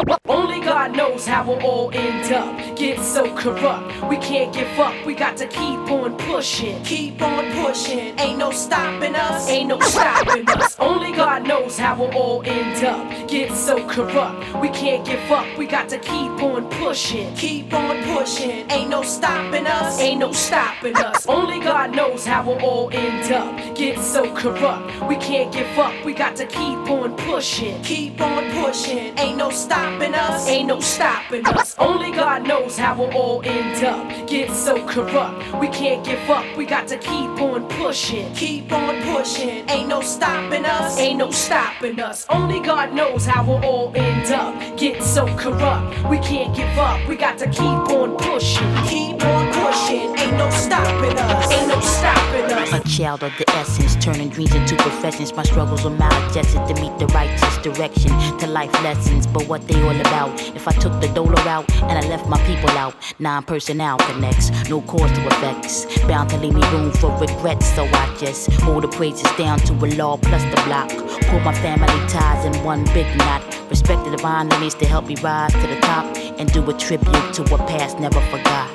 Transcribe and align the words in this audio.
Bom 0.00 0.49
God 0.70 0.94
knows 0.94 1.26
how 1.26 1.44
we'll 1.48 1.60
all 1.66 1.90
end 1.92 2.32
up. 2.32 2.76
Get 2.76 3.00
so 3.00 3.34
corrupt, 3.34 4.08
we 4.08 4.16
can't 4.18 4.54
give 4.54 4.78
up. 4.78 4.94
We 5.04 5.16
got 5.16 5.36
to 5.38 5.48
keep 5.48 5.80
on 5.90 6.16
pushing. 6.16 6.80
Keep 6.84 7.20
on 7.20 7.50
pushing, 7.64 8.16
ain't 8.20 8.38
no 8.38 8.52
stopping 8.52 9.16
us. 9.16 9.48
Ain't 9.48 9.68
no 9.68 9.80
stopping 9.80 10.48
us. 10.48 10.78
Only 10.78 11.10
God 11.10 11.44
knows 11.44 11.76
how 11.76 11.96
we'll 11.98 12.14
all 12.14 12.44
end 12.46 12.84
up. 12.84 13.28
Get 13.28 13.52
so 13.52 13.84
corrupt, 13.88 14.60
we 14.62 14.68
can't 14.68 15.04
give 15.04 15.28
up. 15.32 15.44
We 15.58 15.66
got 15.66 15.88
to 15.88 15.98
keep 15.98 16.40
on 16.40 16.70
pushing. 16.70 17.34
Keep 17.34 17.74
on 17.74 18.04
pushing, 18.04 18.70
ain't 18.70 18.90
no 18.90 19.02
stopping 19.02 19.66
us. 19.66 19.98
Ain't 19.98 20.20
no 20.20 20.30
stopping 20.30 20.96
us. 20.96 21.26
Only 21.26 21.58
God 21.58 21.96
knows 21.96 22.24
how 22.24 22.44
we'll 22.46 22.64
all 22.64 22.90
end 22.92 23.32
up. 23.32 23.74
Get 23.74 23.98
so 23.98 24.32
corrupt, 24.36 25.08
we 25.08 25.16
can't 25.16 25.52
give 25.52 25.76
up. 25.76 25.92
We 26.04 26.14
got 26.14 26.36
to 26.36 26.46
keep 26.46 26.78
on 26.88 27.16
pushing. 27.16 27.82
Keep 27.82 28.20
on 28.20 28.48
pushing, 28.62 29.18
ain't 29.18 29.36
no 29.36 29.50
stopping 29.50 30.14
us. 30.14 30.46
Ain't 30.46 30.59
no 30.66 30.80
stopping 30.80 31.46
us. 31.46 31.76
Only 31.78 32.10
God 32.10 32.46
knows 32.46 32.76
how 32.76 32.98
we'll 32.98 33.12
all 33.12 33.42
end 33.44 33.84
up. 33.84 34.28
Get 34.28 34.50
so 34.52 34.84
corrupt, 34.86 35.60
we 35.60 35.68
can't 35.68 36.04
give 36.04 36.28
up. 36.30 36.44
We 36.56 36.66
got 36.66 36.88
to 36.88 36.98
keep 36.98 37.30
on 37.40 37.68
pushing. 37.68 38.32
Keep 38.34 38.72
on 38.72 39.00
pushing, 39.02 39.68
ain't 39.70 39.88
no 39.88 40.00
stopping 40.00 40.64
us. 40.64 40.98
Ain't 40.98 41.18
no 41.18 41.30
stopping 41.30 42.00
us. 42.00 42.26
Only 42.28 42.60
God 42.60 42.92
knows 42.92 43.26
how 43.26 43.44
we'll 43.44 43.64
all 43.64 43.92
end 43.94 44.32
up. 44.32 44.78
Get 44.78 45.02
so 45.02 45.26
corrupt, 45.36 46.08
we 46.08 46.18
can't 46.18 46.54
give 46.54 46.78
up. 46.78 47.06
We 47.08 47.16
got 47.16 47.38
to 47.38 47.46
keep 47.46 47.60
on 47.62 48.16
pushing. 48.16 48.74
Keep 48.86 49.24
on 49.24 49.52
pushing, 49.52 50.18
ain't 50.18 50.36
no 50.36 50.50
stopping 50.50 51.16
us. 51.18 51.52
Ain't 51.52 51.68
no 51.68 51.80
stopping 51.80 52.52
us. 52.52 52.72
A 52.72 52.88
child 52.88 53.22
of 53.22 53.32
the 53.38 53.48
essence, 53.50 53.96
turning 54.04 54.28
dreams 54.28 54.54
into 54.54 54.76
professions. 54.76 55.32
My 55.32 55.42
struggles 55.42 55.84
were 55.84 55.90
maladjusted 55.90 56.66
to 56.68 56.74
meet 56.80 56.96
the 56.98 57.06
righteous 57.08 57.58
direction 57.58 58.10
to 58.38 58.46
life 58.46 58.72
lessons. 58.82 59.26
But 59.26 59.46
what 59.48 59.66
they 59.66 59.80
all 59.82 60.00
about? 60.00 60.30
If 60.54 60.66
I 60.66 60.72
took 60.72 61.00
the 61.00 61.08
dollar 61.08 61.42
route 61.44 61.70
and 61.82 61.98
I 61.98 62.08
left 62.08 62.28
my 62.28 62.38
people 62.44 62.70
out, 62.70 62.94
non 63.18 63.42
personnel 63.44 63.98
connects, 63.98 64.50
no 64.68 64.80
cause 64.82 65.10
to 65.12 65.26
effects. 65.26 65.86
Bound 66.06 66.30
to 66.30 66.38
leave 66.38 66.54
me 66.54 66.62
room 66.70 66.92
for 66.92 67.10
regrets, 67.18 67.74
so 67.74 67.84
I 67.84 68.16
just 68.18 68.50
hold 68.62 68.84
the 68.84 68.88
praises 68.88 69.30
down 69.36 69.58
to 69.60 69.72
a 69.72 69.86
law 69.96 70.16
plus 70.16 70.42
the 70.44 70.60
block. 70.66 70.90
Pull 71.28 71.40
my 71.40 71.54
family 71.54 71.86
ties 72.08 72.44
in 72.44 72.64
one 72.64 72.84
big 72.86 73.06
knot. 73.18 73.42
Respect 73.70 74.04
the 74.04 74.16
divine 74.16 74.48
that 74.48 74.60
needs 74.60 74.74
to 74.76 74.86
help 74.86 75.06
me 75.06 75.16
rise 75.22 75.52
to 75.52 75.66
the 75.66 75.78
top 75.80 76.04
and 76.16 76.52
do 76.52 76.68
a 76.68 76.74
tribute 76.74 77.32
to 77.34 77.42
what 77.44 77.66
past 77.68 77.98
never 78.00 78.20
forgot. 78.32 78.68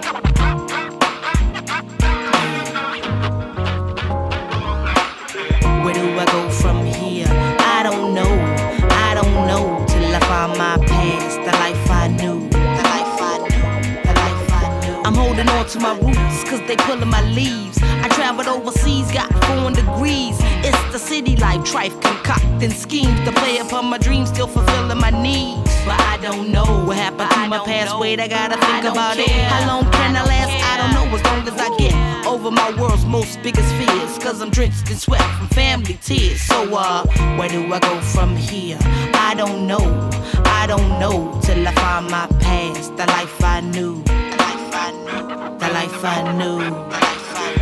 Where 5.83 5.94
do 5.94 6.19
I 6.19 6.25
go 6.25 6.49
from 6.49 6.86
here? 6.86 7.27
I 7.30 7.83
don't 7.83 8.14
know. 8.14 8.31
I 8.89 9.14
don't 9.14 9.47
know 9.47 9.86
till 9.88 10.16
I 10.16 10.19
find 10.21 10.58
my 10.58 10.77
past, 10.88 11.34
the 11.45 11.51
life 11.59 11.91
I 11.91 12.07
knew. 12.07 12.49
The 12.49 12.85
life 12.93 13.21
I 13.21 13.38
knew. 13.45 14.01
The 14.01 14.13
life 14.23 14.51
I 14.51 14.79
knew. 14.81 15.01
I'm 15.05 15.13
holding 15.13 15.47
on 15.49 15.67
to 15.67 15.79
my 15.79 15.93
roots, 15.99 16.43
cause 16.49 16.61
they 16.67 16.75
pulling 16.75 17.07
my 17.07 17.21
leaves. 17.21 17.77
I 17.83 18.07
traveled 18.09 18.47
overseas, 18.47 19.11
got 19.11 19.29
foreign 19.45 19.73
degrees. 19.73 20.37
It's 20.65 20.83
the 20.91 20.97
city 20.97 21.35
life, 21.37 21.61
trife 21.61 21.95
concocting 22.02 22.71
schemes 22.71 23.19
to 23.25 23.31
play 23.31 23.59
upon 23.59 23.85
my 23.85 23.99
dreams, 23.99 24.29
still 24.29 24.47
fulfilling 24.47 24.97
my 24.97 25.11
needs. 25.11 25.69
But 25.85 26.02
I 26.02 26.17
don't 26.19 26.52
know 26.52 26.83
what 26.87 26.97
happened 26.97 27.29
to 27.29 27.47
my 27.47 27.59
past. 27.59 27.99
Wait, 27.99 28.19
I 28.19 28.27
gotta 28.27 28.57
think 28.57 28.85
about 28.85 29.19
it. 29.19 29.30
How 29.30 29.67
long 29.67 29.91
can 29.91 30.15
I 30.15 30.23
last? 30.25 30.49
I 30.49 30.77
don't 30.81 30.93
know. 30.97 31.15
As 31.15 31.23
long 31.23 31.47
as 31.47 31.61
I 31.61 31.69
get 31.77 32.25
over 32.25 32.49
my 32.49 32.71
world's 32.81 33.05
most 33.05 33.41
biggest 33.43 33.71
fears. 33.75 34.17
Cause 34.17 34.41
I'm 34.41 34.49
drenched 34.49 34.89
in 34.89 34.97
sweat 34.97 35.21
from 35.37 35.47
family 35.49 35.99
tears. 36.02 36.41
So, 36.41 36.75
uh, 36.75 37.05
where 37.37 37.49
do 37.49 37.71
I 37.71 37.80
go 37.80 38.02
from 38.02 38.35
here? 38.35 38.80
I 38.81 39.35
don't 39.37 39.67
know. 39.67 40.09
I 40.66 40.67
don't 40.67 40.99
know 40.99 41.39
till 41.44 41.67
I 41.67 41.71
find 41.75 42.09
my 42.09 42.25
past. 42.41 42.97
The 42.97 43.05
life 43.05 43.39
I 43.44 43.61
knew. 43.61 44.02
The 44.02 45.69
life 45.77 46.03
I 46.03 46.33
knew. 46.33 46.58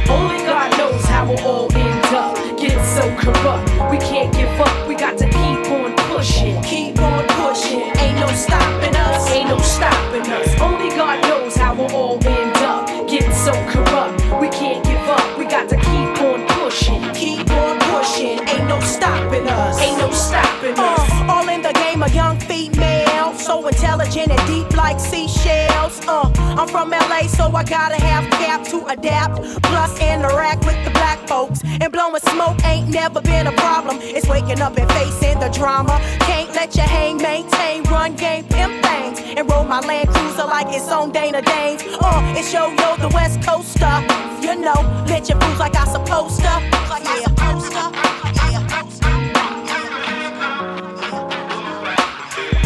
Only 0.08 0.38
God 0.46 0.78
knows 0.78 1.04
how 1.04 1.28
we'll 1.28 1.46
all 1.46 1.76
end 1.76 2.06
up. 2.16 2.34
Get 2.58 2.80
so 2.96 3.04
corrupt, 3.20 3.92
we 3.92 3.98
can't 3.98 4.34
give 4.34 4.58
up. 4.58 4.88
We 4.88 4.96
got 4.96 5.18
to 5.18 5.26
keep 5.26 5.68
on 5.70 5.94
pushing. 6.16 6.64
Keep 6.64 7.02
on 7.02 7.28
pushing, 7.28 7.92
ain't 8.00 8.20
no 8.20 8.28
stopping 8.28 8.96
us. 8.96 9.30
Ain't 9.32 9.50
no 9.50 9.60
stopping 9.60 10.32
us. 10.32 10.62
Only 10.62 10.88
God 10.96 11.22
knows 11.24 11.58
how 11.58 11.76
we'll 11.76 11.94
all 11.94 12.26
end 12.26 12.56
up. 12.60 12.88
Get 13.10 13.30
so 13.34 13.52
corrupt, 13.68 14.24
we 14.40 14.48
can't 14.48 14.82
give 14.86 15.10
up. 15.10 15.38
We 15.38 15.44
got 15.44 15.68
to 15.68 15.76
keep 15.76 16.24
on 16.24 16.48
pushing. 16.56 17.04
Keep 17.14 17.52
on 17.52 17.82
pushing, 17.92 18.40
ain't 18.48 18.70
no 18.70 18.80
stopping 18.80 19.46
us. 19.50 19.82
Ain't 19.82 19.98
no 19.98 20.10
stopping 20.12 20.53
I'm 26.58 26.68
from 26.68 26.92
LA, 26.92 27.28
so 27.28 27.52
I 27.52 27.64
gotta 27.64 28.00
have 28.02 28.30
cap 28.32 28.64
to 28.66 28.86
adapt. 28.88 29.42
Plus, 29.64 30.00
interact 30.00 30.66
with 30.66 30.84
the 30.86 30.92
black 30.92 31.28
folks. 31.28 31.62
And 31.64 31.92
blowing 31.92 32.22
smoke 32.22 32.64
ain't 32.66 32.90
never 32.90 33.22
been 33.22 33.48
a 33.48 33.52
problem. 33.52 33.98
It's 34.02 34.28
waking 34.28 34.62
up 34.62 34.78
and 34.78 34.90
facing 34.92 35.40
the 35.40 35.50
drama. 35.50 36.00
Can't 36.20 36.50
let 36.56 36.76
you 36.76 36.84
hang, 36.84 37.18
maintain, 37.18 37.84
run 37.84 38.16
game, 38.16 38.46
pimp 38.46 38.84
things. 38.86 39.20
And 39.38 39.50
roll 39.50 39.64
my 39.66 39.80
Land 39.80 40.10
Cruiser 40.10 40.46
like 40.46 40.68
it's 40.70 40.90
on 40.92 41.12
Dana 41.12 41.42
Danes. 41.42 41.84
Uh, 42.02 42.36
it's 42.38 42.54
yo 42.54 42.70
yo, 42.70 42.98
the 42.98 43.10
West 43.14 43.42
Coaster. 43.42 43.96
You 44.42 44.56
know, 44.56 44.80
let 45.08 45.30
your 45.30 45.40
fools 45.40 45.60
like 45.60 45.76
I 45.76 45.86
supposed 45.86 46.40
to. 46.40 46.54
Like 46.90 47.06
I 47.06 47.24
supposed 47.24 47.72
to. 47.72 47.84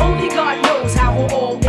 Only 0.01 0.29
God 0.29 0.63
knows 0.63 0.94
how 0.94 1.16
we'll 1.16 1.34
all 1.34 1.67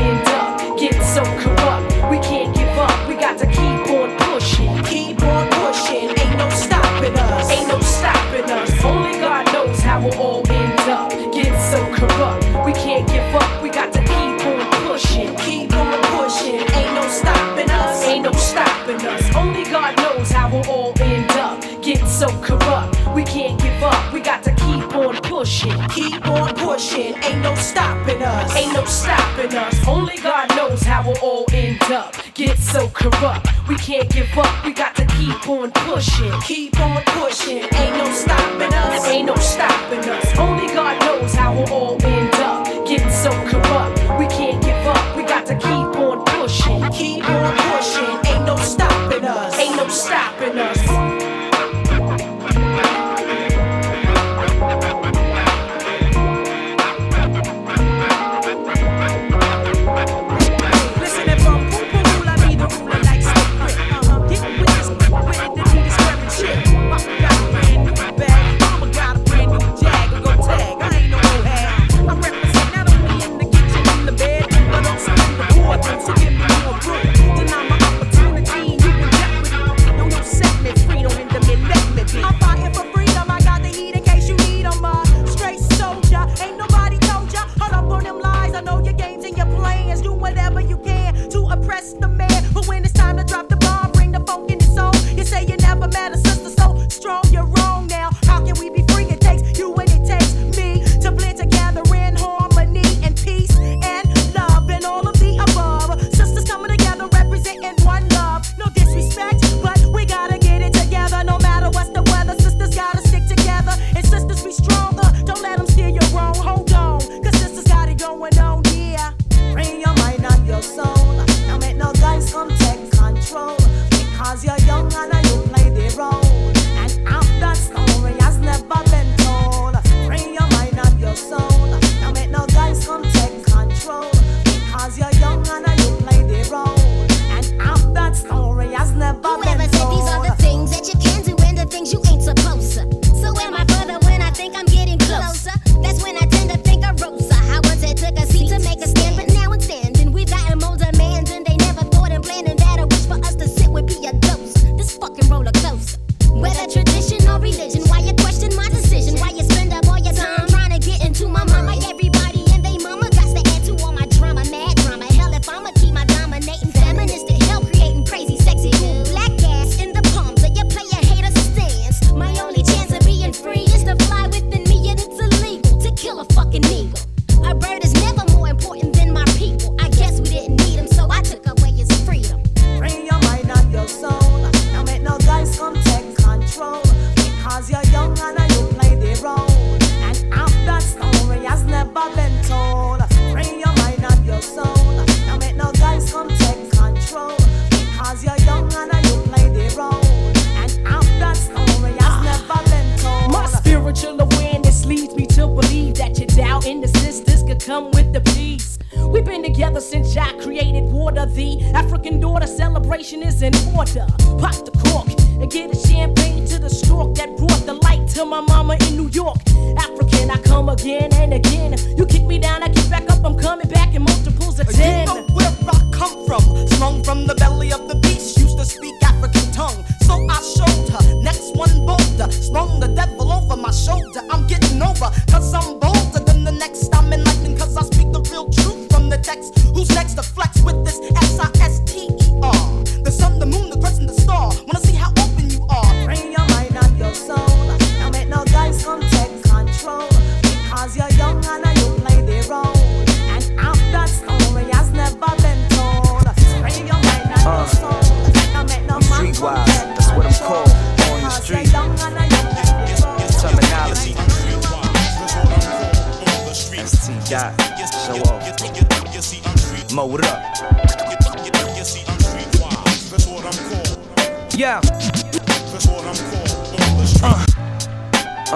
pushing. 25.49 25.89
Keep 25.89 26.29
on 26.29 26.55
pushing, 26.57 27.15
ain't 27.25 27.43
no 27.43 27.55
stopping 27.55 28.23
us. 28.23 28.55
Ain't 28.55 28.75
no 28.75 28.85
stopping 28.85 29.55
us. 29.55 29.89
Only 29.89 30.17
God 30.19 30.55
knows 30.55 30.83
how 30.83 31.03
we'll 31.03 31.17
all 31.23 31.47
end 31.53 31.83
up. 31.85 32.15
Get 32.35 32.59
so 32.59 32.89
corrupt, 32.89 33.49
we 33.67 33.77
can't 33.77 34.11
give 34.11 34.29
up. 34.37 34.65
We 34.65 34.75
got 34.75 34.95
to 34.97 35.07
keep 35.17 35.49
on 35.49 35.71
pushing. 35.73 36.33
Keep 36.43 36.79
on 36.81 37.03
pushing, 37.17 37.65
ain't 37.81 37.97
no 37.97 38.13
stopping 38.13 38.75
us. 38.75 39.07
Ain't 39.07 39.27
no 39.27 39.37
stopping 39.37 40.05
us. 40.11 40.39
Only 40.39 40.67
God 40.75 41.01
knows 41.01 41.35
how 41.35 41.55
we'll 41.55 41.73
all 41.73 42.05
end 42.05 42.35
up. 42.35 42.67
Get 42.87 43.11
so 43.11 43.31
corrupt, 43.49 43.99
we 44.19 44.27
can't 44.27 44.63
give 44.63 44.87
up. 44.87 45.17
We 45.17 45.23
got 45.23 45.47
to 45.47 45.55
keep 45.55 45.89
on 46.05 46.25
pushing. 46.27 46.83
Keep 46.93 47.29
on 47.29 47.57
pushing, 47.73 48.33
ain't 48.33 48.45
no 48.45 48.57
stopping 48.57 49.25
us. 49.25 49.59
Ain't 49.59 49.77
no 49.77 49.89
stopping 49.89 50.59
us. 50.59 50.78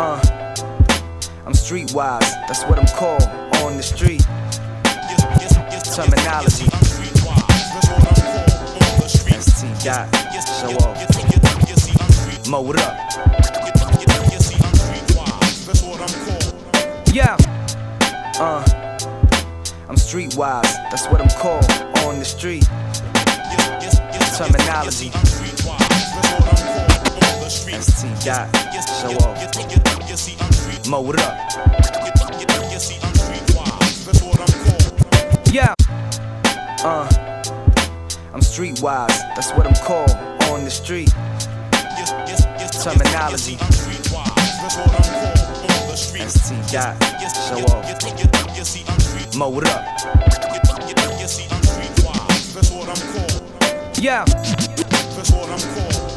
Uh, 0.02 0.20
I'm 1.46 1.52
streetwise, 1.52 2.28
that's 2.48 2.64
what 2.64 2.78
I'm 2.78 2.86
called 2.96 3.22
on 3.62 3.76
the 3.76 3.82
street. 3.82 4.22
Terminology. 5.94 6.66
ST 9.38 9.84
dot. 9.84 10.08
Show 10.60 10.74
off. 10.86 10.98
Mo, 12.48 12.60
what 12.60 12.80
up? 12.80 12.96
Yeah. 17.12 17.36
Uh, 18.40 18.64
I'm 19.88 19.96
streetwise, 19.96 20.72
that's 20.90 21.06
what 21.08 21.20
I'm 21.20 21.28
called 21.40 21.70
on 22.06 22.18
the 22.18 22.24
street. 22.24 22.66
Terminology. 24.36 25.31
ST 27.80 28.04
dot. 28.24 28.48
Show 29.00 29.16
off. 29.24 29.38
Mo, 30.88 31.00
what 31.00 31.18
up? 31.20 31.34
Yeah. 35.50 35.72
Uh, 36.84 37.08
I'm 38.34 38.40
streetwise, 38.40 39.08
that's 39.34 39.52
what 39.52 39.66
I'm 39.66 39.74
called 39.86 40.10
on 40.50 40.64
the 40.64 40.70
street. 40.70 41.10
Terminology. 42.82 43.56
ST 46.28 46.72
dot. 46.72 46.96
Show 47.48 47.64
off. 47.72 47.84
Mo, 49.34 49.48
what 49.48 49.66
up? 49.68 49.82
Yeah. 53.98 54.24
Uh, 54.26 55.24
what 55.30 56.11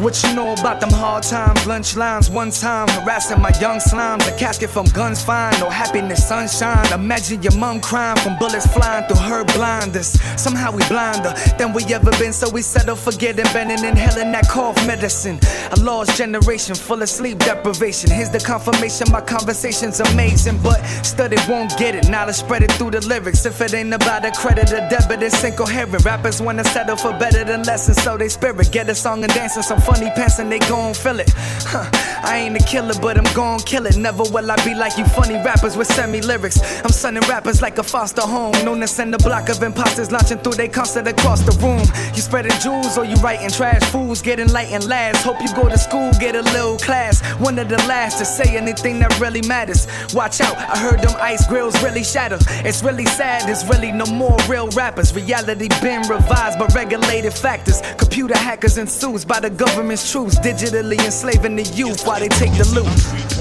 you 0.00 0.34
know 0.34 0.52
about 0.52 0.80
them 0.80 0.90
hard 0.90 1.24
times? 1.24 1.66
Lunch 1.66 1.96
lines, 1.96 2.30
one 2.30 2.50
time 2.50 2.86
harassing 2.88 3.40
my 3.40 3.50
young 3.60 3.78
slimes. 3.78 4.26
A 4.28 4.36
casket 4.38 4.70
from 4.70 4.86
guns 4.86 5.22
fine, 5.22 5.58
no 5.58 5.68
happiness, 5.68 6.26
sunshine. 6.26 6.92
Imagine 6.92 7.42
your 7.42 7.56
mom 7.56 7.80
crying 7.80 8.16
from 8.18 8.38
bullets 8.38 8.66
flying 8.66 9.04
through 9.06 9.22
her 9.22 9.44
blinders. 9.56 10.20
Somehow 10.40 10.70
we 10.70 10.86
blinder 10.88 11.34
than 11.58 11.72
we 11.72 11.82
ever 11.92 12.12
been, 12.12 12.32
so 12.32 12.48
we 12.48 12.62
settle 12.62 12.94
for 12.94 13.12
getting 13.12 13.44
bent 13.52 13.70
and 13.70 13.84
inhaling 13.84 14.30
that 14.32 14.48
cough 14.48 14.76
medicine. 14.86 15.40
A 15.72 15.80
lost 15.80 16.16
generation 16.16 16.76
full 16.76 17.02
of 17.02 17.08
sleep 17.08 17.38
deprivation. 17.38 18.10
Here's 18.10 18.30
the 18.30 18.40
confirmation 18.40 19.10
my 19.10 19.20
conversation's 19.20 19.98
amazing, 20.00 20.62
but 20.62 20.80
study 21.04 21.36
won't 21.48 21.76
get 21.76 21.96
it. 21.96 22.08
Knowledge 22.08 22.36
spread 22.36 22.62
it 22.62 22.72
through 22.72 22.92
the 22.92 23.06
lyrics. 23.06 23.44
If 23.46 23.60
it 23.60 23.74
ain't 23.74 23.92
about 23.92 24.24
a 24.24 24.30
credit 24.30 24.72
or 24.72 24.88
debit, 24.88 25.22
it's 25.22 25.42
incoherent. 25.42 26.04
Rappers 26.04 26.40
wanna 26.40 26.64
settle 26.64 26.96
for 26.96 27.12
better 27.18 27.42
than 27.42 27.64
lessons, 27.64 28.00
so 28.02 28.16
they 28.16 28.28
spirit. 28.28 28.70
Get 28.70 28.88
a 28.88 28.94
song 28.94 29.24
and 29.24 29.34
dance 29.34 29.56
and 29.56 29.64
some 29.64 29.80
funny 29.88 30.10
pants 30.10 30.38
and 30.38 30.52
they 30.52 30.58
gon' 30.58 30.92
feel 30.92 31.18
it. 31.18 31.30
Huh. 31.72 31.88
I 32.22 32.38
ain't 32.38 32.60
a 32.60 32.64
killer, 32.64 32.94
but 33.00 33.16
I'm 33.16 33.32
gon' 33.34 33.60
kill 33.60 33.86
it. 33.86 33.96
Never 33.96 34.24
will 34.24 34.50
I 34.50 34.56
be 34.64 34.74
like 34.74 34.98
you 34.98 35.04
funny 35.06 35.36
rappers 35.36 35.76
with 35.76 35.86
semi 35.86 36.20
lyrics. 36.20 36.58
I'm 36.84 36.90
sunning 36.90 37.22
rappers 37.28 37.62
like 37.62 37.78
a 37.78 37.82
foster 37.82 38.22
home. 38.22 38.52
Known 38.64 38.80
to 38.80 38.88
send 38.88 39.14
a 39.14 39.18
block 39.18 39.48
of 39.48 39.62
imposters 39.62 40.10
launching 40.12 40.38
through 40.38 40.54
they 40.54 40.68
concert 40.68 41.06
across 41.08 41.40
the 41.42 41.52
room. 41.64 41.80
You 42.14 42.20
spreading 42.20 42.58
jewels 42.60 42.98
or 42.98 43.04
you 43.04 43.16
writing 43.16 43.50
trash 43.50 43.82
fools, 43.90 44.20
getting 44.20 44.52
light 44.52 44.68
last. 44.86 45.24
Hope 45.24 45.40
you 45.40 45.48
go 45.54 45.68
to 45.68 45.78
school, 45.78 46.10
get 46.20 46.34
a 46.36 46.42
little 46.42 46.76
class. 46.76 47.24
One 47.38 47.58
of 47.58 47.68
the 47.68 47.78
last 47.88 48.18
to 48.18 48.24
say 48.24 48.56
anything 48.56 48.98
that 49.00 49.18
really 49.20 49.42
matters. 49.42 49.86
Watch 50.12 50.40
out, 50.40 50.56
I 50.56 50.78
heard 50.78 51.00
them 51.00 51.16
ice 51.20 51.46
grills 51.46 51.80
really 51.82 52.04
shatter. 52.04 52.38
It's 52.66 52.82
really 52.82 53.06
sad, 53.06 53.48
there's 53.48 53.64
really 53.66 53.92
no 53.92 54.06
more 54.06 54.36
real 54.48 54.68
rappers. 54.70 55.14
Reality 55.14 55.68
been 55.80 56.02
revised 56.02 56.58
by 56.58 56.66
regulated 56.74 57.32
factors. 57.32 57.80
Computer 57.96 58.36
hackers 58.36 58.76
and 58.76 58.88
suits 58.88 59.24
by 59.24 59.40
the 59.40 59.50
government's 59.78 60.10
truths. 60.10 60.40
Digitally 60.40 60.98
enslaving 61.04 61.54
the 61.54 61.62
youth 61.62 62.04
while 62.04 62.18
they 62.18 62.28
take 62.28 62.50
the 62.58 62.66
loot. 62.74 63.37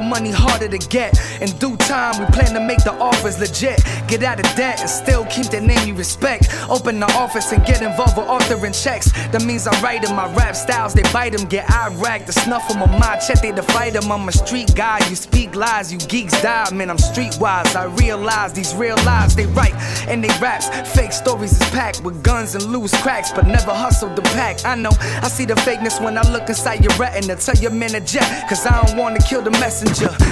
Money 0.00 0.30
harder 0.30 0.68
to 0.68 0.78
get. 0.88 1.18
In 1.40 1.50
due 1.58 1.76
time, 1.76 2.18
we 2.18 2.26
plan 2.32 2.54
to 2.54 2.60
make 2.60 2.82
the 2.84 2.92
offers 2.94 3.38
legit. 3.38 3.82
Get 4.08 4.22
out 4.22 4.38
of 4.40 4.46
debt 4.56 4.80
and 4.80 4.90
still 4.90 5.24
keep 5.26 5.46
the 5.46 5.60
name 5.60 5.86
you 5.86 5.94
respect. 5.94 6.48
Open 6.68 7.00
the 7.00 7.10
office 7.12 7.52
and 7.52 7.64
get 7.64 7.82
involved 7.82 8.16
with 8.16 8.26
authoring 8.26 8.74
checks. 8.74 9.12
That 9.32 9.44
means 9.44 9.66
I 9.66 9.80
write 9.80 10.02
them, 10.02 10.16
my 10.16 10.32
rap 10.34 10.56
styles, 10.56 10.94
they 10.94 11.02
bite 11.12 11.32
them. 11.36 11.48
Get 11.48 11.70
Iraq, 11.70 12.26
the 12.26 12.32
snuff 12.32 12.68
them 12.68 12.82
on 12.82 12.90
my 12.98 13.16
check, 13.18 13.40
they 13.40 13.52
fight 13.72 13.94
them. 13.94 14.10
I'm 14.10 14.28
a 14.28 14.32
street 14.32 14.74
guy, 14.74 14.98
you 15.08 15.16
speak 15.16 15.54
lies, 15.54 15.92
you 15.92 15.98
geeks 15.98 16.40
die. 16.42 16.70
Man, 16.72 16.90
I'm 16.90 16.96
streetwise. 16.96 17.74
I 17.76 17.84
realize 17.84 18.52
these 18.52 18.74
real 18.74 18.96
lives 19.04 19.34
they 19.34 19.46
write 19.46 19.74
and 20.08 20.22
they 20.22 20.28
raps. 20.40 20.68
Fake 20.94 21.12
stories 21.12 21.52
is 21.52 21.70
packed 21.70 22.02
with 22.02 22.22
guns 22.22 22.54
and 22.54 22.64
loose 22.64 22.94
cracks, 23.02 23.32
but 23.32 23.46
never 23.46 23.72
hustled 23.72 24.16
the 24.16 24.22
pack. 24.22 24.64
I 24.64 24.74
know 24.74 24.90
I 25.22 25.28
see 25.28 25.44
the 25.44 25.54
fakeness 25.54 26.02
when 26.02 26.18
I 26.18 26.22
look 26.30 26.48
inside 26.48 26.84
your 26.84 26.94
retina. 26.98 27.36
Tell 27.36 27.56
your 27.56 27.70
man 27.70 27.90
to 27.90 28.00
jet, 28.00 28.48
cause 28.48 28.66
I 28.66 28.82
don't 28.82 28.96
wanna 28.96 29.20
kill 29.20 29.42
the 29.42 29.50
messenger. 29.52 29.87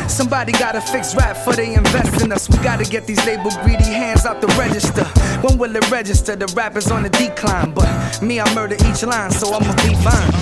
Somebody 0.08 0.52
gotta 0.52 0.80
fix 0.80 1.14
rap 1.14 1.36
for 1.36 1.52
they 1.54 1.74
invest 1.74 2.22
in 2.22 2.32
us. 2.32 2.48
We 2.48 2.56
gotta 2.58 2.84
get 2.84 3.06
these 3.06 3.24
label 3.26 3.50
greedy 3.62 3.84
hands 3.84 4.26
out 4.26 4.40
the 4.40 4.48
register. 4.58 5.04
When 5.42 5.58
will 5.58 5.74
it 5.76 5.90
register? 5.90 6.36
The 6.36 6.46
rap 6.56 6.76
is 6.76 6.90
on 6.90 7.02
the 7.02 7.10
decline, 7.10 7.72
but 7.72 7.88
me, 8.22 8.40
I 8.40 8.54
murder 8.54 8.76
each 8.88 9.02
line, 9.02 9.30
so 9.30 9.52
I'ma 9.54 9.72
be 9.76 9.94
fine. 10.04 10.32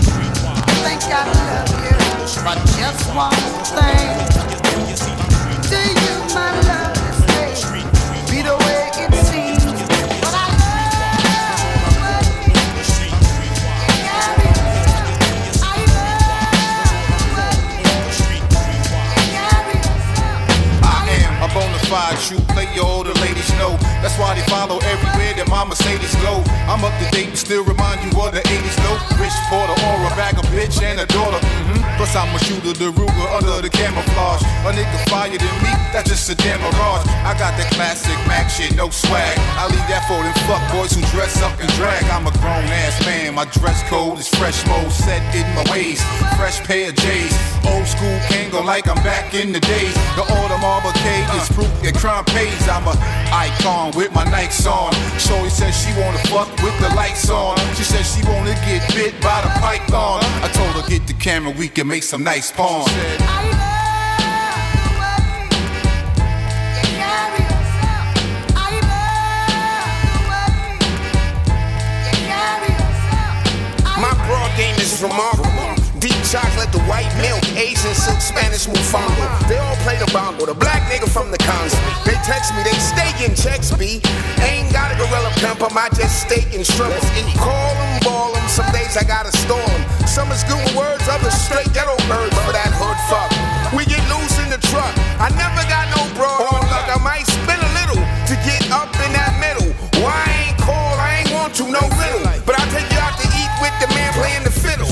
think 0.85 1.03
I 1.07 1.25
love 1.33 1.71
you 1.85 1.97
for 2.43 2.57
just 2.77 3.05
one 3.15 3.35
thing. 3.75 4.15
Do 5.71 5.81
you, 6.01 6.14
a 21.95 21.97
fide 21.97 22.19
true 22.27 22.43
player, 22.55 22.83
all 22.83 23.05
the 23.05 23.15
ladies 23.23 23.51
know. 23.55 23.77
That's 24.03 24.19
why 24.19 24.35
they 24.35 24.43
follow 24.51 24.79
everywhere 24.83 25.35
that 25.39 25.49
my 25.49 25.65
Mercedes 25.65 26.15
go. 26.27 26.43
I'm 26.67 26.83
up 26.83 26.95
to 26.99 27.07
date 27.15 27.37
still 27.37 27.65
remind 27.65 28.03
you 28.03 28.11
of 28.19 28.33
the 28.35 28.41
80s 28.41 28.79
low. 28.83 28.97
Rich 29.21 29.37
Porter 29.47 29.77
or 29.87 29.97
a 30.03 30.13
bag 30.19 30.35
of 30.39 30.47
bitch 30.51 30.83
and 30.83 30.99
a 30.99 31.07
daughter. 31.07 31.39
Mm-hmm. 31.39 31.85
Plus, 31.97 32.17
I'm 32.17 32.33
a 32.35 32.41
shooter, 32.43 32.73
the 32.73 32.91
Ruger 32.91 33.29
under 33.37 33.63
the 33.63 33.71
camouflage. 33.71 34.43
A 34.67 34.71
nigga 34.73 34.99
fire 35.13 35.31
than 35.31 35.57
me, 35.63 35.73
that's 35.93 36.11
just 36.11 36.27
a 36.31 36.35
damn 36.35 36.61
mirage. 36.61 37.07
I 37.23 37.37
got 37.39 37.55
that 37.61 37.71
classic 37.77 38.17
Mac 38.27 38.51
shit, 38.51 38.75
no 38.75 38.91
swag. 38.91 39.37
I 39.61 39.69
leave 39.71 39.87
that 39.93 40.09
for 40.09 40.19
them 40.19 40.35
fuck 40.49 40.65
boys 40.73 40.93
who 40.97 41.03
dress 41.15 41.39
up 41.43 41.55
and 41.61 41.71
drag. 41.79 42.03
I'm 42.11 42.27
a 42.27 42.35
grown 42.43 42.67
ass 42.83 42.99
man, 43.07 43.35
my 43.35 43.45
dress 43.45 43.83
code 43.87 44.19
is 44.19 44.29
fresh 44.29 44.65
mode, 44.67 44.91
set 44.91 45.23
in 45.37 45.47
my 45.55 45.65
ways. 45.71 46.03
Fresh 46.41 46.65
pair 46.65 46.91
of 46.91 46.97
J's, 46.97 47.35
old 47.69 47.87
school 47.87 48.19
Like 48.63 48.89
I'm 48.89 49.03
back 49.03 49.35
in 49.35 49.53
the 49.53 49.61
days. 49.61 49.95
The 50.17 50.23
autumn 50.23 50.65
arcade 50.65 51.27
is 51.37 51.49
proof 51.51 51.69
that 51.83 51.95
crime 51.95 52.25
pays. 52.25 52.67
I'm 52.69 52.87
a 52.87 52.95
icon 53.31 53.93
with 53.95 54.13
my 54.15 54.25
Nikes 54.25 54.65
on. 54.67 54.93
Shorty 55.19 55.51
says 55.51 55.75
she 55.77 55.93
wanna 56.01 56.19
fuck 56.31 56.49
with 56.63 56.77
the 56.81 56.89
lights 56.95 57.29
on. 57.31 57.59
She 57.75 57.83
says 57.83 58.07
she 58.15 58.23
wanna 58.25 58.55
get 58.65 58.83
bit 58.95 59.13
by 59.21 59.43
the 59.43 59.51
python. 59.61 60.23
I 60.43 60.49
told 60.49 60.71
her 60.81 60.89
get 60.89 61.07
the 61.07 61.15
camera, 61.15 61.53
we 61.53 61.69
can 61.69 61.87
make 61.87 62.05
some 62.05 62.25
nice 62.25 62.51
porn. 62.51 62.87
My 74.01 74.13
broad 74.27 74.57
game 74.57 74.77
is 74.77 75.03
chocolate, 76.35 76.73
the 76.75 76.83
white 76.91 77.07
milk, 77.23 77.39
Asian 77.55 77.95
silk, 77.95 78.19
Spanish 78.19 78.67
mofongo. 78.67 79.23
They 79.47 79.55
all 79.55 79.79
play 79.87 79.95
the 80.03 80.11
bongo. 80.11 80.51
The 80.51 80.59
black 80.59 80.83
nigga 80.91 81.07
from 81.07 81.31
the 81.31 81.39
cons. 81.39 81.71
They 82.03 82.19
text 82.27 82.51
me, 82.59 82.67
they 82.67 82.75
stay 82.75 83.07
in 83.23 83.39
checks, 83.39 83.71
B. 83.71 84.03
Ain't 84.43 84.67
got 84.75 84.91
a 84.91 84.99
gorilla 84.99 85.31
pimp 85.39 85.63
'em, 85.63 85.79
I 85.79 85.87
just 85.95 86.27
steak 86.27 86.51
and 86.51 86.67
shrimp. 86.67 86.91
Call 87.39 87.71
'em, 87.79 88.03
ball 88.03 88.35
'em. 88.35 88.49
Some 88.49 88.67
days 88.75 88.97
I 88.99 89.05
gotta 89.05 89.31
store 89.47 89.63
'em. 89.63 89.83
Some 90.11 90.33
is 90.35 90.43
good 90.51 90.67
words, 90.75 91.07
others 91.07 91.39
straight 91.47 91.71
ghetto 91.73 91.95
birds 92.11 92.35
for 92.43 92.51
that 92.51 92.75
hood 92.83 92.99
fuck. 93.07 93.31
We 93.71 93.87
get 93.87 94.03
loose 94.11 94.35
in 94.43 94.51
the 94.51 94.59
truck. 94.71 94.91
I 95.23 95.31
never 95.39 95.63
got 95.71 95.87
no 95.95 96.03
broad 96.19 96.43
on 96.51 96.67
luck. 96.67 96.87
I 96.91 96.99
might 96.99 97.27
spin 97.31 97.61
a 97.63 97.71
little 97.79 98.03
to 98.27 98.35
get 98.43 98.63
up 98.75 98.91
in 99.07 99.13
that 99.15 99.39
middle. 99.39 99.71
Why 100.03 100.19
I 100.27 100.51
ain't 100.51 100.59
call? 100.59 100.95
I 100.99 101.23
ain't 101.23 101.31
want 101.31 101.55
to, 101.59 101.65
no 101.71 101.83
riddle. 102.03 102.27
But 102.43 102.59
I'll 102.59 102.73
take 102.75 102.91
you 102.91 102.99
out 102.99 103.15
to 103.23 103.27
eat 103.39 103.53
with 103.63 103.75
the 103.79 103.89
man 103.95 104.11
playing 104.19 104.43
the 104.43 104.51
fiddle. 104.51 104.91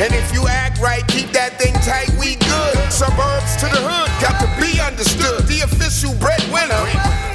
And 0.00 0.14
if 0.14 0.32
you 0.32 0.47
right, 0.80 1.06
keep 1.08 1.30
that 1.32 1.58
thing 1.58 1.74
tight, 1.82 2.10
we 2.18 2.36
good. 2.46 2.76
Suburbs 2.92 3.56
to 3.62 3.66
the 3.66 3.82
hood, 3.82 4.10
got 4.22 4.38
to 4.42 4.48
be 4.58 4.80
understood. 4.80 5.46
The 5.46 5.62
official 5.62 6.14
breadwinner. 6.18 6.82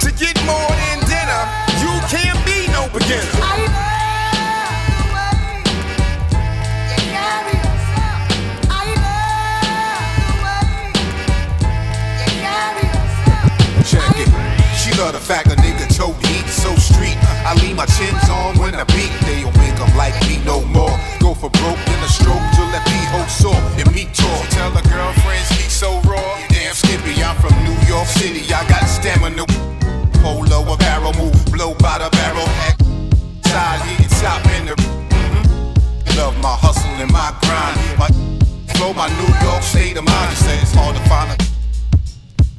To 0.04 0.10
get 0.16 0.36
more 0.44 0.72
than 0.72 0.98
dinner, 1.08 1.42
you 1.80 1.92
can't 2.12 2.40
be 2.48 2.68
no 2.72 2.88
beginner. 2.92 3.32
Check 13.84 14.16
it. 14.16 14.32
She 14.80 14.92
love 15.00 15.14
the 15.14 15.20
fact 15.20 15.48
a 15.48 15.56
nigga 15.56 15.88
choke 15.96 16.20
heat 16.26 16.48
so 16.48 16.74
street. 16.76 17.18
I 17.46 17.54
leave 17.62 17.76
my 17.76 17.86
chins 17.86 18.30
on 18.30 18.58
when 18.60 18.76
I 18.76 18.84
beat. 18.86 19.12
They 19.26 19.42
don't 19.42 19.56
make 19.58 19.80
'em 19.80 19.96
like 19.96 20.16
me 20.28 20.40
no 20.46 20.62
more. 20.66 20.98
Go 21.20 21.34
for 21.34 21.50
broke 21.50 21.93
The 31.94 32.10
barrel. 32.10 32.48
Heck. 32.60 32.78
Side 33.46 33.82
hitting 33.86 34.10
top 34.20 34.44
in 34.58 34.66
the. 34.66 34.76
Mhm. 34.76 36.18
Love 36.18 36.36
my 36.42 36.56
hustle 36.64 36.90
and 37.00 37.12
my 37.12 37.32
grind. 37.42 37.78
My 38.02 38.10
flow, 38.74 38.94
my 38.94 39.08
New 39.20 39.32
York 39.46 39.64
state 39.64 39.96
of 39.98 40.04
mind. 40.04 40.36
Say 40.38 40.58
it's 40.60 40.74
hard 40.74 40.96
to 40.98 41.04
find 41.08 41.32
a 41.32 41.38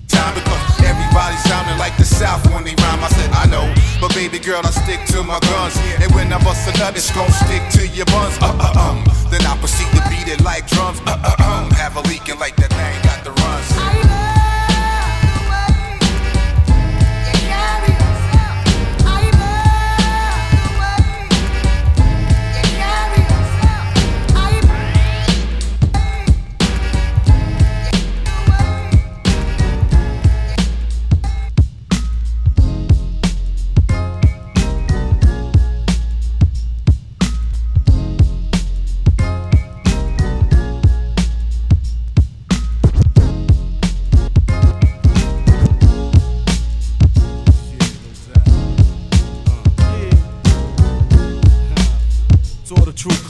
time 0.09 0.35
because 0.35 0.63
everybody 0.81 1.37
sounding 1.49 1.77
like 1.79 1.97
the 1.99 2.05
South 2.05 2.47
when 2.53 2.65
they 2.65 2.75
rhyme. 2.83 3.03
I 3.05 3.09
said, 3.09 3.31
I 3.35 3.45
know, 3.47 3.67
but 4.01 4.15
baby 4.15 4.39
girl, 4.39 4.63
I 4.65 4.71
stick 4.71 5.05
to 5.13 5.23
my 5.23 5.39
guns. 5.51 5.77
And 6.01 6.11
when 6.15 6.33
I 6.33 6.39
bust 6.43 6.69
a 6.69 6.79
nut, 6.79 6.97
it's 6.97 7.11
gon' 7.11 7.31
stick 7.45 7.63
to 7.77 7.87
your 7.89 8.07
buns. 8.07 8.39
Uh 8.41 8.55
uh 8.67 8.85
um. 8.87 9.05
Then 9.31 9.43
I 9.45 9.57
proceed 9.59 9.91
to 9.99 10.03
beat 10.09 10.29
it 10.33 10.41
like 10.43 10.67
drums. 10.69 11.01
Uh 11.07 11.19
uh 11.21 11.49
um. 11.51 11.71
Have 11.73 11.97
a 11.97 12.03
leaking 12.09 12.39
like 12.39 12.57
that 12.57 12.74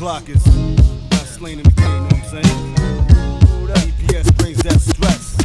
true 0.04 0.10
clockers, 0.10 1.10
best 1.10 1.40
lane 1.40 1.58
in 1.58 1.64
the 1.64 1.70
game, 1.70 1.86
you 1.86 2.00
know 2.00 2.04
what 2.04 2.14
I'm 2.14 2.24
saying? 2.24 2.74
DPS 3.74 4.36
brings 4.36 4.58
that 4.62 4.80
stress. 4.80 5.36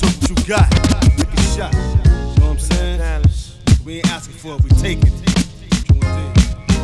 Took 0.00 0.10
what 0.20 0.28
you 0.28 0.48
got, 0.48 0.70
take 1.16 1.32
a 1.32 1.42
shot. 1.54 1.72
Know 2.38 2.46
what 2.46 2.52
I'm 2.52 2.58
saying? 2.58 3.24
We 3.84 3.96
ain't 3.96 4.10
asking 4.10 4.34
for 4.34 4.56
it, 4.56 4.64
we 4.64 4.70
take 4.70 4.98
it. 5.02 5.12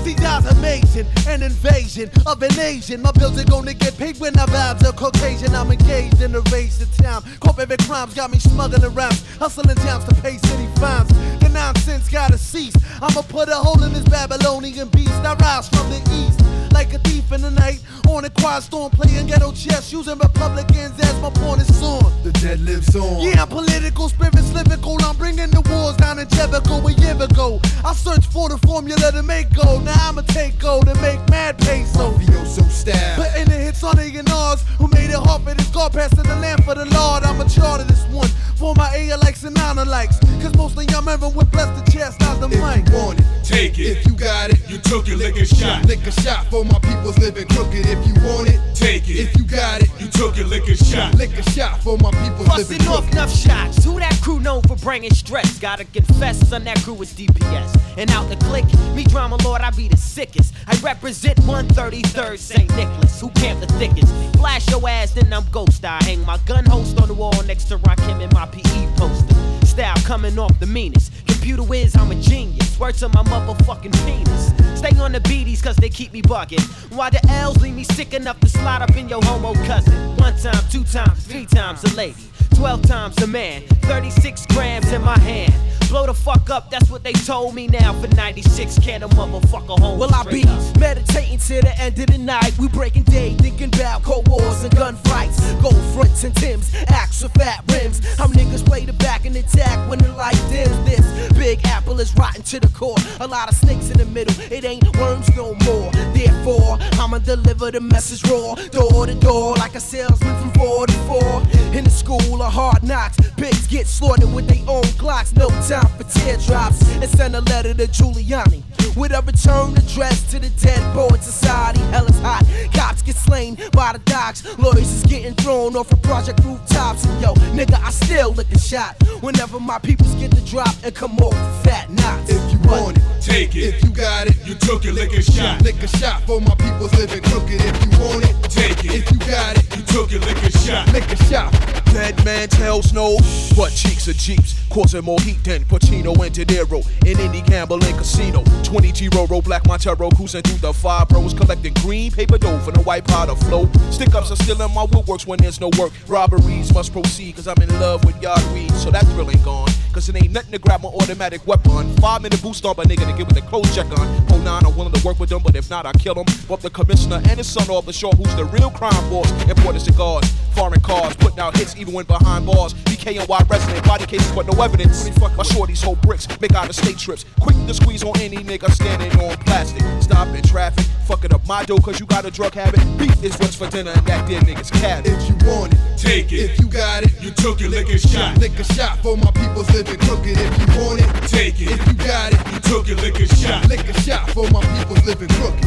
See, 0.05 0.15
that's 0.15 0.47
amazing, 0.53 1.07
an 1.27 1.43
invasion 1.43 2.09
of 2.25 2.41
an 2.43 2.57
Asian. 2.61 3.03
My 3.03 3.11
bills 3.13 3.41
are 3.41 3.45
gonna 3.45 3.75
get 3.75 3.99
paid 3.99 4.19
when 4.19 4.39
I 4.39 4.47
vibes 4.47 4.87
are 4.87 4.93
Caucasian. 4.93 5.55
I'm 5.57 5.73
engaged 5.73 6.23
in 6.23 6.31
the 6.33 6.43
race 6.53 6.79
to 6.79 7.03
town. 7.03 7.25
Corporate 7.41 7.81
crimes 7.81 8.15
got 8.15 8.31
me 8.31 8.39
smuggling 8.39 8.95
raps, 8.95 9.25
hustling 9.39 9.77
towns 9.77 10.05
to 10.05 10.15
pay 10.23 10.37
city 10.39 10.69
fines. 10.77 11.09
The 11.41 11.49
nonsense 11.53 12.09
gotta 12.09 12.39
cease. 12.39 12.77
I'ma 13.03 13.23
put 13.23 13.49
a 13.49 13.57
hole 13.57 13.83
in 13.83 13.93
this 13.93 14.05
Babylonian 14.05 14.89
beast. 14.91 15.11
I 15.11 15.35
rise 15.35 15.69
from 15.69 15.91
the 15.91 15.99
east 16.13 16.46
like 16.87 16.95
a 16.95 17.09
thief 17.09 17.33
in 17.33 17.43
the 17.43 17.51
night. 17.51 17.81
On 18.09 18.25
a 18.25 18.31
quiet 18.31 18.63
storm, 18.63 18.91
playing 18.91 19.27
ghetto 19.27 19.53
chess, 19.53 19.93
using 19.93 20.19
Republicans 20.19 20.99
as 21.01 21.21
my 21.21 21.31
pawn 21.31 21.59
and 21.59 21.75
sword. 21.75 22.13
The 22.23 22.33
dead 22.33 22.61
lives 22.61 22.95
on. 22.95 23.21
Yeah, 23.21 23.43
I'm 23.43 23.49
political, 23.49 24.09
spirits 24.09 24.53
lyrical. 24.53 24.97
I'm 25.03 25.17
bringing 25.17 25.51
the 25.51 25.63
wars 25.69 25.97
down 25.97 26.19
in 26.19 26.29
Jericho 26.29 26.87
a 26.87 26.93
year 26.93 27.17
ago. 27.21 27.61
I 27.85 27.93
searched 27.95 28.31
for 28.33 28.49
the 28.49 28.59
formula 28.59 29.13
to 29.13 29.23
make 29.23 29.53
gold. 29.55 29.85
Now 29.85 30.09
I'ma 30.09 30.23
take 30.23 30.59
gold 30.59 30.89
and 30.89 31.01
make 31.01 31.19
mad 31.29 31.59
peso. 31.59 32.13
Mafioso 32.13 32.69
style. 32.71 33.17
Putting 33.17 33.49
the 33.49 33.59
hits 33.59 33.83
on 33.83 33.97
the 33.97 34.23
Nars 34.27 34.63
who 34.79 34.89
made 34.89 35.11
it 35.11 35.19
hard 35.19 35.43
for 35.43 35.55
this 35.55 35.69
God 35.69 35.93
passing 35.93 36.23
the 36.23 36.37
lamp 36.37 36.65
for 36.65 36.75
the 36.75 36.87
Lord. 36.87 37.25
I'm 37.25 37.41
a 37.41 37.49
charter 37.49 37.85
this 37.85 38.05
one 38.07 38.29
for 38.57 38.75
my 38.75 38.89
A 38.95 39.17
likes 39.19 39.45
and 39.45 39.55
nine 39.57 39.77
likes. 39.89 40.19
Cause 40.41 40.55
most 40.57 40.77
of 40.79 40.85
y'all 40.91 41.01
remember 41.01 41.29
when 41.29 41.47
blessed 41.47 41.85
the 41.85 41.91
chastise 41.91 42.39
the 42.41 42.49
mic. 42.49 42.87
If 42.87 42.93
you 42.93 42.99
want 42.99 43.21
it, 43.21 43.36
Take 43.47 43.79
it. 43.79 43.99
If 43.99 44.07
you 44.07 44.13
got 44.15 44.51
it, 44.51 44.59
You 44.69 44.79
took 44.79 45.09
it, 45.09 45.17
lick 45.17 45.37
a 45.37 45.47
shot. 45.47 45.85
lick 45.87 46.05
a 46.07 46.11
shot 46.21 46.47
for 46.51 46.65
my 46.65 46.79
people's 46.81 47.17
living 47.19 47.47
crooked. 47.49 47.87
If 47.87 48.07
you 48.07 48.15
want 48.27 48.49
it, 48.49 48.59
Take 48.75 49.09
it. 49.09 49.19
if 49.21 49.37
you 49.37 49.45
got 49.45 49.83
it, 49.83 49.89
You 50.01 50.09
took 50.09 50.37
it, 50.37 50.47
lick 50.47 50.67
a 50.69 50.77
shot. 50.77 51.15
lick 51.15 51.31
a 51.39 51.43
shot 51.51 51.81
for 51.83 51.97
my 51.99 52.11
people's 52.11 52.49
living 52.49 52.79
Busting 52.79 52.89
off 52.89 52.97
crooked. 53.05 53.13
enough 53.13 53.33
shots. 53.35 53.85
Who 53.85 53.99
that 54.01 54.19
crew 54.21 54.41
known 54.41 54.63
for 54.63 54.77
bringing 54.77 55.13
stress? 55.15 55.59
Gotta 55.61 55.85
confess, 55.85 56.37
son, 56.49 56.65
that 56.65 56.83
crew 56.83 57.01
is 57.01 57.13
DPS. 57.13 57.79
And 57.97 58.11
out 58.11 58.29
the 58.29 58.37
click, 58.47 58.65
me 58.95 59.05
drama 59.05 59.37
lord, 59.45 59.63
I 59.63 59.71
be 59.71 59.89
the 59.89 59.97
sickest. 59.97 60.53
I 60.67 60.77
represent 60.83 61.39
133rd 61.43 62.39
St. 62.39 62.69
Nicholas, 62.77 63.21
who 63.21 63.31
camp 63.31 63.61
the 63.61 63.69
thickest. 63.75 64.13
Flash 64.37 64.69
your 64.71 64.87
ass, 64.89 65.13
then 65.13 65.33
I'm 65.33 65.45
ghost. 65.53 65.85
I 65.85 66.03
hang 66.03 66.25
my 66.27 66.39
gun 66.47 66.65
host 66.67 67.01
on 67.01 67.09
the 67.09 67.15
wall 67.15 67.41
next 67.45 67.65
to 67.67 67.79
Rakim 67.79 68.21
and 68.23 68.33
my 68.35 68.47
PE 68.47 68.87
poster. 68.97 69.35
Style 69.67 69.97
coming 70.05 70.39
off 70.39 70.59
the 70.59 70.67
meanest. 70.67 71.13
Computer 71.47 71.63
whiz, 71.63 71.95
I'm 71.95 72.11
a 72.11 72.17
genius. 72.17 72.77
Word 72.77 72.97
to 72.97 73.09
my 73.09 73.23
motherfucking 73.23 73.95
penis. 74.05 74.77
Stay 74.77 74.99
on 74.99 75.13
the 75.13 75.21
beaties, 75.21 75.63
cause 75.63 75.77
they 75.77 75.89
keep 75.89 76.13
me 76.13 76.21
bugging. 76.21 76.61
Why 76.93 77.09
the 77.09 77.25
L's 77.29 77.63
leave 77.63 77.77
me 77.77 77.85
sick 77.85 78.15
enough 78.15 78.41
to 78.41 78.49
slide 78.49 78.83
up 78.83 78.97
in 78.97 79.09
your 79.09 79.23
homo 79.23 79.55
cousin? 79.65 79.95
One 80.17 80.37
time, 80.39 80.61
two 80.73 80.83
times, 80.83 81.25
three 81.25 81.47
times 81.47 81.85
a 81.85 81.95
lady. 81.95 82.17
12 82.51 82.83
times 82.83 83.23
a 83.23 83.27
man, 83.27 83.63
36 83.83 84.47
grams 84.47 84.93
in 84.93 85.03
my 85.03 85.19
hand. 85.19 85.53
Blow 85.89 86.05
the 86.05 86.15
fuck 86.15 86.51
up, 86.51 86.71
that's 86.71 86.91
what 86.91 87.05
they 87.05 87.13
told 87.13 87.55
me 87.55 87.69
now 87.69 87.93
for 88.01 88.09
96. 88.09 88.79
Can 88.81 89.03
a 89.03 89.09
motherfucker 89.11 89.79
home? 89.79 89.99
Will 89.99 90.13
I 90.13 90.25
be 90.25 90.45
up. 90.45 90.81
meditating 90.81 91.39
to 91.39 91.61
the 91.63 91.73
end 91.79 91.99
of 91.99 92.07
the 92.09 92.19
night? 92.19 92.59
We 92.59 92.69
breaking 92.69 93.05
day, 93.05 93.35
thinking 93.35 93.69
about 93.69 94.03
cold 94.03 94.29
wars 94.29 94.65
and 94.65 94.75
gunfights. 94.75 95.63
Gold 95.63 95.81
fronts 95.95 96.25
and 96.25 96.35
Tims, 96.35 96.75
axe 96.89 97.23
with 97.23 97.33
fat 97.35 97.63
rims. 97.71 98.01
How 98.17 98.27
niggas 98.27 98.67
play 98.67 98.85
the 98.85 98.93
back 98.95 99.25
and 99.25 99.37
attack 99.37 99.89
when 99.89 100.01
the 100.01 100.13
light 100.13 100.41
dims. 100.51 100.77
This 100.85 101.33
big 101.35 101.65
apple 101.67 102.01
is 102.01 102.15
rotten 102.17 102.43
to 102.43 102.61
the 102.61 102.69
core. 102.69 102.97
A 103.21 103.27
lot 103.27 103.49
of 103.49 103.55
snakes 103.55 103.91
in 103.91 103.99
the 103.99 104.07
middle, 104.07 104.35
it 104.53 104.65
ain't 104.65 104.85
worms 104.99 105.35
no 105.37 105.55
more. 105.65 105.91
Therefore, 106.13 106.79
I'm 106.99 107.07
I'ma 107.07 107.19
deliver 107.19 107.71
the 107.71 107.81
message 107.81 108.29
raw, 108.29 108.57
door 108.73 109.07
to 109.07 109.15
door, 109.15 109.55
like 109.55 109.77
a 109.77 109.81
salesman 109.81 110.35
from 110.41 110.51
four 110.55 110.89
to 110.89 110.93
four. 111.07 111.43
In 111.73 111.85
the 111.85 111.91
school 111.91 112.36
of 112.43 112.53
hard 112.53 112.83
knocks, 112.83 113.17
pigs 113.37 113.67
get 113.67 113.87
slaughtered 113.87 114.33
with 114.33 114.47
their 114.49 114.63
own 114.69 114.83
clocks. 114.99 115.35
No 115.35 115.49
time 115.69 115.87
for 115.97 116.05
teardrops. 116.05 116.83
And 116.97 117.09
send 117.09 117.37
a 117.37 117.41
letter 117.43 117.75
to 117.75 117.87
Giuliani 117.87 118.63
with 118.97 119.13
a 119.13 119.21
return 119.23 119.77
address 119.77 120.23
to 120.31 120.39
the 120.39 120.49
Dead 120.61 120.81
Poet 120.95 121.23
Society. 121.23 121.81
Hell 121.93 122.07
is 122.07 122.19
hot. 122.21 122.45
Cops 122.75 123.03
get 123.03 123.17
slain 123.17 123.57
by 123.73 123.93
the 123.93 123.99
docks. 124.07 124.45
Lawyers 124.59 124.91
is 124.91 125.03
getting 125.05 125.35
thrown 125.35 125.77
off 125.77 125.93
of 125.93 126.01
project 126.03 126.41
rooftops. 126.45 127.05
And 127.05 127.21
yo, 127.21 127.35
nigga, 127.55 127.81
I 127.83 127.91
still 127.91 128.33
lick 128.33 128.51
a 128.53 128.59
shot 128.59 128.97
whenever 129.21 129.61
my 129.61 129.79
peoples 129.79 130.15
get 130.15 130.31
the 130.31 130.41
drop 130.43 130.75
and 130.85 130.95
come 130.95 131.17
off 131.19 131.35
fat 131.65 131.91
knots. 131.91 132.31
If 132.31 132.53
you 132.53 132.59
want 132.69 132.97
it, 132.99 133.03
Take 133.21 133.55
it. 133.57 133.75
if 133.75 133.83
you 133.85 133.91
got 133.91 134.27
it, 134.29 134.37
You 134.47 134.55
took 134.55 134.85
it, 134.85 134.93
lick 134.93 135.13
a 135.13 135.23
shot. 135.23 135.63
lick 135.63 135.83
a 135.83 135.89
shot 135.89 136.23
for 136.23 136.41
my 136.41 136.55
people's 136.57 136.95
living 136.95 137.23
crooked. 137.25 137.61
If 137.61 137.85
you 137.85 137.99
want 138.01 138.25
it, 138.25 138.51
Take 138.51 138.85
it. 138.85 138.95
if 138.95 139.11
you 139.11 139.19
got 139.19 139.57
it, 139.59 139.77
You 139.77 139.83
took 139.83 140.13
it, 140.13 140.21
lick 140.25 140.39
a 140.43 140.51
shot. 140.59 140.93
lick 140.93 141.05
a 141.11 141.17
shot. 141.25 141.53
Dead 141.97 142.25
man 142.27 142.47
tells 142.47 142.93
no, 142.93 143.17
but 143.57 143.71
cheeks 143.71 144.07
of 144.07 144.19
jeeps, 144.19 144.61
causing 144.69 145.03
more 145.03 145.19
heat 145.21 145.43
than 145.43 145.65
Pacino 145.65 146.13
and 146.23 146.35
De 146.35 146.45
Niro 146.45 146.85
in 147.07 147.19
any 147.19 147.41
gambling 147.41 147.97
casino. 147.97 148.45
20 148.65 148.93
G 148.93 149.09
Roro, 149.09 149.43
Black 149.43 149.67
Montero, 149.67 150.11
cruising 150.11 150.43
through 150.43 150.59
the 150.59 150.75
five 150.75 151.09
bros, 151.09 151.33
collecting 151.33 151.73
green 151.81 152.13
paper 152.13 152.37
dough 152.37 152.59
for 152.59 152.71
the 152.71 152.81
white 152.81 153.07
powder 153.07 153.35
flow. 153.35 153.67
Stick 153.91 154.15
ups 154.15 154.31
are 154.31 154.37
still 154.37 154.61
in 154.61 154.75
my 154.75 154.85
woodworks 154.85 155.27
when 155.27 155.39
there's 155.39 155.59
no 155.59 155.71
work. 155.79 155.91
Robberies 156.07 156.73
must 156.75 156.93
proceed, 156.93 157.35
cause 157.35 157.49
I'm 157.49 157.61
in 157.63 157.71
love 157.81 158.05
with 158.05 158.21
yard 158.21 158.43
weed, 158.53 158.73
so 158.73 158.91
that 158.91 159.07
thrill 159.07 159.31
ain't 159.31 159.43
gone. 159.43 159.71
Cause 159.95 160.11
it 160.11 160.17
ain't 160.17 160.33
nothing 160.33 160.53
to 160.53 160.59
grab 160.59 160.83
my 160.83 160.91
automatic 160.91 161.47
weapon. 161.47 161.97
Five 161.97 162.21
minute 162.21 162.43
boost 162.43 162.67
on 162.67 162.75
a 162.75 162.83
nigga 162.83 163.11
to 163.11 163.17
get 163.17 163.27
with 163.27 163.37
the 163.37 163.41
clothes 163.41 163.75
check 163.75 163.87
on. 163.99 164.27
Oh 164.31 164.39
nine, 164.45 164.67
I'm 164.67 164.77
willing 164.77 164.93
to 164.93 165.07
work 165.07 165.19
with 165.19 165.31
them, 165.31 165.41
but 165.43 165.57
if 165.57 165.71
not, 165.71 165.87
I 165.87 165.93
kill 165.93 166.13
them. 166.13 166.27
But 166.47 166.61
the 166.61 166.69
commissioner 166.69 167.23
and 167.25 167.39
his 167.39 167.47
son 167.47 167.71
off 167.71 167.87
the 167.87 167.95
shore, 167.95 168.13
who's 168.13 168.37
the 168.37 168.45
real 168.45 168.69
crime 168.69 168.93
boss, 169.09 169.31
importing 169.49 169.81
cigars, 169.81 170.31
foreign 170.55 170.81
cars, 170.81 171.17
putting 171.17 171.41
out 171.41 171.57
hits 171.57 171.75
even 171.77 171.86
when 171.93 172.05
behind 172.07 172.47
bars. 172.47 172.75
BKNY 172.75 173.49
resident, 173.51 173.85
body 173.87 174.07
cases, 174.07 174.31
but 174.33 174.47
no 174.47 174.63
evidence. 174.63 175.05
My 175.21 175.43
shorties 175.45 175.83
hold 175.83 176.01
bricks, 176.03 176.27
make 176.41 176.55
out 176.55 176.69
of 176.69 176.75
state 176.75 176.99
trips. 176.99 177.25
Quick 177.41 177.57
to 177.67 177.75
squeeze 177.75 178.03
on 178.05 178.19
any 178.21 178.39
nigga 178.39 178.71
standing 178.71 179.13
on 179.21 179.37
plastic. 179.39 179.83
Stopping 180.03 180.43
traffic, 180.43 180.85
fucking 181.07 181.33
up 181.35 181.47
my 181.47 181.65
dough 181.65 181.79
cause 181.79 181.99
you 182.01 182.07
got 182.07 182.25
a 182.25 182.31
drug 182.31 182.55
habit. 182.55 182.81
Beef 182.99 183.23
is 183.23 183.37
what's 183.39 183.55
for 183.57 183.69
dinner 183.69 183.91
and 183.91 184.07
that 184.07 184.29
dead 184.29 184.43
nigga's 184.45 184.71
cabbage. 184.71 185.13
If 185.13 185.29
you 185.29 185.37
want 185.49 185.73
it, 185.75 185.79
Take 185.99 186.33
it. 186.33 186.51
if 186.51 186.59
you 186.61 186.67
got 186.69 187.03
it, 187.05 187.11
You 187.23 187.31
took 187.33 187.61
it, 187.61 187.69
lick 187.71 187.89
a 187.89 187.99
shot. 187.99 188.39
lick 188.39 188.59
a 188.59 188.65
shot 188.65 188.99
for 189.03 189.17
my 189.17 189.31
people's 189.33 189.71
living 189.73 189.99
crooked. 190.01 190.37
If 190.39 190.59
you 190.59 190.81
want 190.83 191.01
it, 191.01 191.29
Take 191.29 191.61
it. 191.61 191.71
if 191.73 191.87
you 191.87 191.95
got 191.95 192.33
it, 192.33 192.41
You 192.53 192.61
took 192.61 192.89
it, 192.89 192.97
lick 193.03 193.19
a 193.21 193.27
shot. 193.37 193.69
lick 193.69 193.89
a 193.89 194.01
shot 194.03 194.31
for 194.31 194.49
my 194.51 194.63
people's 194.79 195.05
living 195.05 195.29
crooked. 195.29 195.65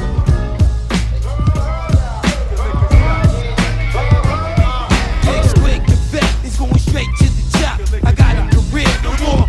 Straight 6.89 7.15
to 7.17 7.25
the 7.30 7.45
top. 7.62 7.78
I 8.04 8.12
got 8.12 8.34
a 8.34 8.43
career, 8.49 8.89
no 9.06 9.13
more. 9.21 9.45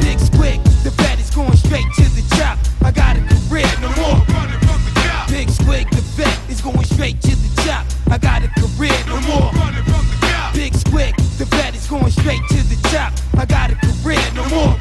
Big 0.00 0.16
squig, 0.16 0.58
the 0.82 0.90
vet 0.96 1.20
is 1.20 1.28
going 1.30 1.56
straight 1.56 1.86
to 1.96 2.04
the 2.16 2.24
top. 2.36 2.56
I 2.80 2.90
got 2.90 3.16
a 3.16 3.20
career, 3.20 3.68
no 3.84 3.92
more. 4.00 4.18
Big 5.28 5.48
squig, 5.48 5.88
the 5.90 6.02
vet 6.16 6.38
is 6.48 6.60
going 6.62 6.84
straight 6.84 7.20
to 7.22 7.36
the 7.36 7.50
top. 7.62 7.84
I 8.08 8.16
got 8.16 8.42
a 8.42 8.48
career, 8.56 8.96
no 9.06 9.20
more. 9.28 9.52
Big 10.54 10.72
squig, 10.72 11.12
the 11.36 11.44
vet 11.44 11.74
is 11.74 11.86
going 11.86 12.10
straight 12.10 12.42
to 12.48 12.60
the 12.72 12.78
top. 12.88 13.12
I 13.36 13.44
got 13.44 13.70
a 13.70 13.76
career, 13.76 14.24
no 14.34 14.44
more. 14.48 14.74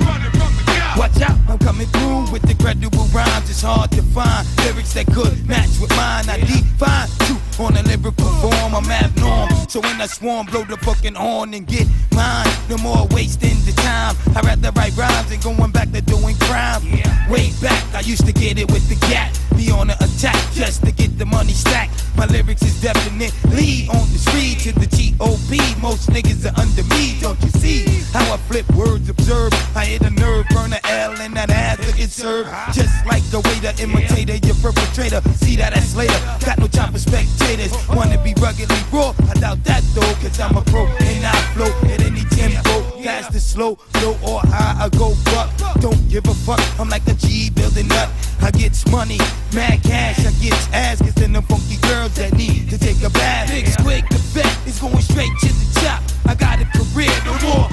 Watch 0.96 1.20
out, 1.22 1.38
I'm 1.50 1.60
coming 1.60 1.88
through 1.88 2.32
with 2.32 2.44
the 2.44 2.56
credible 2.56 3.06
rhymes. 3.12 3.50
It's 3.50 3.62
hard 3.62 3.92
to 3.92 4.02
find 4.02 4.48
lyrics 4.64 4.94
that 4.94 5.08
could 5.08 5.46
match 5.48 5.80
with 5.82 5.92
mine. 5.92 6.30
I 6.30 6.40
define 6.40 7.19
on 7.60 7.76
a 7.76 7.84
lyrical 7.84 8.30
form. 8.42 8.76
I'm 8.76 8.84
abnorm. 8.86 9.70
So 9.70 9.82
when 9.82 10.02
I 10.02 10.08
swarm, 10.08 10.48
blow 10.48 10.64
the 10.64 10.78
fucking 10.78 11.16
horn 11.16 11.54
and 11.54 11.68
get 11.68 11.88
mine. 12.16 12.48
No 12.70 12.78
more 12.78 13.08
wasting 13.12 13.58
the 13.66 13.74
time. 13.76 14.16
I'd 14.36 14.46
rather 14.46 14.72
write 14.72 14.96
rhymes 14.96 15.30
than 15.30 15.40
going 15.42 15.72
back 15.72 15.92
to 15.92 16.02
doing 16.02 16.36
crime. 16.38 16.82
Yeah. 16.86 17.30
Way 17.30 17.52
back, 17.62 17.84
I 17.94 18.00
used 18.02 18.26
to 18.26 18.34
get 18.34 18.58
it 18.58 18.72
with 18.72 18.88
the 18.90 18.96
gat. 19.08 19.38
Be 19.56 19.70
on 19.72 19.88
the 19.88 19.96
attack 19.96 20.40
just 20.54 20.86
to 20.86 20.92
get 20.92 21.18
the 21.18 21.26
money 21.26 21.54
stacked. 21.54 22.04
My 22.16 22.26
lyrics 22.26 22.62
is 22.64 22.82
definitely 22.82 23.88
on 23.90 24.08
the 24.12 24.20
street 24.20 24.60
to 24.64 24.72
the 24.80 24.88
T.O.P. 24.88 25.60
Most 25.82 26.10
niggas 26.10 26.46
are 26.46 26.58
under 26.60 26.84
me, 26.96 27.20
don't 27.20 27.40
you 27.42 27.50
see? 27.50 27.86
How 28.14 28.34
I 28.34 28.38
flip 28.38 28.70
words, 28.74 29.10
observe. 29.10 29.54
I 29.76 29.86
hit 29.86 30.02
a 30.02 30.10
nerve, 30.10 30.46
burn 30.50 30.74
a 30.74 30.80
L, 30.88 31.14
and 31.20 31.36
that 31.36 31.50
ass 31.50 31.78
to 31.86 31.96
get 31.96 32.10
served. 32.10 32.50
Just 32.74 33.06
like 33.06 33.24
the 33.32 33.40
way 33.42 33.60
the 33.60 33.76
imitator, 33.82 34.36
your 34.46 34.56
perpetrator. 34.56 35.22
See 35.36 35.56
that 35.58 35.74
ass 35.74 35.96
later. 35.96 36.20
Got 36.46 36.60
no 36.60 36.68
time 36.68 36.94
for 36.94 37.00
spectators. 37.00 37.49
Wanna 37.50 38.22
be 38.24 38.36
ruggedly 38.40 38.78
raw? 38.94 39.10
I 39.28 39.34
doubt 39.34 39.64
that 39.64 39.82
though, 39.96 40.14
cause 40.22 40.40
I'm 40.40 40.56
a 40.56 40.62
pro 40.62 40.86
and 40.86 41.26
I 41.26 41.34
flow 41.58 41.74
at 41.90 42.00
any 42.00 42.22
tempo. 42.30 42.82
Fast 43.02 43.34
or 43.34 43.40
slow, 43.40 43.78
low 44.04 44.12
or 44.22 44.40
high, 44.46 44.86
I 44.86 44.90
go 44.90 45.16
buck. 45.26 45.50
Don't 45.82 45.98
give 46.10 46.28
a 46.28 46.34
fuck, 46.46 46.62
I'm 46.80 46.90
like 46.90 47.08
a 47.08 47.16
G 47.16 47.50
building 47.50 47.92
up. 47.94 48.10
I 48.42 48.52
gets 48.52 48.86
money, 48.92 49.18
mad 49.52 49.82
cash, 49.82 50.20
I 50.20 50.32
gets 50.40 50.72
ass, 50.74 51.02
cause 51.02 51.16
then 51.16 51.34
the 51.34 51.42
funky 51.42 51.78
girls 51.88 52.14
that 52.18 52.34
need 52.34 52.70
to 52.70 52.78
take 52.78 53.02
a 53.02 53.10
bath. 53.10 53.50
Big 53.50 53.66
squig, 53.66 54.08
the 54.10 54.20
vet 54.30 54.68
is 54.68 54.78
going 54.80 55.02
straight 55.02 55.34
to 55.42 55.48
the 55.48 55.80
top. 55.82 56.04
I 56.28 56.36
got 56.36 56.62
a 56.62 56.66
career, 56.78 57.10
no 57.26 57.34
more. 57.42 57.68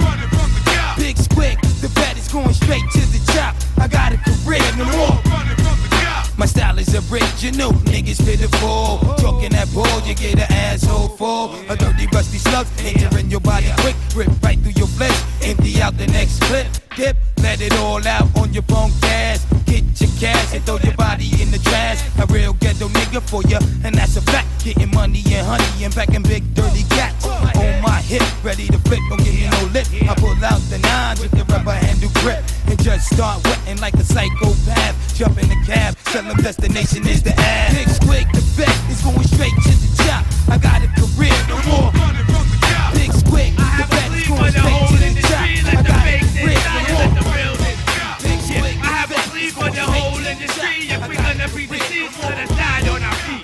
Big 0.96 1.16
squig, 1.16 1.60
the 1.82 1.88
vet 1.88 2.16
is 2.16 2.28
going 2.28 2.54
straight 2.54 2.88
to 2.92 3.00
the 3.12 3.20
top. 3.34 3.54
I 3.76 3.88
got 3.88 4.14
a 4.14 4.16
career, 4.24 4.64
no 4.78 4.86
more. 4.96 5.25
Original, 7.10 7.70
niggas 7.86 8.18
pitiful. 8.24 8.98
Talking 9.16 9.50
that 9.50 9.68
bull, 9.72 9.86
you 10.06 10.14
get 10.14 10.34
an 10.34 10.50
asshole 10.50 11.08
full. 11.08 11.54
A 11.70 11.76
dirty, 11.76 12.06
rusty 12.12 12.38
slug, 12.38 12.66
entering 12.80 13.30
your 13.30 13.40
body 13.40 13.70
quick, 13.78 13.94
rip 14.14 14.28
right 14.42 14.58
through 14.58 14.72
your 14.72 14.88
flesh, 14.88 15.16
empty 15.42 15.80
out 15.80 15.96
the 15.96 16.06
next 16.08 16.42
clip. 16.42 16.66
Dip, 16.96 17.16
let 17.42 17.60
it 17.60 17.72
all 17.74 18.04
out 18.08 18.26
on 18.36 18.52
your 18.52 18.64
phone 18.64 18.90
gas. 19.00 19.44
Get 19.66 19.84
your 20.00 20.10
cash 20.18 20.54
and 20.54 20.64
throw 20.64 20.78
your 20.78 20.96
body 20.96 21.30
in 21.40 21.50
the 21.50 21.58
trash. 21.58 22.02
A 22.18 22.26
real 22.26 22.54
ghetto 22.54 22.88
nigga 22.88 23.22
for 23.22 23.42
ya, 23.42 23.60
and 23.84 23.94
that's 23.94 24.16
a 24.16 24.22
fact. 24.22 24.48
Getting 24.64 24.90
money 24.92 25.22
and 25.26 25.46
honey 25.46 25.84
and 25.84 25.94
packing 25.94 26.22
big 26.22 26.42
dirty 26.54 26.82
cats. 26.90 27.26
On 27.26 27.82
my 27.82 28.00
hip, 28.02 28.22
ready 28.42 28.66
to 28.66 28.78
flip, 28.78 28.98
don't 29.08 29.22
give 29.22 29.34
me 29.34 29.48
no 29.48 29.62
lip. 29.72 29.85
I 30.08 30.14
pull 30.14 30.38
out 30.44 30.62
the 30.70 30.78
nines 30.78 31.20
with 31.20 31.32
the 31.32 31.42
rubber 31.52 31.72
handle 31.72 32.10
grip 32.22 32.44
and 32.66 32.80
just 32.80 33.12
start 33.12 33.42
wetting 33.42 33.80
like 33.80 33.94
a 33.94 34.04
psychopath. 34.04 34.94
Jump 35.14 35.36
in 35.42 35.48
the 35.48 35.58
cab, 35.66 35.96
tell 36.14 36.22
them 36.22 36.36
destination 36.38 37.06
is 37.08 37.22
the 37.22 37.34
ass. 37.34 37.74
Big 37.74 37.88
squig, 37.88 38.32
the 38.32 38.40
vet 38.54 38.70
is 38.86 39.02
going 39.02 39.26
straight 39.26 39.56
to 39.66 39.74
the 39.74 39.90
top. 40.06 40.22
I 40.46 40.58
got 40.58 40.78
a 40.78 40.88
career, 40.94 41.34
no 41.50 41.58
more. 41.66 41.90
Big 42.94 43.10
squig, 43.18 43.58
the 43.58 43.86
vet 43.90 44.10
is 44.14 44.28
going 44.30 44.54
straight 44.54 44.94
to 44.94 45.10
the 45.10 45.22
top. 45.26 45.42
I 45.42 45.82
got 45.82 46.06
a 46.06 46.22
career, 46.38 46.62
no 46.70 46.86
more. 46.86 47.50
Big 48.22 48.38
squig, 48.46 48.78
I 48.78 48.90
have 49.02 49.10
a 49.10 49.18
plea 49.26 49.50
for 49.50 49.70
the 49.74 49.82
whole 49.82 50.22
industry. 50.22 50.86
If 50.86 51.02
we're 51.02 51.18
gonna 51.18 51.50
be 51.50 51.66
deceased, 51.66 52.22
let 52.22 52.46
us 52.46 52.50
die 52.54 52.86
on 52.94 53.02
our 53.02 53.18
feet. 53.26 53.42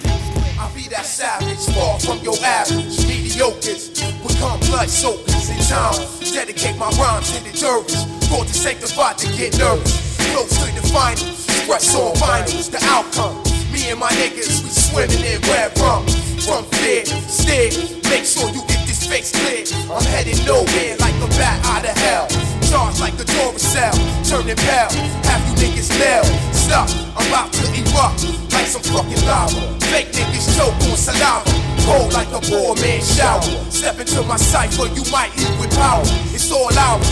I 0.63 0.71
be 0.71 0.87
that 0.95 1.07
savage, 1.07 1.67
far 1.75 1.99
from 1.99 2.23
your 2.23 2.39
average. 2.39 3.03
Mediocres, 3.03 3.99
become 4.23 4.61
blood 4.71 4.89
soakers 4.89 5.51
in 5.51 5.59
time. 5.67 6.22
Dedicate 6.33 6.79
my 6.79 6.89
rhymes 6.97 7.31
to 7.31 7.45
the 7.45 7.51
endurance. 7.51 8.05
Thought 8.27 8.47
to 8.49 8.55
sanctified 8.55 9.19
to 9.19 9.27
get 9.37 9.59
nervous. 9.59 10.17
Close 10.33 10.49
to 10.65 10.73
the 10.73 10.81
finals, 10.89 11.45
press 11.67 11.95
on 11.95 12.17
finals, 12.17 12.71
the 12.71 12.79
outcome. 12.89 13.37
Me 13.71 13.91
and 13.91 14.01
my 14.01 14.09
niggas, 14.13 14.65
we 14.65 14.71
swimming 14.71 15.25
in 15.25 15.41
red 15.43 15.77
rum. 15.79 16.07
From 16.41 16.65
fear, 16.81 17.05
steer, 17.05 17.71
make 18.09 18.25
sure 18.25 18.49
you 18.49 18.65
get 18.67 18.81
this 18.89 19.07
face 19.07 19.31
clear. 19.31 19.65
I'm 19.95 20.03
headed 20.05 20.45
nowhere 20.47 20.97
like 20.99 21.15
a 21.21 21.29
bat 21.37 21.61
out 21.67 21.85
of 21.85 21.97
hell. 21.99 22.62
Charged 22.73 23.01
like 23.01 23.13
a 23.21 23.25
Duracell, 23.29 23.93
turning 24.25 24.57
pale. 24.57 24.89
Have 25.29 25.45
you 25.45 25.55
niggas 25.61 25.93
nailed? 26.01 26.25
Stop, 26.57 26.89
I'm 27.13 27.29
about 27.29 27.53
to 27.53 27.69
erupt 27.77 28.25
like 28.49 28.65
some 28.65 28.81
fucking 28.81 29.21
lava. 29.29 29.61
Fake 29.93 30.09
niggas 30.17 30.57
choke 30.57 30.73
on 30.89 30.97
saliva. 30.97 31.45
Cold 31.85 32.15
like 32.15 32.33
a 32.33 32.41
poor 32.41 32.75
man 32.81 33.03
shower. 33.05 33.45
Step 33.69 34.01
into 34.01 34.23
my 34.23 34.37
cipher, 34.37 34.89
you 34.97 35.05
might 35.13 35.37
leave 35.37 35.53
with 35.61 35.69
power. 35.77 36.01
It's 36.33 36.51
all 36.51 36.73
ours. 36.73 37.05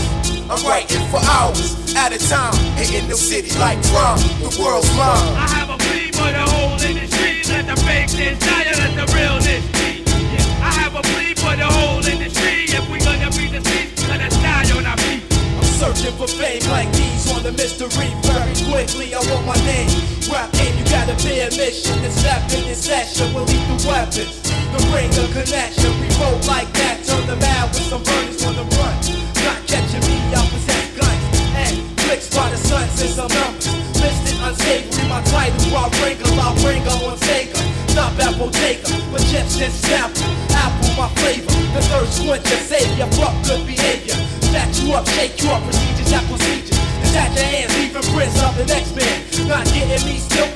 I'm 0.49 0.57
writing 0.65 1.05
for 1.13 1.21
hours 1.29 1.77
at 1.93 2.09
a 2.09 2.17
time. 2.17 2.57
Hitting 2.73 3.07
the 3.07 3.13
city 3.13 3.53
like 3.59 3.79
drum. 3.93 4.17
The 4.41 4.49
world's 4.57 4.89
mine. 4.97 5.13
I 5.37 5.45
have 5.61 5.69
a 5.69 5.77
plea 5.77 6.09
for 6.09 6.25
the 6.25 6.41
whole 6.41 6.81
industry. 6.81 7.45
Let 7.53 7.69
the 7.69 7.77
fakeness 7.85 8.39
die, 8.41 8.65
let 8.81 8.97
the 8.97 9.05
realness 9.13 9.61
be. 9.77 10.01
Yeah. 10.09 10.65
I 10.65 10.73
have 10.81 10.95
a 10.95 11.03
plea 11.03 11.35
for 11.35 11.53
the 11.55 11.69
whole 11.69 12.01
industry. 12.01 12.30
Searching 15.81 16.13
for 16.13 16.27
fame 16.27 16.61
like 16.69 16.93
these 16.93 17.25
on 17.33 17.41
the 17.41 17.51
mystery. 17.57 18.13
Very 18.21 18.53
quickly, 18.69 19.17
I 19.17 19.19
want 19.33 19.49
my 19.49 19.57
name. 19.65 19.89
Rap 20.29 20.53
game, 20.53 20.77
you 20.77 20.85
gotta 20.85 21.17
be 21.25 21.41
a 21.41 21.49
mission. 21.57 21.97
It's 22.05 22.21
happening, 22.21 22.69
it's 22.69 22.85
action. 22.85 23.33
We'll 23.33 23.49
lead 23.49 23.65
the 23.65 23.89
weapons. 23.89 24.45
The 24.45 24.81
ring 24.93 25.09
of 25.17 25.33
connection. 25.33 25.89
We 25.97 26.05
roll 26.21 26.37
like 26.45 26.69
that. 26.77 27.01
Turn 27.01 27.25
the 27.25 27.33
mad 27.41 27.73
with 27.73 27.89
some 27.89 28.05
burners 28.05 28.45
on 28.45 28.61
the 28.61 28.65
run. 28.77 28.93
Not 29.41 29.57
catching 29.65 30.05
me, 30.05 30.21
I 30.29 30.45
possess 30.53 30.85
guns. 30.93 31.25
And 31.57 31.73
clicks 31.97 32.29
by 32.29 32.45
the 32.53 32.61
sun 32.61 32.85
since 32.93 33.17
I'm 33.17 33.33
numbers. 33.33 33.65
Listed 33.97 34.37
unsavory, 34.37 35.09
my 35.09 35.25
title. 35.33 35.65
I 35.73 35.89
wrangle, 35.97 36.29
I 36.37 36.49
wrangle 36.61 37.09
on 37.09 37.17
Sega. 37.25 37.57
Stop 37.89 38.13
Apple 38.21 38.53
taker. 38.53 39.01
but 39.09 39.25
chips 39.33 39.57
and 39.57 39.73
snapple. 39.73 40.29
Apple, 40.53 40.93
my 40.93 41.09
flavor. 41.17 41.49
The 41.73 41.81
third 41.89 42.07
squint 42.13 42.45
enemies 49.91 50.23
still 50.23 50.50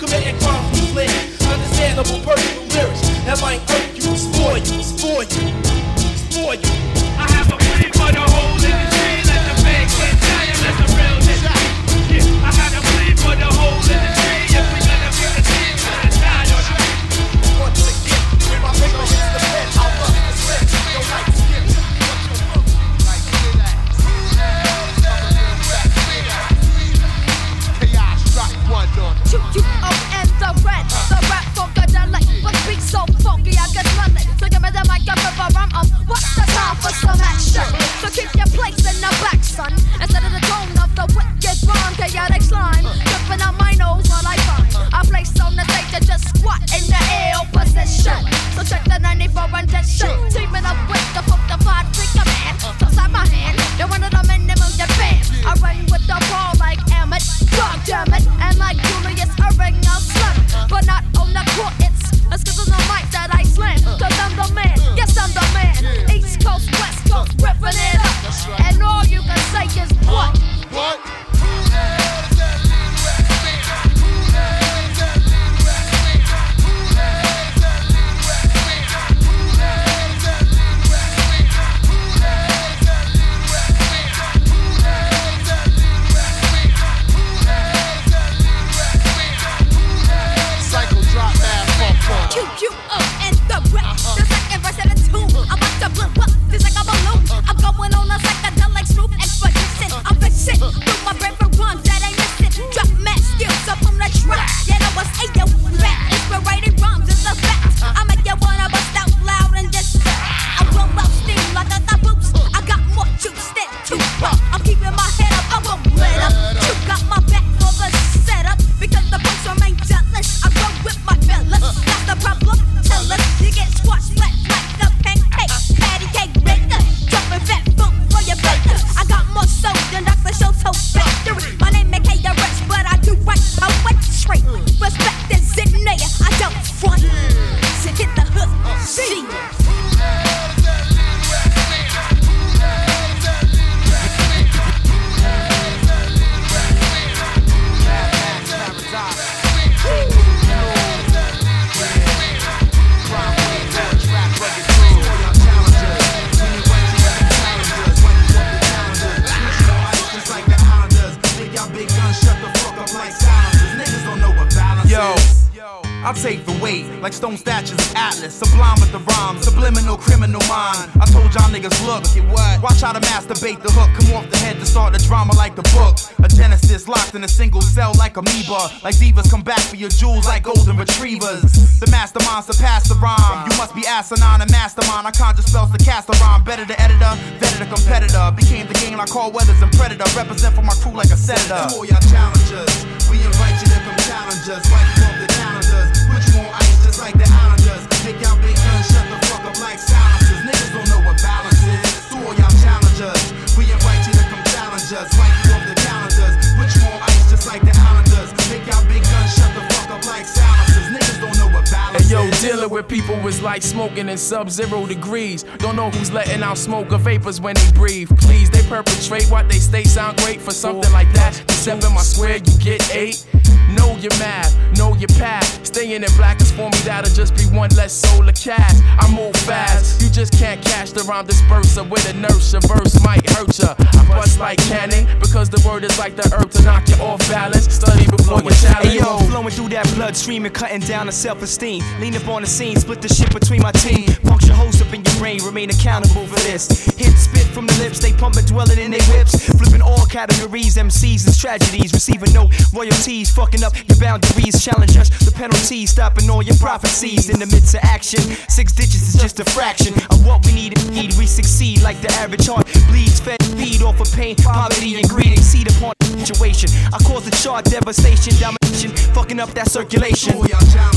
Dealing 212.41 212.69
with 212.69 212.87
people 212.87 213.15
is 213.27 213.41
like 213.41 213.61
smoking 213.61 214.09
in 214.09 214.17
sub-zero 214.17 214.85
degrees. 214.85 215.43
Don't 215.57 215.75
know 215.75 215.89
who's 215.89 216.11
letting 216.11 216.43
out 216.43 216.57
smoke 216.57 216.91
or 216.91 216.97
vapors 216.97 217.41
when 217.41 217.55
they 217.55 217.71
breathe. 217.73 218.09
Please, 218.19 218.49
they 218.49 218.61
perpetrate 218.63 219.29
what 219.29 219.49
they 219.49 219.59
state 219.59 219.87
sound 219.87 220.17
great 220.19 220.41
for 220.41 220.51
something 220.51 220.91
like 220.91 221.11
that. 221.13 221.39
Except 221.41 221.83
my 221.83 222.01
square, 222.01 222.37
you 222.37 222.57
get 222.59 222.95
eight. 222.95 223.25
Know 223.73 223.97
your 223.97 224.13
map, 224.19 224.51
know 224.77 224.95
your 224.95 225.09
path. 225.17 225.65
Staying 225.65 226.03
in 226.03 226.11
black 226.17 226.39
is 226.39 226.51
for 226.51 226.69
me, 226.69 226.77
that'll 226.85 227.13
just 227.13 227.35
be 227.35 227.43
one 227.55 227.69
less 227.71 227.93
soul 227.93 228.25
to 228.25 228.31
cast. 228.31 228.83
I 228.85 229.09
move 229.13 229.35
fast, 229.37 230.01
you 230.01 230.09
just 230.09 230.33
can't 230.33 230.63
catch 230.63 230.91
the 230.91 231.03
rhyme 231.03 231.25
disperser 231.25 231.89
with 231.89 232.07
inertia. 232.09 232.59
Verse 232.67 233.01
might 233.03 233.27
hurt 233.31 233.57
ya. 233.57 233.75
I 233.79 234.05
bust 234.07 234.39
like 234.39 234.59
cannon 234.59 235.07
because 235.19 235.49
the 235.49 235.61
word 235.67 235.83
is 235.83 235.97
like 235.97 236.15
the 236.15 236.23
herb 236.35 236.51
to 236.51 236.61
knock 236.63 236.87
you 236.87 236.95
off 236.95 237.19
balance. 237.27 237.73
Study 237.73 238.05
before 238.05 238.41
you 238.41 238.51
challenge. 238.51 238.93
Hey, 238.93 238.99
yo, 238.99 239.17
flowing 239.29 239.49
through 239.49 239.69
that 239.69 239.91
bloodstream 239.95 240.45
and 240.45 240.53
cutting 240.53 240.81
down 240.81 241.07
the 241.07 241.11
self 241.11 241.41
esteem. 241.41 241.83
Lean 241.99 242.15
up 242.15 242.27
on 242.27 242.41
the 242.41 242.47
scene, 242.47 242.77
split 242.77 243.01
the 243.01 243.09
shit 243.09 243.33
between 243.33 243.61
my 243.61 243.71
team. 243.71 244.05
Puncture 244.23 244.53
holes 244.53 244.81
up 244.81 244.93
in 244.93 245.03
your 245.03 245.15
brain, 245.15 245.43
remain 245.43 245.69
accountable 245.69 246.27
for 246.27 246.39
this. 246.47 246.85
Hit 246.97 247.17
spit 247.17 247.47
from 247.47 247.65
the 247.67 247.73
lips, 247.79 247.99
they 247.99 248.13
pumping, 248.13 248.45
dwelling 248.45 248.79
in 248.79 248.91
their 248.91 249.03
whips. 249.09 249.49
Flipping 249.57 249.81
all 249.81 250.05
categories, 250.05 250.77
MCs 250.77 251.25
and 251.25 251.35
tragedies. 251.37 251.91
Receiving 251.93 252.31
no 252.31 252.49
royalties, 252.73 253.31
fucking 253.31 253.54
up 253.63 253.73
your 253.87 253.97
boundaries, 253.97 254.63
challenge 254.63 254.97
us. 254.97 255.09
The 255.23 255.31
penalties, 255.31 255.91
stopping 255.91 256.29
all 256.29 256.43
your 256.43 256.57
prophecies 256.57 257.29
in 257.29 257.39
the 257.39 257.45
midst 257.47 257.73
of 257.73 257.81
action. 257.83 258.19
Six 258.49 258.73
digits 258.73 259.15
is 259.15 259.21
just 259.21 259.39
a 259.39 259.45
fraction 259.45 259.93
of 260.11 260.25
what 260.25 260.45
we 260.45 260.53
need. 260.53 260.77
Indeed, 260.77 261.15
we 261.17 261.25
succeed 261.25 261.81
like 261.81 262.01
the 262.01 262.11
average 262.19 262.47
heart 262.47 262.67
bleeds, 262.89 263.19
fed, 263.19 263.41
feed 263.55 263.81
off 263.81 263.99
of 264.01 264.11
pain, 264.11 264.35
poverty, 264.35 264.95
and 264.99 265.07
greed. 265.07 265.31
Exceed 265.31 265.71
upon 265.71 265.93
situation. 266.25 266.69
I 266.91 266.97
cause 267.03 267.23
the 267.23 267.31
chart 267.31 267.65
devastation, 267.65 268.33
domination, 268.39 268.91
fucking 269.13 269.39
up 269.39 269.49
that 269.55 269.71
circulation. 269.71 270.37
One 270.37 270.49
time 270.49 270.91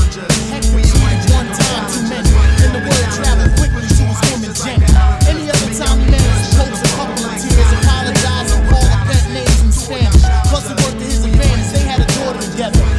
too 1.89 2.03
many, 2.11 2.29
the 2.75 2.81
quickly 3.57 3.87
to. 3.87 4.09
Any 5.29 5.49
other 5.49 5.71
time 5.73 6.18
together 12.59 12.98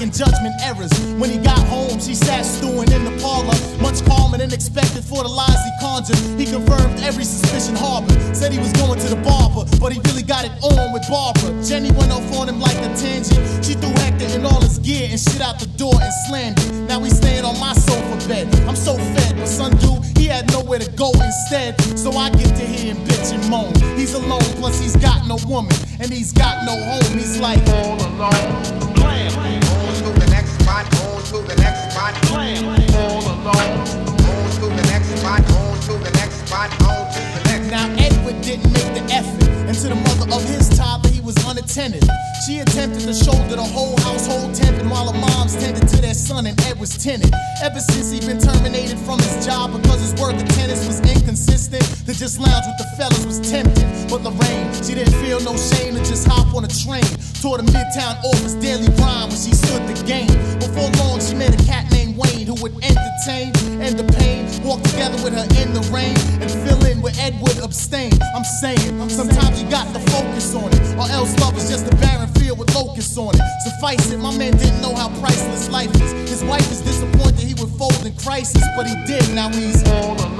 making 0.00 0.16
judgment 0.16 0.54
errors. 0.64 0.90
When 1.20 1.28
he 1.28 1.36
got 1.36 1.58
home, 1.68 2.00
she 2.00 2.14
sat 2.14 2.44
stewing 2.44 2.90
in 2.90 3.04
the 3.04 3.12
parlor, 3.20 3.52
much 3.82 4.04
calmer 4.06 4.38
than 4.38 4.52
expected 4.52 5.04
for 5.04 5.22
the 5.22 5.28
lies 5.28 5.60
he 5.60 5.72
conjured. 5.80 6.16
He 6.40 6.46
confirmed 6.46 7.00
every 7.04 7.24
suspicion 7.24 7.76
harbored. 7.76 8.16
Said 8.34 8.52
he 8.52 8.58
was 8.58 8.72
going 8.72 8.98
to 8.98 9.08
the 9.08 9.20
barber, 9.20 9.68
but 9.78 9.92
he 9.92 10.00
really 10.08 10.22
got 10.22 10.44
it 10.44 10.52
on 10.62 10.92
with 10.92 11.04
Barbara. 11.10 11.52
Jenny 11.62 11.92
went 11.92 12.12
off 12.12 12.24
on 12.32 12.48
him 12.48 12.60
like 12.60 12.76
a 12.78 12.88
tangent. 12.96 13.36
She 13.64 13.74
threw 13.74 13.92
Hector 14.00 14.24
and 14.32 14.46
all 14.46 14.60
his 14.62 14.78
gear 14.78 15.08
and 15.10 15.20
shit 15.20 15.40
out 15.42 15.60
the 15.60 15.68
door 15.76 15.94
and 16.00 16.12
slammed 16.28 16.58
it. 16.58 16.72
Now 16.88 17.00
he's 17.00 17.16
staying 17.16 17.44
on 17.44 17.60
my 17.60 17.74
sofa 17.74 18.16
bed. 18.26 18.48
I'm 18.64 18.76
so 18.76 18.96
fed, 18.96 19.36
but 19.36 19.48
son, 19.48 19.76
dude, 19.84 20.00
he 20.16 20.26
had 20.26 20.50
nowhere 20.50 20.78
to 20.78 20.90
go 20.92 21.12
instead. 21.12 21.76
So 21.98 22.12
I 22.12 22.30
get 22.30 22.56
to 22.56 22.64
hear 22.64 22.94
him 22.94 23.04
bitch 23.04 23.34
and 23.34 23.44
moan. 23.50 23.74
He's 23.98 24.14
alone, 24.14 24.48
plus 24.56 24.80
he's 24.80 24.96
got 24.96 25.26
no 25.28 25.36
woman, 25.46 25.76
and 26.00 26.10
he's 26.10 26.32
got 26.32 26.64
no 26.64 26.72
home. 26.88 27.18
He's 27.18 27.38
like 27.38 27.60
all 27.68 28.00
alone 28.00 28.80
spot, 30.84 31.02
on 31.04 31.22
to 31.24 31.48
the 31.48 31.56
next 31.56 31.92
spot. 31.92 32.14
All 32.30 32.38
alone. 33.26 33.80
On 34.30 34.50
to 34.50 34.66
the 34.68 34.82
next 34.88 35.08
spot, 35.18 35.40
on 35.52 35.80
to 35.80 35.92
the 36.04 36.10
next 36.12 36.46
spot, 36.46 36.70
on 36.82 37.12
to 37.12 37.20
the 37.20 37.42
next. 37.48 37.70
Now 37.70 37.88
Edward 37.98 38.39
unattended. 41.70 42.08
She 42.46 42.58
attempted 42.58 43.02
to 43.02 43.14
shoulder 43.14 43.56
the 43.56 43.62
whole 43.62 43.98
household 44.00 44.54
temping 44.54 44.90
while 44.90 45.12
her 45.12 45.18
moms 45.18 45.54
tended 45.56 45.86
to 45.88 45.96
their 46.00 46.14
son 46.14 46.46
and 46.46 46.58
Ed 46.62 46.78
was 46.80 46.96
tenant. 46.96 47.32
Ever 47.62 47.80
since 47.80 48.10
he'd 48.10 48.26
been 48.26 48.40
terminated 48.40 48.98
from 48.98 49.18
his 49.18 49.44
job 49.44 49.72
because 49.72 50.00
his 50.00 50.14
work 50.20 50.34
attendance 50.34 50.86
was 50.86 51.00
inconsistent, 51.00 51.84
to 52.06 52.12
just 52.14 52.40
lounge 52.40 52.66
with 52.66 52.78
the 52.78 52.88
fellas 52.96 53.24
was 53.26 53.38
tempting. 53.40 53.86
But 54.08 54.22
Lorraine, 54.22 54.72
she 54.82 54.94
didn't 54.94 55.14
feel 55.22 55.40
no 55.40 55.56
shame 55.56 55.94
to 55.94 56.00
just 56.00 56.26
hop 56.26 56.54
on 56.54 56.64
a 56.64 56.72
train. 56.72 57.06
Toward 57.40 57.60
a 57.60 57.64
midtown 57.64 58.18
office 58.24 58.54
daily 58.54 58.88
rhyme 58.98 59.28
when 59.28 59.38
she 59.38 59.52
stood 59.52 59.86
the 59.86 59.96
game. 60.06 60.32
Before 60.58 60.90
long, 60.98 61.20
she 61.20 61.34
met 61.34 61.54
a 61.54 61.64
cat 61.66 61.90
named 61.92 61.99
Wayne 62.20 62.46
who 62.46 62.54
would 62.60 62.76
entertain 62.84 63.50
and 63.80 63.96
the 63.96 64.04
pain. 64.20 64.44
Walk 64.62 64.82
together 64.84 65.16
with 65.24 65.32
her 65.32 65.48
in 65.56 65.72
the 65.72 65.80
rain 65.88 66.16
and 66.44 66.50
fill 66.68 66.84
in 66.84 67.00
where 67.00 67.16
Ed 67.16 67.40
would 67.40 67.58
abstain. 67.64 68.12
I'm 68.36 68.44
saying, 68.60 68.92
sometimes 69.08 69.62
you 69.62 69.68
got 69.70 69.88
to 69.94 70.00
focus 70.12 70.54
on 70.54 70.68
it, 70.68 70.82
or 71.00 71.08
else 71.08 71.32
love 71.40 71.56
is 71.56 71.70
just 71.70 71.90
a 71.90 71.96
barren 71.96 72.28
field 72.36 72.58
with 72.58 72.74
locusts 72.74 73.16
on 73.16 73.34
it. 73.34 73.42
Suffice 73.64 74.12
it, 74.12 74.18
my 74.18 74.36
man 74.36 74.52
didn't 74.56 74.82
know 74.82 74.94
how 74.94 75.08
priceless 75.20 75.70
life 75.70 75.90
is. 75.96 76.12
His 76.28 76.44
wife 76.44 76.70
is 76.70 76.82
disappointed 76.82 77.40
he 77.40 77.54
would 77.54 77.72
fold 77.80 78.04
in 78.04 78.14
crisis, 78.16 78.62
but 78.76 78.86
he 78.86 78.94
did. 79.06 79.24
Now 79.34 79.48
he's 79.48 79.82
all 79.88 80.14
alone. 80.14 80.36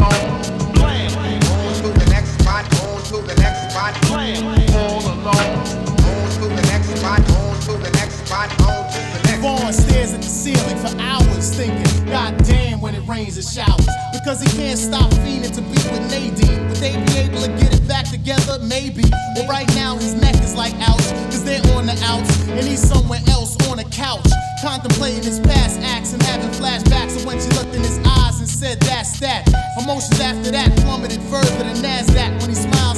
Blam. 0.77 1.11
On 1.17 1.75
to 1.83 1.89
the 1.99 2.07
next 2.11 2.39
spot, 2.41 2.65
on 2.85 3.03
to 3.11 3.17
the 3.27 3.35
next 3.41 3.73
spot. 3.73 3.97
Blam. 4.07 4.45
All 4.77 5.01
alone. 5.01 5.59
On 6.07 6.31
to 6.37 6.47
the 6.47 6.63
next 6.71 6.89
spot, 6.99 7.21
on 7.41 7.61
to 7.67 7.73
the 7.73 7.91
next 7.97 8.27
spot, 8.27 8.51
on 8.61 8.85
to 8.93 8.99
the 8.99 9.21
next. 9.25 9.30
Vaughn 9.41 9.73
stares 9.73 10.13
at 10.13 10.21
the 10.21 10.29
ceiling 10.29 10.77
for 10.85 10.93
hours, 11.01 11.49
thinking, 11.57 12.05
God 12.05 12.37
damn, 12.45 12.79
when 12.83 12.95
it 12.95 13.01
rains 13.09 13.39
it 13.39 13.49
showers. 13.49 13.89
Because 14.13 14.43
he 14.43 14.49
can't 14.53 14.79
stop 14.79 15.11
fiending 15.25 15.55
to 15.57 15.63
be 15.63 15.81
with 15.89 16.05
Nadine. 16.13 16.69
Would 16.69 16.77
they 16.77 16.93
be 16.93 17.25
able 17.25 17.41
to 17.41 17.49
get 17.57 17.73
it 17.73 17.89
back 17.89 18.05
together? 18.05 18.59
Maybe. 18.61 19.03
But 19.35 19.49
right 19.49 19.69
now 19.75 19.97
his 19.97 20.13
neck 20.13 20.35
is 20.45 20.55
like 20.55 20.75
ouch, 20.85 21.09
cause 21.33 21.43
they're 21.43 21.65
on 21.73 21.87
the 21.87 21.97
outs, 22.05 22.49
and 22.49 22.69
he's 22.69 22.87
somewhere 22.87 23.21
else 23.29 23.57
on 23.69 23.79
a 23.79 23.85
couch. 23.85 24.29
Contemplating 24.61 25.23
his 25.23 25.41
past 25.41 25.81
acts 25.81 26.13
and 26.13 26.23
having 26.25 26.51
flashbacks 26.51 27.17
of 27.17 27.25
when 27.25 27.41
she 27.41 27.49
looked 27.57 27.75
in 27.75 27.81
his 27.81 27.99
eyes 28.05 28.41
and 28.41 28.49
said, 28.49 28.79
That's 28.81 29.19
that. 29.21 29.49
Emotions 29.81 30.21
after 30.21 30.51
that 30.51 30.69
plummeted 30.85 31.23
further 31.33 31.65
than 31.65 31.77
NASDAQ. 31.81 32.41
When 32.43 32.51
he 32.51 32.57
smiles, 32.57 32.90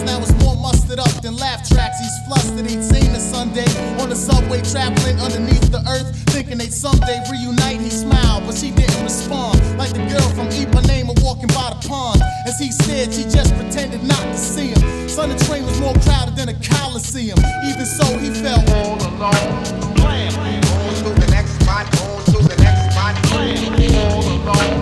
mustered 0.92 1.16
up 1.16 1.22
than 1.22 1.36
laugh 1.36 1.68
tracks. 1.68 1.98
He's 1.98 2.26
flustered, 2.26 2.68
he'd 2.68 2.82
seen 2.82 3.10
a 3.12 3.20
Sunday 3.20 3.66
on 4.00 4.08
the 4.08 4.16
subway 4.16 4.60
traveling 4.62 5.18
underneath 5.20 5.70
the 5.70 5.82
earth, 5.88 6.14
thinking 6.30 6.58
they'd 6.58 6.72
someday 6.72 7.20
reunite. 7.30 7.80
He 7.80 7.90
smiled, 7.90 8.44
but 8.46 8.56
she 8.56 8.70
didn't 8.70 9.02
respond. 9.02 9.60
Like 9.78 9.92
the 9.92 10.04
girl 10.08 10.28
from 10.36 10.48
Ipanema 10.48 11.22
walking 11.22 11.48
by 11.48 11.72
the 11.74 11.88
pond. 11.88 12.20
As 12.46 12.58
he 12.58 12.70
stared, 12.70 13.12
she 13.12 13.24
just 13.24 13.54
pretended 13.56 14.02
not 14.04 14.22
to 14.22 14.38
see 14.38 14.68
him. 14.68 15.08
Son, 15.08 15.28
the 15.28 15.38
train 15.44 15.64
was 15.64 15.80
more 15.80 15.94
crowded 16.04 16.36
than 16.36 16.48
a 16.48 16.56
coliseum. 16.60 17.38
Even 17.68 17.86
so, 17.86 18.06
he 18.18 18.30
felt 18.30 18.68
all 18.70 18.98
alone. 19.00 19.32
On 20.02 20.94
to 20.98 21.20
the 21.20 21.28
next 21.30 21.52
spot, 21.60 21.86
on 22.00 22.24
to 22.24 22.38
the 22.42 22.56
next 22.60 22.92
spot. 22.92 23.14
All 23.32 24.52
alone. 24.52 24.81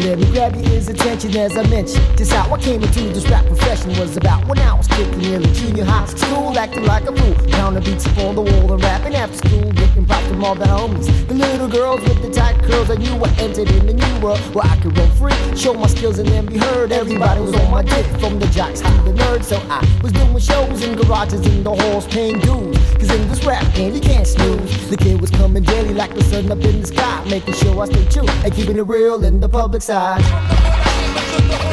Relax, 0.00 0.04
let 0.04 0.18
me 0.18 0.32
grab 0.32 0.56
ears 0.72 0.88
attention 0.88 1.36
as 1.36 1.56
I 1.56 1.66
mentioned. 1.68 2.18
Just 2.18 2.32
how 2.32 2.52
I 2.52 2.58
came 2.58 2.82
into 2.82 3.00
this 3.00 3.28
rap 3.28 3.46
profession 3.46 3.90
was 3.98 4.16
about 4.16 4.46
when 4.46 4.58
I 4.58 4.74
was 4.74 4.86
kicking 4.88 5.22
in 5.22 5.42
the 5.42 5.48
junior 5.48 5.84
high 5.84 6.06
school, 6.06 6.56
acting 6.58 6.84
like 6.84 7.04
a 7.04 7.16
fool. 7.16 7.34
The 7.70 7.80
beats 7.80 8.04
up 8.04 8.18
on 8.18 8.34
the 8.34 8.42
wall 8.42 8.72
and 8.72 8.82
rapping 8.82 9.14
after 9.14 9.36
school, 9.36 9.70
getting 9.70 10.04
props 10.04 10.26
from 10.26 10.44
all 10.44 10.56
the 10.56 10.64
homies. 10.64 11.06
The 11.28 11.34
little 11.34 11.68
girls 11.68 12.00
with 12.00 12.20
the 12.20 12.30
tight 12.32 12.60
curls, 12.64 12.90
I 12.90 12.96
knew 12.96 13.14
I 13.14 13.30
entered 13.38 13.70
in 13.70 13.86
the 13.86 13.92
new 13.92 14.20
world 14.20 14.40
where 14.52 14.66
I 14.66 14.76
could 14.80 14.98
run 14.98 15.08
free, 15.12 15.56
show 15.56 15.72
my 15.74 15.86
skills 15.86 16.18
and 16.18 16.28
then 16.30 16.46
be 16.46 16.58
heard. 16.58 16.90
Everybody 16.90 17.42
was 17.42 17.54
on 17.54 17.70
my 17.70 17.82
dick, 17.82 18.04
from 18.18 18.40
the 18.40 18.46
jocks 18.46 18.80
to 18.80 18.90
the 19.04 19.12
nerds, 19.12 19.44
so 19.44 19.58
I 19.70 19.86
was 20.02 20.10
doing 20.10 20.36
shows 20.40 20.82
in 20.82 20.96
garages 20.96 21.46
in 21.46 21.62
the 21.62 21.72
halls, 21.72 22.08
paying 22.08 22.40
dues. 22.40 22.76
Cause 22.94 23.10
in 23.10 23.28
this 23.28 23.44
rap 23.44 23.62
game, 23.74 23.94
you 23.94 24.00
can't 24.00 24.26
snooze. 24.26 24.90
The 24.90 24.96
kid 24.96 25.20
was 25.20 25.30
coming 25.30 25.62
daily 25.62 25.94
like 25.94 26.12
the 26.14 26.24
sun 26.24 26.50
up 26.50 26.58
in 26.58 26.80
the 26.80 26.88
sky, 26.88 27.24
making 27.30 27.54
sure 27.54 27.80
I 27.80 27.86
stay 27.86 28.04
true 28.06 28.28
and 28.28 28.52
keeping 28.52 28.78
it 28.78 28.82
real 28.82 29.22
in 29.24 29.38
the 29.38 29.48
public 29.48 29.82
side. 29.90 31.69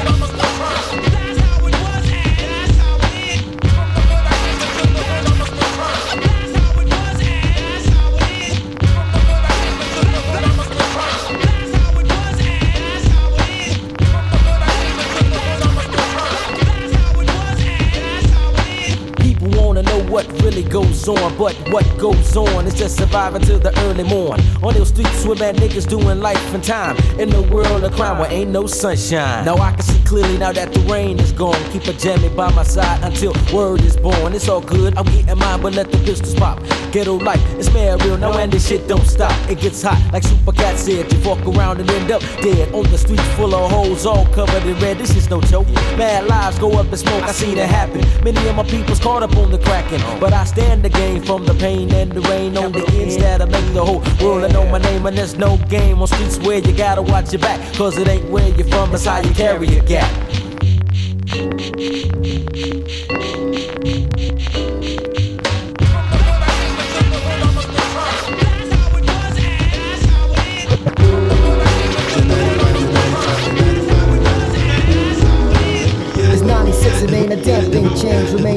On, 21.08 21.38
but 21.38 21.56
what 21.72 21.86
goes 21.98 22.36
on 22.36 22.66
is 22.66 22.74
just 22.74 22.98
surviving 22.98 23.42
till 23.42 23.60
the 23.60 23.78
early 23.82 24.04
morn. 24.04 24.40
On 24.64 24.74
those 24.74 24.90
streets 24.90 25.26
with 25.26 25.40
bad 25.40 25.56
niggas 25.58 25.88
doing 25.88 26.20
life 26.20 26.54
and 26.54 26.64
time. 26.64 26.98
In 27.20 27.30
the 27.30 27.42
world 27.42 27.84
of 27.84 27.94
crime 27.94 28.20
where 28.20 28.32
ain't 28.32 28.52
no 28.52 28.68
sunshine. 28.68 29.46
Now 29.46 29.58
I 29.58 29.72
can 29.72 29.82
see 29.82 30.02
clearly 30.04 30.38
now 30.38 30.52
that 30.52 30.74
the 30.74 30.80
rain 30.82 31.20
is 31.20 31.32
gone. 31.32 31.62
Keep 31.72 31.88
a 31.88 31.94
jammy 31.94 32.30
by 32.30 32.52
my 32.54 32.64
side 32.64 33.04
until 33.04 33.34
word 33.54 33.82
is 33.82 33.98
born. 33.98 34.34
It's 34.34 34.50
all 34.50 34.62
good, 34.62 34.98
I'm 34.98 35.06
getting 35.06 35.38
mine, 35.38 35.62
but 35.62 35.74
let 35.74 35.92
the 35.92 35.98
pistols 36.00 36.36
pop. 36.36 36.62
Ghetto 36.92 37.18
life, 37.18 37.42
it's 37.60 37.72
mad 37.74 38.04
real 38.04 38.18
now 38.18 38.38
and 38.38 38.52
this 38.52 38.68
shit 38.68 38.88
don't 38.88 39.06
stop. 39.06 39.34
It 39.50 39.60
gets 39.60 39.82
hot, 39.82 40.02
like 40.14 40.24
Super 40.24 40.52
Cat 40.52 40.78
said. 40.78 41.12
You 41.12 41.20
walk 41.28 41.46
around 41.46 41.80
and 41.80 41.90
end 41.90 42.12
up 42.12 42.22
dead 42.42 42.74
on 42.74 42.84
the 42.92 42.98
streets 42.98 43.28
full 43.36 43.54
of 43.54 43.72
holes, 43.72 44.06
all 44.06 44.26
covered 44.28 44.64
in 44.64 44.80
red. 44.80 44.98
This 44.98 45.16
is 45.16 45.30
no 45.30 45.42
joke. 45.42 45.68
Bad 45.98 46.28
lives 46.28 46.60
go 46.60 46.72
up 46.74 46.88
in 46.88 46.98
smoke, 46.98 47.24
I 47.24 47.32
see 47.32 47.54
that 47.56 47.70
happen. 47.70 48.02
Many 48.24 48.48
of 48.48 48.56
my 48.56 48.64
people's 48.64 49.00
caught 49.00 49.24
up 49.24 49.36
on 49.38 49.52
the 49.52 49.60
cracking, 49.60 50.02
but 50.20 50.34
I 50.34 50.44
stand 50.46 50.84
game 50.98 51.22
from 51.22 51.46
the 51.46 51.54
pain 51.54 51.94
and 51.94 52.12
the 52.12 52.22
rain 52.22 52.58
on 52.58 52.72
the 52.72 52.84
ends 52.96 53.18
that'll 53.18 53.48
make 53.48 53.74
the 53.74 53.86
whole 53.86 54.02
world 54.20 54.44
I 54.44 54.48
know 54.48 54.66
my 54.66 54.80
name. 54.80 55.06
And 55.06 55.18
there's 55.18 55.38
no 55.38 55.58
game 55.70 56.02
on 56.02 56.08
streets 56.08 56.40
where 56.40 56.58
you 56.58 56.74
gotta 56.76 57.02
watch 57.02 57.32
your 57.32 57.42
back, 57.42 57.60
cause 57.76 57.98
it 57.98 58.08
ain't 58.08 58.30
where 58.30 58.50
you're 58.50 58.68
from, 58.68 58.94
it's 58.94 59.06
how 59.06 59.20
you 59.20 59.32
carry 59.34 59.68
your 59.68 59.84
gap. 59.84 60.12
It's 76.30 76.42
96, 76.42 77.02
it 77.04 77.12
ain't 77.12 77.34
a 77.34 77.36
damn 77.36 77.72
thing 77.72 77.90
changed. 77.96 78.34
Remain 78.34 78.57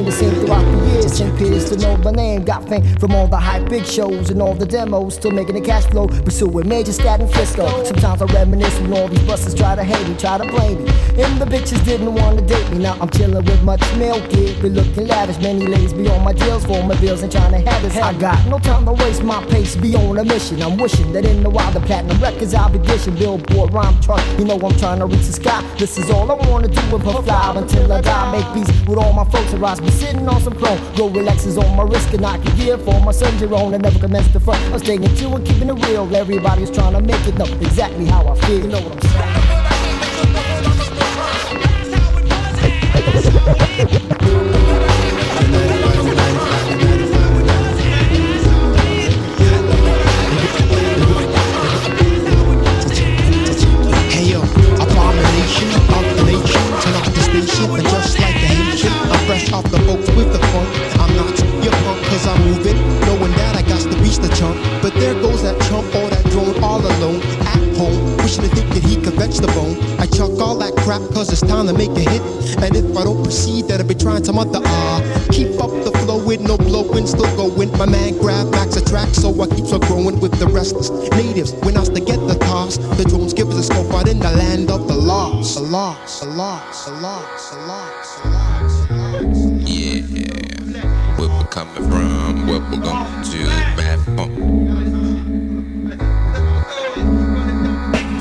years. 1.21 1.67
St. 1.67 1.81
To 1.81 1.87
know 1.87 1.97
my 1.97 2.11
name. 2.11 2.43
Got 2.43 2.67
fame 2.67 2.83
from 2.97 3.13
all 3.13 3.27
the 3.27 3.37
hype 3.37 3.69
big 3.69 3.85
shows 3.85 4.29
and 4.29 4.41
all 4.41 4.53
the 4.53 4.65
demos. 4.65 5.15
Still 5.15 5.31
making 5.31 5.55
the 5.55 5.61
cash 5.61 5.85
flow. 5.85 6.07
Pursuing 6.07 6.67
major 6.67 6.91
stat 6.91 7.21
and 7.21 7.31
Frisco. 7.31 7.83
Sometimes 7.83 8.21
I 8.21 8.25
reminisce 8.25 8.79
when 8.81 8.93
all 8.93 9.07
these 9.07 9.23
busters 9.23 9.53
try 9.53 9.75
to 9.75 9.83
hate 9.83 10.07
me, 10.07 10.15
try 10.17 10.37
to 10.37 10.45
blame 10.45 10.83
me. 10.83 10.91
And 11.21 11.41
the 11.41 11.45
bitches 11.45 11.83
didn't 11.85 12.13
want 12.13 12.39
to 12.39 12.45
date 12.45 12.69
me. 12.71 12.79
Now 12.79 12.97
I'm 12.99 13.09
chilling 13.09 13.43
with 13.45 13.63
much 13.63 13.81
milk, 13.95 14.29
kid. 14.29 14.61
Be 14.61 14.69
looking 14.69 15.07
lavish. 15.07 15.39
Many 15.39 15.67
ladies 15.67 15.93
be 15.93 16.07
on 16.09 16.23
my 16.23 16.33
deals 16.33 16.65
for 16.65 16.83
my 16.83 16.99
bills 16.99 17.21
and 17.21 17.31
trying 17.31 17.51
to 17.51 17.69
have 17.69 17.81
this. 17.81 17.95
I 17.97 18.13
got 18.13 18.45
no 18.47 18.59
time 18.59 18.85
to 18.85 18.93
waste 18.93 19.23
my 19.23 19.43
pace. 19.45 19.75
Be 19.75 19.95
on 19.95 20.17
a 20.17 20.23
mission. 20.23 20.61
I'm 20.61 20.77
wishing 20.77 21.11
that 21.13 21.25
in 21.25 21.43
the 21.43 21.49
wild 21.49 21.73
the 21.73 21.81
platinum 21.81 22.19
records 22.21 22.53
I'll 22.53 22.69
be 22.69 22.79
dishing. 22.79 23.15
Billboard 23.15 23.73
rhyme 23.73 23.99
chart. 24.01 24.21
You 24.39 24.45
know 24.45 24.55
I'm 24.55 24.77
trying 24.77 24.99
to 24.99 25.05
reach 25.05 25.25
the 25.27 25.33
sky. 25.33 25.61
This 25.77 25.97
is 25.97 26.09
all 26.09 26.29
I 26.31 26.35
wanna 26.49 26.67
do 26.67 26.81
and 26.95 27.03
puff 27.03 27.25
live 27.25 27.57
until 27.57 27.91
I 27.91 28.01
die. 28.01 28.31
Make 28.31 28.53
peace 28.53 28.87
with 28.87 28.97
all 28.97 29.13
my 29.13 29.25
folks 29.25 29.53
arise, 29.53 29.79
be 29.79 29.91
sitting 29.91 30.27
on 30.27 30.41
some 30.41 30.53
chrome. 30.53 30.79
Relaxes 31.13 31.57
on 31.57 31.75
my 31.75 31.83
wrist 31.83 32.13
and 32.13 32.25
I 32.25 32.37
can 32.37 32.55
give 32.57 32.83
for 32.83 32.99
my 33.01 33.11
son 33.11 33.37
Jerome. 33.37 33.73
I 33.73 33.77
never 33.77 33.99
commence 33.99 34.31
to 34.33 34.39
front. 34.39 34.61
I'm 34.73 34.79
staying 34.79 35.03
true 35.15 35.35
and 35.35 35.45
keeping 35.45 35.69
it 35.69 35.85
real. 35.87 36.15
Everybody's 36.15 36.71
trying 36.71 36.93
to 36.93 37.01
make 37.01 37.25
it 37.27 37.35
know 37.37 37.45
exactly 37.45 38.05
how 38.05 38.27
I 38.27 38.35
feel. 38.35 38.59
You 38.61 38.67
know 38.67 38.81
what 38.81 38.93
I'm 38.93 39.01
saying? 39.01 39.51
Hey 54.09 54.23
yo, 54.31 54.41
abomination 54.41 55.69
of 55.71 56.03
the 56.15 56.23
nation. 56.25 56.63
Turn 56.81 56.95
off 56.95 57.05
the 57.13 57.21
station 57.21 58.00
moving. 62.51 62.77
Knowing 63.07 63.31
that 63.39 63.55
I 63.55 63.61
got 63.63 63.81
to 63.81 63.97
reach 64.03 64.17
the 64.17 64.29
chump. 64.35 64.55
But 64.81 64.93
there 64.95 65.13
goes 65.15 65.41
that 65.43 65.59
chump 65.67 65.87
or 65.95 66.09
that 66.09 66.25
drone 66.31 66.55
all 66.63 66.79
alone 66.79 67.21
at 67.47 67.63
home. 67.77 68.17
Wishing 68.17 68.43
to 68.43 68.51
think 68.55 68.69
that 68.75 68.83
he 68.83 68.95
could 68.99 69.15
fetch 69.15 69.37
the 69.37 69.47
bone. 69.55 69.79
I 69.99 70.05
chuck 70.05 70.31
all 70.39 70.57
that 70.59 70.75
crap 70.83 71.01
cause 71.13 71.31
it's 71.31 71.41
time 71.41 71.67
to 71.67 71.73
make 71.73 71.91
a 71.95 72.03
hit. 72.03 72.21
And 72.63 72.75
if 72.75 72.85
I 72.97 73.03
don't 73.03 73.23
proceed, 73.23 73.67
that 73.69 73.79
I'll 73.79 73.87
be 73.87 73.95
trying 73.95 74.23
some 74.23 74.37
other 74.37 74.61
ah. 74.63 75.01
Keep 75.31 75.61
up 75.63 75.71
the 75.85 75.91
flow 76.03 76.23
with 76.23 76.41
no 76.41 76.57
blowing, 76.57 77.07
still 77.07 77.29
going. 77.35 77.71
My 77.77 77.85
man 77.85 78.17
grab 78.17 78.51
max 78.51 78.75
a 78.75 78.83
track, 78.83 79.09
so 79.13 79.29
I 79.41 79.47
keep 79.47 79.65
on 79.73 79.79
growing 79.81 80.19
with 80.19 80.37
the 80.39 80.47
restless 80.47 80.89
natives. 81.11 81.53
When 81.63 81.77
I 81.77 81.83
to 81.83 81.99
get 81.99 82.19
the 82.27 82.35
toss, 82.35 82.77
the 82.77 83.03
drones 83.03 83.33
give 83.33 83.49
us 83.49 83.57
a 83.57 83.63
scope 83.63 83.91
out 83.93 84.07
in 84.07 84.19
the 84.19 84.31
land 84.31 84.69
of. 84.69 84.87
The 84.87 84.95
lost, 84.95 85.55
the 85.55 85.61
lost, 85.61 86.21
the 86.21 86.29
lost, 86.29 86.85
the 86.87 86.93
lost, 87.01 87.51
the 87.51 87.57
lost. 87.67 88.20
Coming 91.51 91.83
from, 91.91 92.47
what 92.47 92.61
we're 92.71 92.79
going 92.79 93.23
to 93.23 93.45
bad 93.75 93.99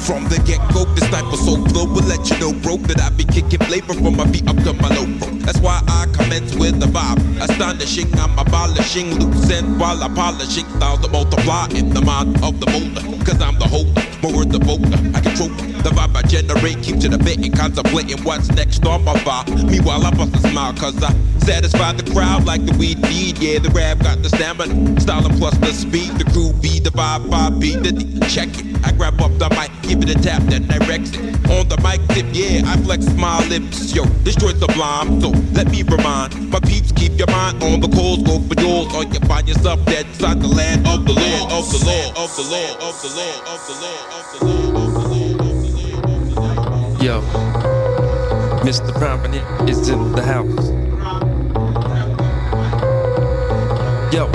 From 0.02 0.24
the 0.24 0.42
get 0.44 0.58
go, 0.74 0.84
this 0.96 1.08
type 1.10 1.32
of 1.32 1.38
soul 1.38 1.64
flow 1.68 1.84
will 1.84 2.02
let 2.02 2.28
you 2.28 2.36
know, 2.40 2.52
bro, 2.52 2.76
that 2.88 3.00
I 3.00 3.10
be 3.10 3.22
kicking 3.22 3.60
flavor 3.60 3.94
from 3.94 4.16
my 4.16 4.26
feet 4.26 4.48
up 4.48 4.56
to 4.64 4.72
my 4.72 4.88
low 4.88 5.06
bro. 5.18 5.28
That's 5.46 5.60
why 5.60 5.80
I 5.86 6.06
commence 6.12 6.56
with 6.56 6.80
the 6.80 6.86
vibe. 6.86 7.20
Astonishing, 7.40 8.12
I'm 8.18 8.36
abolishing 8.36 9.14
loose 9.20 9.48
ends 9.48 9.78
while 9.78 10.02
I'm 10.02 10.12
polishing 10.16 10.66
styles 10.76 10.98
to 11.02 11.08
multiply 11.08 11.68
in 11.70 11.90
the 11.90 12.00
mind 12.00 12.42
of 12.42 12.58
the 12.58 12.66
molder. 12.66 13.24
Cause 13.24 13.40
I'm 13.40 13.60
the 13.60 13.68
holder, 13.68 14.02
more 14.22 14.44
the 14.44 14.58
voter. 14.58 14.98
I 15.16 15.20
control 15.20 15.48
the 15.48 15.90
vibe 15.90 16.16
I 16.16 16.22
generate, 16.22 16.82
keep 16.82 17.00
to 17.00 17.08
the 17.08 17.18
bit 17.18 17.38
and 17.38 17.56
contemplating 17.56 18.22
what's 18.24 18.48
next 18.50 18.84
on 18.86 19.04
my 19.04 19.14
vibe. 19.14 19.70
Meanwhile, 19.70 20.04
I 20.06 20.10
bust 20.10 20.34
a 20.36 20.48
smile 20.48 20.74
cause 20.74 21.02
I 21.02 21.12
satisfy 21.40 21.92
the 21.92 22.10
crowd 22.12 22.44
like 22.44 22.64
the 22.64 22.76
weed 22.76 23.00
need. 23.00 23.38
Yeah, 23.38 23.58
the 23.58 23.70
rap 23.70 23.98
got 23.98 24.22
the 24.22 24.28
stamina, 24.28 25.00
styling 25.00 25.36
plus 25.38 25.56
the 25.58 25.72
speed. 25.72 26.12
The 26.18 26.24
crew 26.32 26.52
be 26.52 26.80
the 26.80 26.90
vibe, 26.90 27.26
vibe 27.28 27.60
be 27.60 27.76
the. 27.76 28.26
Check 28.28 28.48
it. 28.58 28.69
I 28.84 28.92
grab 28.92 29.20
up 29.20 29.32
the 29.38 29.48
mic, 29.50 29.70
give 29.82 30.02
it 30.02 30.10
a 30.10 30.14
tap 30.20 30.42
that 30.50 30.66
directs 30.68 31.12
it. 31.14 31.20
On 31.50 31.68
the 31.68 31.76
mic 31.82 32.00
tip, 32.14 32.26
yeah, 32.32 32.62
I 32.66 32.76
flex 32.82 33.06
my 33.14 33.46
lips. 33.48 33.94
Yo, 33.94 34.04
destroy 34.24 34.52
sublime. 34.54 35.20
So 35.20 35.30
let 35.52 35.70
me 35.70 35.82
remind 35.82 36.50
my 36.50 36.60
peeps, 36.60 36.92
keep 36.92 37.18
your 37.18 37.28
mind 37.28 37.62
on 37.62 37.80
the 37.80 37.88
calls, 37.88 38.22
go 38.22 38.38
for 38.40 38.54
yours, 38.60 38.94
or 38.94 39.04
you 39.04 39.20
find 39.26 39.48
yourself 39.48 39.84
dead 39.86 40.06
inside 40.06 40.40
the 40.40 40.48
land 40.48 40.86
of 40.86 41.04
the 41.04 41.12
Lord, 41.12 41.52
of 41.52 41.70
the 41.70 41.78
Lord, 41.84 42.16
of 42.16 42.34
the 42.36 42.42
Lord, 42.48 42.76
of 42.80 43.00
the 43.02 43.08
Lord, 43.18 43.42
of 43.48 43.66
the 43.66 43.74
Lord, 43.80 44.06
of 44.14 44.24
the 44.32 44.46
Lord. 44.46 44.70
Yo, 47.02 47.22
Mr. 48.60 48.92
Prominent 48.98 49.70
is 49.70 49.88
in 49.88 50.12
the 50.12 50.22
house. 50.22 50.70
Yo, 54.12 54.26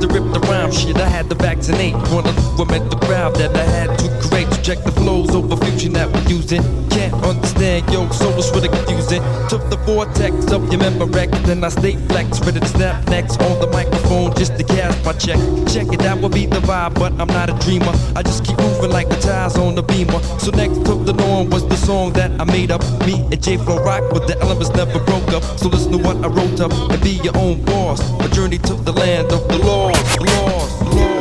To 0.00 0.06
rip 0.06 0.32
the 0.32 0.40
rhyme 0.48 0.72
shit. 0.72 0.96
I 0.96 1.06
had 1.08 1.28
to 1.28 1.34
vaccinate 1.34 1.92
the 1.92 2.54
women 2.58 2.88
the 2.88 2.96
crowd 2.96 3.34
that 3.36 3.54
I 3.54 3.64
had 3.64 3.98
to 3.98 4.28
create 4.28 4.50
to 4.50 4.62
check 4.62 4.82
the 4.82 4.92
flows 4.92 5.34
over 5.34 5.56
fusion 5.56 5.92
that 5.92 6.10
we're 6.10 6.26
using. 6.26 6.89
Can't 6.90 7.14
understand, 7.24 7.90
yo, 7.92 8.06
it's 8.06 8.50
really 8.50 8.68
confusing. 8.68 9.22
Took 9.48 9.68
the 9.70 9.76
vortex 9.86 10.52
of 10.52 10.70
your 10.72 10.80
memorex, 10.80 11.30
then 11.44 11.64
I 11.64 11.68
stay 11.68 11.96
flex, 12.08 12.40
ready 12.40 12.60
to 12.60 12.66
snap 12.66 13.06
next 13.08 13.40
on 13.42 13.60
the 13.60 13.66
microphone 13.68 14.34
just 14.34 14.56
to 14.58 14.64
cast 14.64 15.04
my 15.04 15.12
check. 15.12 15.38
Check 15.72 15.92
it, 15.92 16.00
that 16.00 16.20
will 16.20 16.28
be 16.28 16.46
the 16.46 16.60
vibe, 16.60 16.94
but 16.94 17.12
I'm 17.20 17.28
not 17.28 17.48
a 17.48 17.54
dreamer. 17.64 17.92
I 18.16 18.22
just 18.22 18.44
keep 18.44 18.58
moving 18.58 18.90
like 18.90 19.08
the 19.08 19.16
tires 19.16 19.56
on 19.56 19.74
the 19.74 19.82
beamer. 19.82 20.20
So 20.38 20.50
next 20.50 20.84
took 20.84 21.06
the 21.06 21.12
norm 21.12 21.50
was 21.50 21.66
the 21.68 21.76
song 21.76 22.12
that 22.14 22.30
I 22.40 22.44
made 22.44 22.70
up. 22.70 22.82
Me 23.06 23.14
and 23.32 23.42
J 23.42 23.56
Flow 23.56 23.82
rock, 23.82 24.02
but 24.12 24.26
the 24.26 24.38
elements 24.40 24.70
never 24.70 24.98
broke 25.00 25.28
up. 25.32 25.42
So 25.58 25.68
listen 25.68 25.92
to 25.92 25.98
what 25.98 26.16
I 26.24 26.28
wrote 26.28 26.60
up 26.60 26.72
and 26.72 27.00
be 27.02 27.20
your 27.22 27.36
own 27.36 27.64
boss. 27.64 28.00
A 28.24 28.28
journey 28.28 28.58
to 28.58 28.74
the 28.74 28.92
land 28.92 29.32
of 29.32 29.46
the 29.48 29.58
lost, 29.58 30.20
lost, 30.20 30.82
lost. 30.94 31.19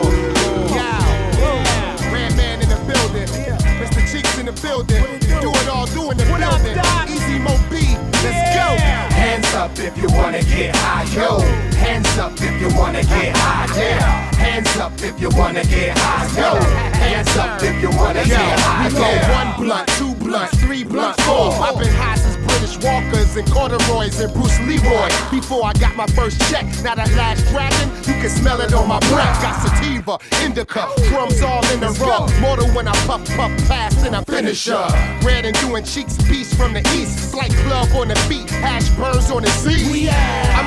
All, 6.44 6.58
do 6.60 6.70
in. 6.70 7.10
Easy 7.10 7.40
Mo 7.40 7.54
Bee, 7.70 7.98
let's 8.24 8.42
go. 8.56 8.68
Hands 9.14 9.54
up 9.54 9.78
if 9.80 9.98
you 9.98 10.10
wanna 10.12 10.44
get 10.44 10.76
high, 10.76 11.04
yo. 11.16 11.40
Hands 11.76 12.18
up 12.18 12.34
if 12.42 12.62
you 12.62 12.70
wanna 12.78 13.04
get 13.04 13.36
high, 13.36 13.68
yeah. 13.78 14.36
Hands 14.36 14.78
up 14.78 14.94
if 15.02 15.20
you 15.20 15.30
wanna 15.30 15.64
get 15.66 15.98
high, 15.98 16.28
yo. 16.40 16.60
Hands 16.98 17.38
up 17.38 17.62
if 17.64 17.82
you 17.82 17.90
wanna 17.92 18.24
get 18.26 18.60
high, 18.60 18.88
we 18.88 18.94
go 18.94 19.10
one 19.34 19.52
blunt, 19.58 19.88
two 19.98 20.14
blunt, 20.16 20.52
three 20.60 20.84
blunt, 20.84 21.20
four. 21.22 21.52
I've 21.52 21.78
been 21.78 21.94
high 21.94 22.16
since 22.16 22.39
British 22.60 22.84
Walkers 22.84 23.38
and 23.38 23.50
corduroys 23.50 24.20
and 24.20 24.34
Bruce 24.34 24.60
Leroy. 24.60 25.08
Before 25.32 25.64
I 25.64 25.72
got 25.80 25.96
my 25.96 26.08
first 26.08 26.42
check, 26.52 26.66
now 26.84 26.94
that 26.94 27.10
last 27.16 27.48
dragon, 27.48 27.88
you 28.00 28.20
can 28.20 28.30
smell 28.30 28.60
it 28.60 28.74
on 28.74 28.86
my 28.86 29.00
breath. 29.08 29.42
Got 29.42 29.64
sativa, 29.64 30.20
indica, 30.44 30.92
crumbs 31.08 31.42
all 31.42 31.66
in 31.72 31.80
the 31.80 31.88
row. 32.04 32.28
Mortal 32.42 32.68
when 32.76 32.90
I 32.90 32.92
puff, 33.08 33.24
puff 33.38 33.52
past 33.70 34.06
and 34.06 34.14
I 34.14 34.26
finish 34.26 34.68
up. 34.68 34.92
Red 35.24 35.46
and 35.46 35.56
doing 35.62 35.86
cheeks, 35.86 36.18
beast 36.28 36.56
from 36.56 36.74
the 36.74 36.82
east. 37.00 37.32
Flight 37.32 37.54
club 37.64 37.88
on 37.96 38.10
the 38.10 38.26
beat, 38.28 38.50
hash 38.50 38.90
burns 38.90 39.32
on 39.32 39.44
the 39.44 39.50
sea. 39.52 40.10
I'ma 40.10 40.10
pass 40.10 40.10
this 40.10 40.10
bomb 40.10 40.10
like 40.10 40.59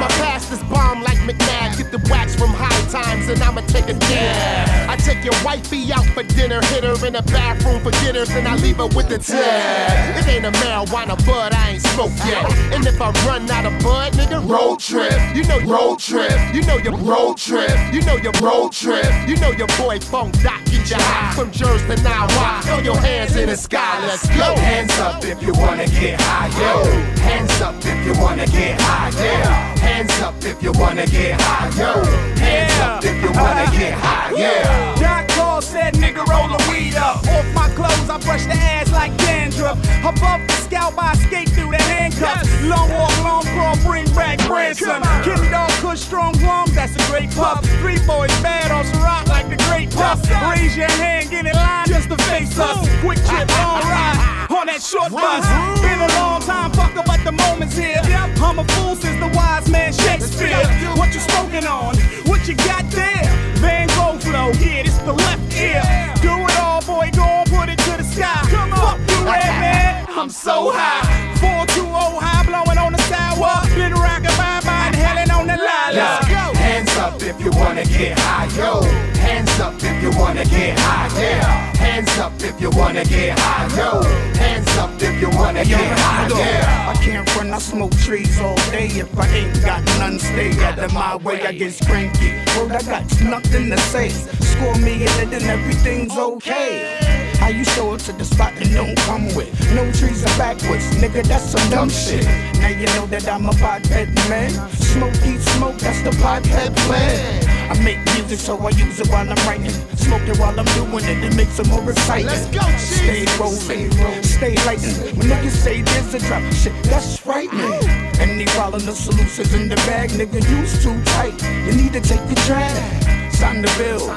McNabb. 1.22 1.76
Get 1.78 1.90
the 1.90 2.00
wax 2.10 2.34
from 2.34 2.50
high 2.50 2.82
times 2.90 3.28
and 3.28 3.42
I'ma 3.42 3.62
take 3.62 3.88
a 3.88 3.94
dab. 3.94 4.90
I 4.90 4.96
take 4.96 5.24
your 5.24 5.34
wifey 5.44 5.92
out 5.92 6.06
for 6.06 6.22
dinner, 6.22 6.60
hit 6.72 6.84
her 6.84 7.06
in 7.06 7.14
the 7.14 7.22
bathroom 7.22 7.80
for 7.82 7.92
dinners, 8.02 8.30
and 8.30 8.46
I 8.46 8.56
leave 8.56 8.76
her 8.76 8.88
with 8.88 9.08
the 9.08 9.18
tab. 9.18 10.16
It 10.16 10.28
ain't 10.28 10.44
a 10.44 10.50
marijuana 10.50 11.16
bud, 11.26 11.52
I 11.52 11.70
ain't 11.70 11.82
smoked 11.82 12.18
yet. 12.26 12.44
And 12.74 12.86
if 12.86 13.00
I 13.00 13.10
run 13.26 13.50
out 13.50 13.66
of 13.66 13.82
bud, 13.82 14.12
nigga, 14.14 14.46
road 14.48 14.80
trip. 14.80 15.12
You 15.34 15.44
know 15.44 15.58
your 15.58 15.76
road 15.78 15.98
trip. 15.98 16.32
You 16.54 16.62
know 16.62 16.78
your 16.78 16.96
road 16.96 17.36
trip. 17.38 17.70
You 17.92 18.02
know 18.02 18.16
your 18.16 18.32
road 18.42 18.72
trip. 18.72 19.06
You 19.28 19.36
know 19.36 19.50
your 19.50 19.68
boy 19.78 20.00
Funk 20.00 20.40
Doc 20.42 20.62
get 20.82 20.90
you 20.90 21.04
high 21.04 21.34
from 21.34 21.50
Jersey 21.50 21.86
to 21.86 21.96
Nawa. 22.02 22.62
Throw 22.62 22.78
your 22.78 22.96
hands 22.96 23.36
in 23.36 23.48
the 23.48 23.56
sky, 23.56 24.04
let's 24.06 24.26
go. 24.28 24.54
Hands 24.56 24.92
up 24.98 25.24
if 25.24 25.42
you 25.42 25.52
wanna 25.54 25.86
get 25.86 26.20
high, 26.20 26.48
yo. 26.58 26.84
Hands 27.20 27.60
up 27.60 27.74
if 27.78 28.06
you 28.06 28.20
wanna 28.20 28.46
get 28.46 28.80
high, 28.80 29.10
yeah. 29.22 29.78
Hands 29.78 30.20
up 30.20 30.34
if 30.44 30.62
you 30.62 30.72
wanna 30.72 31.06
get 31.12 31.40
high, 31.40 31.68
yo. 31.78 32.04
Hands 32.40 32.80
up 32.80 33.04
if 33.04 33.22
you 33.22 33.30
wanna 33.32 33.70
get 33.70 33.92
high, 33.92 34.32
yeah. 34.34 34.94
Doc 34.96 35.31
said, 35.72 35.94
nigga, 35.94 36.20
roll 36.28 36.48
the 36.52 36.60
weed 36.68 36.94
up. 36.96 37.24
Off 37.32 37.48
my 37.54 37.68
clothes, 37.72 38.08
I 38.10 38.18
brush 38.20 38.44
the 38.44 38.52
ass 38.52 38.92
like 38.92 39.16
dandruff. 39.16 39.78
Above 40.04 40.46
the 40.46 40.52
scalp, 40.60 40.94
I 40.98 41.16
skate 41.16 41.48
through 41.48 41.72
the 41.72 41.80
handcuffs. 41.80 42.44
Long 42.62 42.92
walk, 42.92 43.16
long 43.24 43.44
crawl, 43.56 43.76
bring 43.80 44.04
back 44.12 44.36
ransom. 44.48 45.00
Kitty 45.24 45.48
dog, 45.48 45.70
kush, 45.80 46.00
strong 46.00 46.34
lung, 46.44 46.68
that's 46.76 46.92
a 46.92 47.02
great 47.10 47.30
puff. 47.30 47.64
Three 47.80 47.98
boys 48.06 48.28
bad 48.44 48.70
on 48.70 48.84
rock 49.00 49.26
like 49.28 49.48
the 49.48 49.56
great 49.68 49.90
puff. 49.90 50.20
Raise 50.52 50.76
your 50.76 50.92
hand, 51.00 51.30
get 51.30 51.46
in 51.46 51.56
line 51.56 51.88
just 51.88 52.10
to 52.10 52.18
face 52.28 52.58
us. 52.58 52.76
Quick 53.00 53.18
trip, 53.24 53.48
long 53.64 53.80
ride 53.88 54.46
on 54.52 54.66
that 54.66 54.82
short 54.82 55.10
bus. 55.10 55.44
Been 55.80 56.00
a 56.04 56.10
long 56.20 56.42
time, 56.42 56.70
fucker, 56.72 57.04
but 57.06 57.24
the 57.24 57.32
moment's 57.32 57.78
here. 57.78 58.00
I'm 58.44 58.58
a 58.58 58.64
fool 58.76 58.94
since 58.96 59.18
the 59.24 59.30
wise 59.34 59.70
man 59.70 59.90
Shakespeare. 59.92 60.68
What 61.00 61.14
you 61.14 61.20
smoking 61.20 61.64
on? 61.64 61.96
What 62.42 62.48
you 62.48 62.56
got 62.56 62.90
there? 62.90 63.22
Van 63.58 63.86
Gogh 63.86 64.18
flow, 64.18 64.50
yeah, 64.58 64.82
this 64.82 64.98
the 64.98 65.12
left 65.12 65.54
ear. 65.54 65.80
Do 66.20 66.44
it 66.44 66.58
all, 66.58 66.82
boy, 66.82 67.08
go 67.14 67.22
on, 67.22 67.46
put 67.46 67.68
it 67.68 67.78
to 67.78 67.96
the 67.96 68.02
sky. 68.02 68.34
Fuck 68.50 68.98
you, 68.98 69.24
red 69.24 69.46
man, 69.62 70.06
I'm 70.08 70.28
so 70.28 70.72
high. 70.72 71.36
420 71.36 72.18
high, 72.18 72.44
blowing 72.44 72.78
on 72.78 72.94
the 72.94 73.02
sour. 73.02 73.64
Been 73.76 73.94
rockin' 73.94 74.36
bye 74.36 74.60
bye 74.64 74.86
and 74.88 74.96
hellin' 74.96 75.30
on 75.30 75.46
the 75.46 75.54
go. 75.54 76.58
Hands 76.58 76.96
up 76.96 77.22
if 77.22 77.40
you 77.40 77.52
wanna 77.52 77.84
get 77.84 78.18
high, 78.18 78.48
yo. 78.58 79.11
Hands 79.52 79.60
up 79.60 79.82
if 79.84 80.02
you 80.02 80.18
wanna 80.18 80.46
get 80.46 80.78
high, 80.78 81.20
yeah. 81.20 81.76
Hands 81.76 82.18
up 82.18 82.32
if 82.40 82.58
you 82.58 82.70
wanna 82.70 83.04
get 83.04 83.38
high, 83.38 83.68
yo. 83.76 84.02
Hands 84.38 84.76
up 84.78 84.90
if 85.02 85.20
you 85.20 85.28
wanna 85.28 85.62
get 85.62 85.98
high, 85.98 86.26
yeah. 86.38 86.88
I 86.90 86.94
can't 86.94 87.36
run, 87.36 87.52
I 87.52 87.58
smoke 87.58 87.94
trees 87.98 88.40
all 88.40 88.56
day. 88.70 88.86
If 88.86 89.18
I 89.18 89.28
ain't 89.28 89.60
got 89.60 89.84
none, 89.98 90.18
stay 90.18 90.58
out 90.64 90.78
of 90.78 90.94
my 90.94 91.16
way. 91.16 91.42
I 91.42 91.52
get 91.52 91.78
cranky. 91.84 92.32
Word, 92.56 92.72
I 92.72 92.80
got 92.80 93.04
nothing 93.20 93.68
to 93.68 93.76
say. 93.76 94.08
Score 94.08 94.74
me 94.76 94.94
in 94.94 95.12
it 95.20 95.34
and 95.34 95.44
everything's 95.44 96.16
okay. 96.16 97.12
How 97.38 97.48
you 97.48 97.64
show 97.64 97.92
up 97.92 98.00
to 98.02 98.12
the 98.12 98.24
spot 98.24 98.54
and 98.56 98.72
don't 98.72 98.96
come 99.00 99.26
with? 99.34 99.52
No 99.74 99.84
trees 99.92 100.24
are 100.24 100.38
backwards, 100.38 100.86
nigga, 100.96 101.24
that's 101.24 101.50
some 101.50 101.68
dumb 101.68 101.90
shit. 101.90 102.24
Now 102.54 102.68
you 102.68 102.86
know 102.96 103.04
that 103.08 103.28
I'm 103.28 103.44
a 103.44 103.52
pothead 103.52 104.14
man. 104.30 104.50
Smoke, 104.70 105.12
eat, 105.26 105.42
smoke, 105.42 105.76
that's 105.76 106.00
the 106.00 106.10
pothead 106.22 106.74
plan. 106.86 107.51
I 107.70 107.78
make 107.82 107.98
music, 108.14 108.38
so 108.38 108.58
I 108.58 108.70
use 108.70 109.00
it 109.00 109.08
while 109.08 109.28
I'm 109.28 109.46
writing. 109.46 109.70
Smoke 109.96 110.22
it 110.28 110.38
while 110.38 110.58
I'm 110.58 110.66
doing 110.76 111.04
it, 111.04 111.24
it 111.24 111.36
makes 111.36 111.58
it 111.58 111.68
more 111.68 111.88
exciting. 111.90 112.26
Let's 112.26 112.46
go, 112.46 112.64
Stay 112.76 113.24
rolling, 113.38 114.22
stay 114.22 114.54
lighting. 114.66 115.16
When 115.16 115.28
niggas 115.28 115.50
say 115.50 115.82
there's 115.82 116.14
a 116.14 116.18
drop, 116.18 116.42
shit, 116.52 116.72
that's 116.84 117.18
frightening. 117.18 117.72
And 118.20 118.40
they 118.40 118.46
following 118.46 118.86
the 118.86 118.92
solutions 118.94 119.54
in 119.54 119.68
the 119.68 119.76
bag, 119.76 120.10
nigga, 120.10 120.40
you's 120.50 120.82
too 120.82 120.96
tight. 121.04 121.40
You 121.66 121.72
need 121.74 121.92
to 121.92 122.00
take 122.00 122.24
the 122.28 122.34
drag. 122.46 123.32
Sign 123.32 123.62
the 123.62 123.72
bill, 123.78 124.08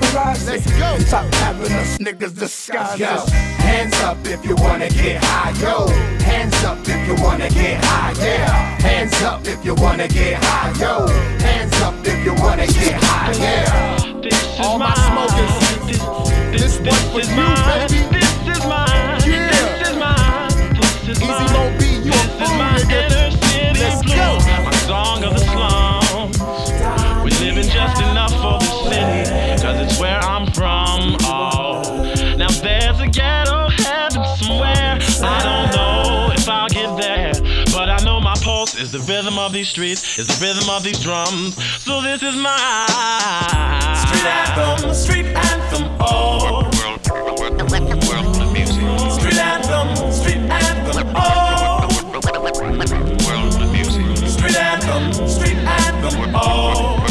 legalize 0.00 0.48
it. 0.48 0.52
Let's 0.66 0.78
go. 0.78 0.84
And 0.94 1.02
stop 1.06 1.34
having 1.34 1.72
us 1.72 1.98
niggas 1.98 2.38
disguise 2.38 2.98
Yo, 2.98 3.06
us. 3.08 3.30
hands 3.30 3.94
up 4.02 4.18
if 4.26 4.44
you 4.44 4.56
wanna 4.56 4.88
get 4.90 5.22
high, 5.24 5.52
yo. 5.60 5.88
Hands 6.24 6.54
up 6.64 6.78
if 6.88 7.08
you 7.08 7.14
wanna 7.24 7.48
get 7.50 7.84
high, 7.84 8.12
yeah. 8.24 8.80
Hands 8.80 9.22
up 9.22 9.46
if 9.46 9.64
you 9.64 9.74
wanna 9.74 10.08
get 10.08 10.42
high, 10.42 10.72
yo. 10.80 11.06
Hands 11.40 11.74
up 11.82 11.94
if 12.06 12.24
you 12.24 12.34
wanna 12.42 12.66
get 12.66 12.94
high, 13.02 13.32
yeah. 13.34 14.20
This 14.22 14.34
is 14.34 14.60
All 14.60 14.78
my 14.78 14.94
smokers, 14.94 15.54
this 15.86 16.00
This 16.52 16.80
one 16.80 17.12
for 17.12 17.20
you, 17.20 18.04
baby. 18.06 18.18
This 18.18 18.58
is 18.58 18.64
mine. 18.66 19.20
Yeah. 19.26 19.50
This 19.50 19.88
is 19.88 19.96
mine. 19.96 20.74
This 21.06 21.08
is 21.08 21.22
Easy 21.22 21.28
mine. 21.28 21.52
Mo 21.52 21.78
B, 21.78 21.84
you 22.06 22.12
a 22.12 22.14
This 22.14 22.24
is 22.24 22.38
fool, 22.38 22.58
my 22.58 22.72
nigga. 22.78 23.00
inner 23.06 23.30
city 23.30 23.80
Let's 23.80 24.02
blues. 24.02 24.16
go. 24.16 24.28
My 24.64 24.72
song 24.88 25.24
of 25.24 25.34
the 25.34 25.44
slums. 25.52 26.38
We 27.24 27.30
living 27.44 27.68
just 27.70 28.00
enough 28.02 28.32
for 28.32 28.57
the 28.57 28.57
city, 28.98 29.62
cause 29.62 29.78
it's 29.80 29.98
where 30.00 30.18
I'm 30.18 30.46
from. 30.52 31.16
Oh, 31.22 31.82
now 32.36 32.48
there's 32.48 33.00
a 33.00 33.06
ghetto 33.06 33.68
heaven 33.68 34.24
somewhere. 34.36 34.98
I 35.22 35.40
don't 35.48 35.70
know 35.76 36.32
if 36.32 36.48
I'll 36.48 36.68
get 36.68 36.96
there, 36.96 37.32
but 37.72 37.88
I 37.88 38.02
know 38.04 38.20
my 38.20 38.34
pulse 38.42 38.76
is 38.78 38.92
the 38.92 39.00
rhythm 39.00 39.38
of 39.38 39.52
these 39.52 39.68
streets, 39.68 40.18
is 40.18 40.26
the 40.26 40.38
rhythm 40.44 40.68
of 40.70 40.82
these 40.82 41.00
drums. 41.00 41.54
So 41.82 42.00
this 42.02 42.22
is 42.22 42.36
my 42.36 42.86
street 44.04 44.26
anthem, 44.26 44.94
street 44.94 45.26
anthem. 45.26 45.96
Oh. 46.00 46.64
World 48.08 48.36
of 48.42 48.52
music. 48.52 48.82
Street 49.12 49.38
anthem, 49.38 50.12
street 50.12 50.42
anthem, 50.50 51.12
oh. 51.16 51.88
World 53.26 53.54
of 53.62 53.72
music. 53.72 54.28
Street 54.28 54.56
anthem, 54.56 55.28
street 55.28 55.56
anthem, 55.56 56.34
oh. 56.34 57.04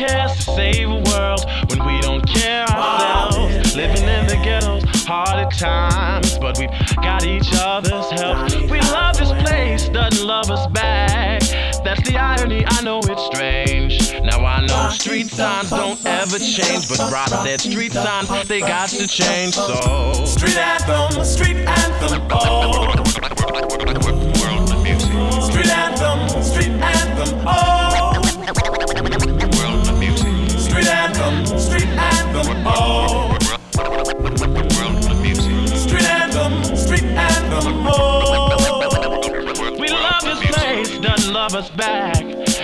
Cares 0.00 0.32
to 0.32 0.42
save 0.56 0.88
a 0.88 1.02
world 1.12 1.44
when 1.68 1.84
we 1.86 2.00
don't 2.00 2.26
care 2.26 2.64
ourselves? 2.64 3.76
Living 3.76 4.08
in 4.08 4.26
the 4.26 4.40
ghettos, 4.42 4.82
hard 5.04 5.44
at 5.44 5.52
times, 5.52 6.38
but 6.38 6.58
we've 6.58 6.70
got 6.96 7.26
each 7.26 7.50
other's 7.52 8.10
help. 8.12 8.50
We 8.70 8.80
love 8.80 9.18
this 9.18 9.32
place, 9.44 9.90
doesn't 9.90 10.26
love 10.26 10.50
us 10.50 10.66
back. 10.68 11.42
That's 11.84 12.02
the 12.08 12.16
irony, 12.16 12.64
I 12.66 12.80
know 12.80 13.00
it's 13.04 13.26
strange. 13.26 14.12
Now 14.22 14.42
I 14.42 14.64
know 14.64 14.88
street 14.88 15.28
signs 15.28 15.68
don't 15.68 16.00
ever 16.06 16.38
change, 16.38 16.88
but 16.88 16.98
Rock 17.12 17.28
said 17.28 17.60
street 17.60 17.92
signs, 17.92 18.48
they 18.48 18.60
got 18.60 18.88
to 18.90 19.06
change. 19.06 19.54
So, 19.54 20.24
street 20.24 20.56
anthem, 20.56 21.24
street 21.24 21.56
anthem, 21.56 22.26
oh. 22.32 23.04
Street 25.42 25.68
anthem, 25.68 26.42
street 26.42 26.70
anthem, 26.80 27.42
oh. 27.46 28.89
Street 31.30 31.46
anthem, 31.46 31.58
street 31.58 31.86
anthem, 31.86 32.64
oh. 32.66 33.36
Street 35.76 36.10
anthem, 36.10 36.76
street 36.76 37.04
anthem, 37.04 37.86
oh. 37.86 39.78
We 39.78 39.88
love 39.90 40.22
this 40.24 40.40
place, 40.50 40.98
doesn't 40.98 41.32
love 41.32 41.54
us 41.54 41.70
back. 41.70 42.16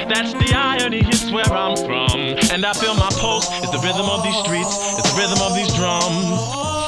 That's 0.08 0.32
the 0.34 0.52
irony, 0.52 1.02
it's 1.06 1.30
where 1.30 1.46
I'm 1.46 1.76
from. 1.76 2.10
And 2.50 2.66
I 2.66 2.72
feel 2.72 2.94
my 2.96 3.10
pulse 3.20 3.46
is 3.62 3.70
the 3.70 3.78
rhythm 3.78 4.06
of 4.10 4.24
these 4.24 4.36
streets, 4.42 4.98
it's 4.98 5.12
the 5.12 5.20
rhythm 5.20 5.40
of 5.46 5.54
these 5.54 5.72
drums. 5.74 6.26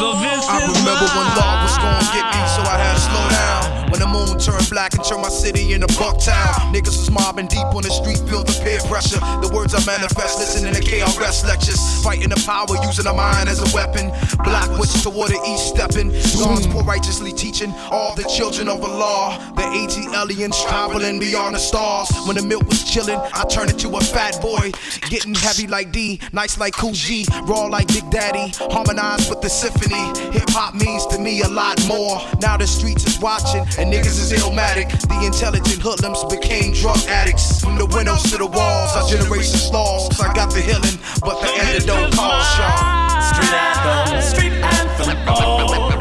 So 0.03 0.19
this 0.19 0.49
I 0.51 0.59
is 0.59 0.79
remember 0.83 1.07
when 1.15 1.27
my 1.31 1.37
law 1.39 1.63
was 1.63 1.79
gonna 1.79 2.11
get 2.11 2.27
me, 2.27 2.43
so 2.59 2.63
I 2.67 2.75
had 2.75 2.95
to 2.95 3.01
slow 3.01 3.29
down. 3.31 3.78
When 3.91 4.01
the 4.01 4.07
moon 4.07 4.39
turned 4.39 4.69
black 4.69 4.93
and 4.95 5.05
turned 5.05 5.23
my 5.23 5.29
city 5.29 5.73
into 5.73 5.87
Bucktown. 5.97 6.75
Niggas 6.75 7.01
was 7.01 7.11
mobbing 7.11 7.49
deep 7.49 7.65
on 7.73 7.83
the 7.83 7.91
street, 7.91 8.19
feel 8.29 8.45
the 8.45 8.53
peer 8.63 8.81
pressure. 8.89 9.21
The 9.41 9.51
words 9.53 9.73
I 9.75 9.81
manifest, 9.87 10.39
listening 10.39 10.75
to 10.75 10.81
KRS 10.81 11.47
lectures. 11.47 11.81
Fighting 12.03 12.29
the 12.29 12.41
power, 12.45 12.77
using 12.85 13.05
the 13.05 13.13
mind 13.13 13.49
as 13.49 13.61
a 13.65 13.69
weapon. 13.75 14.13
Black 14.45 14.69
witches 14.79 15.03
toward 15.03 15.31
the 15.31 15.41
east 15.49 15.73
stepping. 15.73 16.13
Songs 16.21 16.67
poor 16.67 16.85
righteously 16.85 17.33
teaching 17.33 17.73
all 17.91 18.15
the 18.15 18.25
children 18.25 18.69
of 18.69 18.83
Allah. 18.85 19.41
The 19.57 19.65
AT 19.65 19.97
aliens 20.15 20.61
traveling 20.65 21.19
beyond 21.19 21.55
the 21.55 21.59
stars. 21.59 22.09
When 22.27 22.37
the 22.37 22.43
milk 22.43 22.69
was 22.69 22.85
chilling, 22.85 23.19
I 23.19 23.45
turned 23.49 23.71
into 23.71 23.89
a 23.97 24.01
fat 24.01 24.41
boy. 24.41 24.73
Getting 25.09 25.35
heavy 25.35 25.67
like 25.67 25.93
D, 25.93 26.21
nice 26.33 26.59
like 26.59 26.75
Kool 26.75 26.93
G, 26.93 27.27
raw 27.45 27.67
like 27.67 27.89
Big 27.89 28.09
Daddy. 28.11 28.53
Harmonized 28.71 29.31
with 29.31 29.41
the 29.41 29.49
symphony. 29.49 30.05
Hip 30.37 30.49
hop 30.51 30.75
means 30.75 31.07
to 31.07 31.19
me 31.19 31.41
a 31.41 31.49
lot 31.49 31.81
more. 31.89 32.21
Now 32.41 32.57
the 32.57 32.67
streets 32.67 33.07
is 33.07 33.19
watching 33.19 33.65
and 33.79 33.93
niggas 33.93 34.19
is 34.19 34.33
illmatic. 34.33 34.91
The 35.09 35.25
intelligent 35.25 35.81
hoodlums 35.81 36.25
became 36.25 36.75
drug 36.75 36.99
addicts. 37.09 37.61
From 37.63 37.79
the 37.79 37.87
windows 37.87 38.23
to 38.31 38.39
the 38.39 38.47
walls, 38.47 38.91
our 38.97 39.09
generation's 39.09 39.71
lost. 39.71 40.21
I 40.21 40.35
got 40.35 40.51
the 40.51 40.61
healing, 40.61 40.99
but 41.21 41.41
the 41.41 41.49
antidote 41.49 42.13
calls 42.13 42.49
y'all. 42.59 43.23
Street 43.31 43.55
anthem, 43.55 44.23
street 44.23 44.53
anthem, 44.53 45.17
oh. 45.29 45.95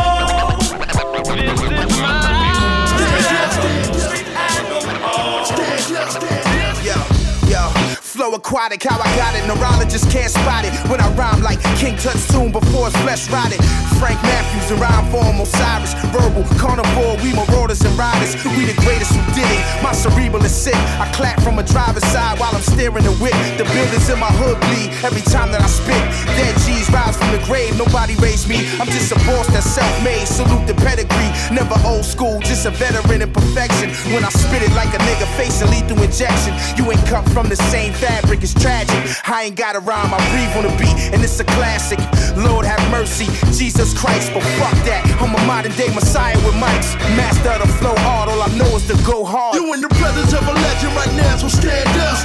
Aquatic, 8.35 8.83
how 8.83 8.99
I 9.01 9.09
got 9.17 9.35
it. 9.35 9.47
Neurologists 9.47 10.11
can't 10.13 10.31
spot 10.31 10.65
it 10.65 10.73
when 10.91 11.01
I 11.01 11.09
rhyme 11.15 11.43
like 11.43 11.61
King 11.77 11.97
Tut's 11.97 12.27
tomb 12.31 12.53
before 12.53 12.87
his 12.87 12.97
flesh 13.03 13.29
rotted. 13.31 13.61
Frank 13.99 14.21
Matthews 14.23 14.71
and 14.71 14.81
rhyme 14.81 15.07
form 15.13 15.41
Osiris. 15.41 15.95
Verbal, 16.13 16.45
carnivore, 16.57 17.17
we 17.23 17.33
marauders 17.33 17.81
and 17.83 17.97
riders. 17.99 18.35
We 18.57 18.65
the 18.65 18.77
greatest 18.81 19.13
who 19.13 19.23
did 19.35 19.49
it. 19.49 19.63
My 19.83 19.93
cerebral 19.93 20.45
is 20.45 20.55
sick. 20.55 20.79
I 21.01 21.11
clap 21.13 21.41
from 21.43 21.59
a 21.59 21.65
driver's 21.65 22.05
side 22.09 22.39
while 22.39 22.55
I'm 22.55 22.63
steering 22.63 23.05
the 23.05 23.15
whip. 23.21 23.37
The 23.57 23.65
buildings 23.65 24.09
in 24.09 24.19
my 24.19 24.33
hood 24.41 24.61
bleed 24.69 24.93
every 25.05 25.23
time 25.23 25.53
that 25.53 25.61
I 25.61 25.69
spit. 25.69 26.01
Dead 26.37 26.55
G's 26.65 26.89
rise 26.91 27.17
from 27.17 27.33
the 27.33 27.43
grave, 27.45 27.77
nobody 27.77 28.17
raised 28.17 28.49
me. 28.49 28.65
I'm 28.81 28.89
just 28.89 29.13
a 29.13 29.19
boss 29.29 29.47
that's 29.49 29.67
self-made. 29.67 30.27
Salute 30.27 30.67
the 30.67 30.75
pedigree. 30.81 31.31
Never 31.53 31.77
old 31.85 32.05
school, 32.05 32.41
just 32.41 32.67
a 32.67 32.71
veteran 32.71 33.23
in 33.23 33.33
perfection. 33.33 33.91
When 34.13 34.25
I 34.25 34.31
spit 34.31 34.63
it 34.63 34.73
like 34.73 34.93
a 34.95 35.01
nigga 35.05 35.29
facing 35.37 35.71
lethal 35.71 36.01
injection. 36.03 36.53
You 36.77 36.91
ain't 36.91 37.05
cut 37.07 37.29
from 37.31 37.49
the 37.49 37.57
same 37.73 37.93
fabric, 37.93 38.20
it's 38.29 38.55
tragic. 38.55 38.97
I 39.29 39.45
ain't 39.45 39.57
got 39.57 39.77
a 39.77 39.81
rhyme, 39.81 40.13
I 40.13 40.19
breathe 40.33 40.53
on 40.57 40.65
the 40.65 40.75
beat, 40.79 40.97
and 41.13 41.23
it's 41.23 41.39
a 41.41 41.45
classic. 41.45 41.99
Lord 42.37 42.65
have 42.67 42.81
mercy, 42.91 43.27
Jesus 43.53 43.97
Christ, 43.97 44.33
but 44.33 44.43
fuck 44.59 44.77
that. 44.87 45.05
I'm 45.21 45.35
a 45.35 45.43
modern 45.47 45.73
day 45.73 45.93
messiah 45.95 46.37
with 46.45 46.55
mics. 46.55 46.97
Master 47.17 47.51
of 47.51 47.61
the 47.63 47.71
flow 47.79 47.95
hard, 48.05 48.29
all 48.29 48.43
I 48.43 48.49
know 48.57 48.77
is 48.77 48.87
to 48.89 48.97
go 49.05 49.25
hard. 49.25 49.55
You 49.55 49.73
in 49.75 49.81
the 49.81 49.89
presence 49.89 50.33
of 50.33 50.47
a 50.47 50.53
legend 50.53 50.95
right 50.97 51.13
now, 51.17 51.37
so 51.37 51.49
stand 51.49 51.89
up. 52.01 52.19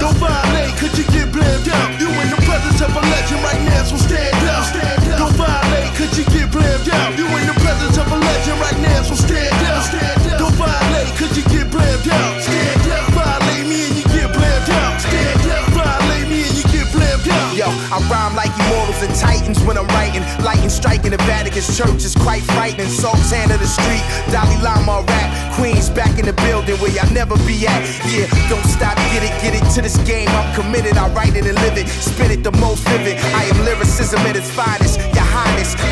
Don't 0.00 0.16
violate, 0.16 0.76
could 0.78 0.96
you 0.96 1.04
get 1.12 1.32
blamed 1.32 1.68
out? 1.68 1.97
And 19.08 19.18
titans 19.18 19.60
when 19.64 19.76
I'm 19.78 19.86
writing. 19.88 20.22
Lightning 20.44 20.68
striking 20.68 21.10
the 21.10 21.18
Vatican's 21.24 21.76
church 21.76 22.04
is 22.04 22.14
quite 22.14 22.42
frightening. 22.54 22.88
Sultan 22.88 23.50
of 23.50 23.60
the 23.60 23.66
street, 23.66 24.04
Dalai 24.30 24.60
Lama 24.62 25.04
rap. 25.08 25.54
Queens 25.54 25.90
back 25.90 26.18
in 26.18 26.26
the 26.26 26.36
building 26.44 26.76
where 26.76 26.92
y'all 26.92 27.10
never 27.12 27.36
be 27.46 27.66
at. 27.66 27.82
Yeah, 28.06 28.28
don't 28.48 28.64
stop, 28.64 28.96
get 29.10 29.24
it, 29.24 29.34
get 29.42 29.54
it 29.56 29.64
to 29.74 29.82
this 29.82 29.96
game. 30.06 30.28
I'm 30.28 30.54
committed, 30.54 30.96
I 30.96 31.08
write 31.12 31.34
it 31.34 31.46
and 31.46 31.58
live 31.64 31.76
it. 31.76 31.88
Spit 31.88 32.30
it 32.30 32.44
the 32.44 32.52
most 32.52 32.86
vivid. 32.88 33.16
I 33.34 33.44
am 33.44 33.64
lyricism 33.64 34.20
at 34.20 34.36
its 34.36 34.50
finest. 34.50 35.00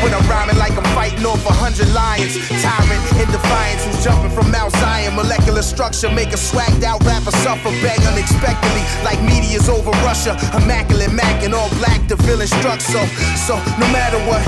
When 0.03 0.13
I'm 0.13 0.25
rhyming 0.29 0.57
like 0.57 0.77
I'm 0.77 0.87
fighting 0.95 1.25
off 1.25 1.45
a 1.45 1.53
hundred 1.53 1.89
lions. 1.93 2.37
Tyrant 2.61 3.01
in 3.19 3.27
defiance 3.31 3.83
who's 3.85 4.03
jumping 4.03 4.31
from 4.31 4.51
Mount 4.51 4.73
Zion. 4.77 5.15
Molecular 5.15 5.61
structure 5.61 6.09
make 6.09 6.29
a 6.33 6.39
swagged 6.39 6.83
out 6.83 7.03
rapper 7.03 7.31
suffer, 7.43 7.71
bang 7.81 7.99
unexpectedly. 8.07 8.83
Like 9.03 9.21
meteors 9.23 9.69
over 9.69 9.91
Russia. 10.05 10.37
Immaculate 10.55 11.13
Mac 11.13 11.43
and 11.43 11.53
all 11.53 11.69
black, 11.81 12.07
the 12.07 12.17
feeling 12.17 12.47
struck. 12.47 12.79
So, 12.81 13.03
so 13.47 13.55
no 13.81 13.87
matter 13.91 14.19
what, 14.29 14.43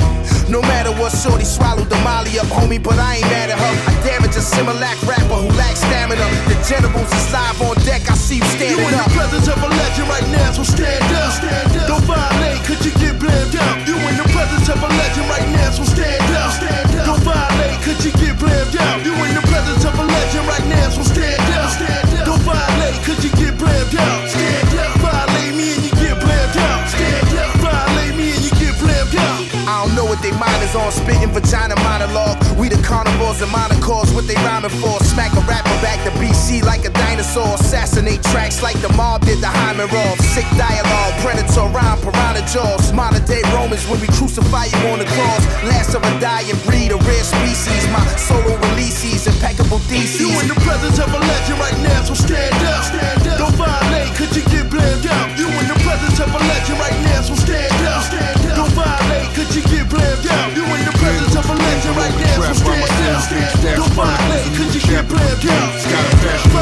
no 0.50 0.62
matter 0.62 0.91
what, 0.97 1.14
shorty 1.14 1.45
swallowed 1.45 1.89
the 1.89 2.00
molly 2.02 2.38
up, 2.41 2.50
homie. 2.50 2.82
But 2.82 2.97
I 2.97 3.22
ain't 3.22 3.30
mad 3.30 3.50
at 3.54 3.60
her. 3.62 3.74
I 3.86 3.93
damage 4.02 4.36
a 4.36 4.43
Similac 4.43 4.97
rapper 5.06 5.38
who 5.38 5.50
lacks 5.56 5.80
stamina. 5.80 6.26
The 6.50 6.58
generals 6.66 7.10
is 7.14 7.28
live 7.32 7.62
on 7.62 7.78
deck. 7.86 8.10
I 8.10 8.16
see 8.18 8.38
you 8.41 8.50
standing 8.58 8.82
You 8.82 8.88
in 8.89 8.93
up. 8.97 9.06
the 9.08 9.14
presence 9.14 9.47
of 9.47 9.62
a 9.62 9.70
legend 9.70 10.10
right 10.10 10.28
now, 10.34 10.52
so 10.52 10.64
stand 10.64 11.06
up. 11.14 11.32
Stand 11.38 11.78
up. 11.78 11.88
Don't 11.88 12.06
violate, 12.10 12.60
cause 12.66 12.82
you 12.86 12.91
get 12.97 13.16
blamed 13.22 13.56
out. 13.56 13.76
You 13.88 13.95
in 13.95 14.16
the 14.18 14.28
presence 14.34 14.68
of 14.70 14.82
a 14.82 14.89
legend 14.89 15.28
right 15.30 15.47
now, 15.54 15.70
so 15.72 15.84
stand 15.86 16.22
up. 16.34 16.52
Stand 16.52 16.89
up. 16.97 17.06
Don't 17.06 17.24
violate, 17.24 17.78
cause 17.86 18.00
you 18.06 18.12
get 18.18 18.36
blamed 18.41 18.76
out. 18.78 19.06
What 30.20 30.28
they 30.28 30.36
mind 30.36 30.61
is 30.63 30.76
on, 30.76 30.91
spitting 30.91 31.32
vagina 31.32 31.76
monologue. 31.80 32.36
We 32.59 32.67
the 32.67 32.76
carnivores 32.84 33.39
and 33.41 33.51
monocores, 33.55 34.11
what 34.11 34.28
they 34.28 34.36
rhyming 34.43 34.76
for. 34.84 34.99
Smack 34.99 35.32
a 35.32 35.41
rapper 35.47 35.72
back 35.80 36.03
to 36.03 36.11
BC 36.20 36.63
like 36.63 36.84
a 36.84 36.91
dinosaur. 36.91 37.55
Assassinate 37.55 38.22
tracks 38.24 38.61
like 38.61 38.76
the 38.82 38.91
mob 38.99 39.24
did 39.24 39.39
the 39.39 39.47
Hyman 39.47 39.88
Roth. 39.88 40.20
Sick 40.36 40.43
dialogue, 40.59 41.13
predator 41.24 41.72
rhyme, 41.72 41.99
piranha 42.03 42.43
jaws. 42.51 42.91
Modern 42.91 43.24
day 43.24 43.41
Romans 43.55 43.88
when 43.88 44.01
we 44.01 44.07
crucify 44.20 44.67
you 44.67 44.80
on 44.91 44.99
the 44.99 45.07
cross. 45.15 45.43
Last 45.72 45.95
of 45.95 46.03
a 46.03 46.11
dying 46.20 46.59
breed, 46.67 46.91
a 46.91 46.99
rare 47.07 47.24
species. 47.24 47.88
My 47.95 48.03
solo 48.20 48.59
releases, 48.76 49.24
impeccable 49.24 49.80
theses. 49.88 50.20
You 50.20 50.36
in 50.43 50.51
the 50.51 50.59
presence 50.67 50.99
of 50.99 51.07
a 51.15 51.20
legend 51.20 51.59
right 51.63 51.80
now, 51.80 52.03
so 52.03 52.13
stand 52.13 52.59
up. 52.67 52.84
Stand 52.84 53.24
up. 53.24 53.39
Don't 53.39 53.55
violate, 53.55 54.11
cause 54.20 54.36
you 54.36 54.43
get 54.51 54.67
blamed 54.67 55.07
out. 55.07 55.32
You 55.39 55.47
in 55.47 55.67
the 55.72 55.80
presence 55.80 56.20
of 56.20 56.28
a 56.28 56.39
legend 56.43 56.76
right 56.76 56.99
now, 57.07 57.24
so 57.24 57.36
stand 57.39 57.72
up. 57.88 58.03
Don't 58.11 58.39
violate, 58.80 59.30
cause 59.36 59.51
you 59.55 59.63
get 59.67 59.86
blamed 59.89 60.27
out. 60.27 60.55
You 60.55 60.63
in 60.63 60.86
the 60.88 60.95
presence 60.99 61.36
of 61.36 61.45
a 61.49 61.55
legend 61.55 61.95
right 61.97 62.15
now, 62.15 62.53
so 62.53 62.71
stand 62.88 63.59
up. 63.67 63.77
Don't 63.77 63.93
violate, 63.93 64.49
cause 64.55 64.71
you 64.75 64.82
get 64.88 65.07
blamed 65.07 65.45
out. 65.47 66.59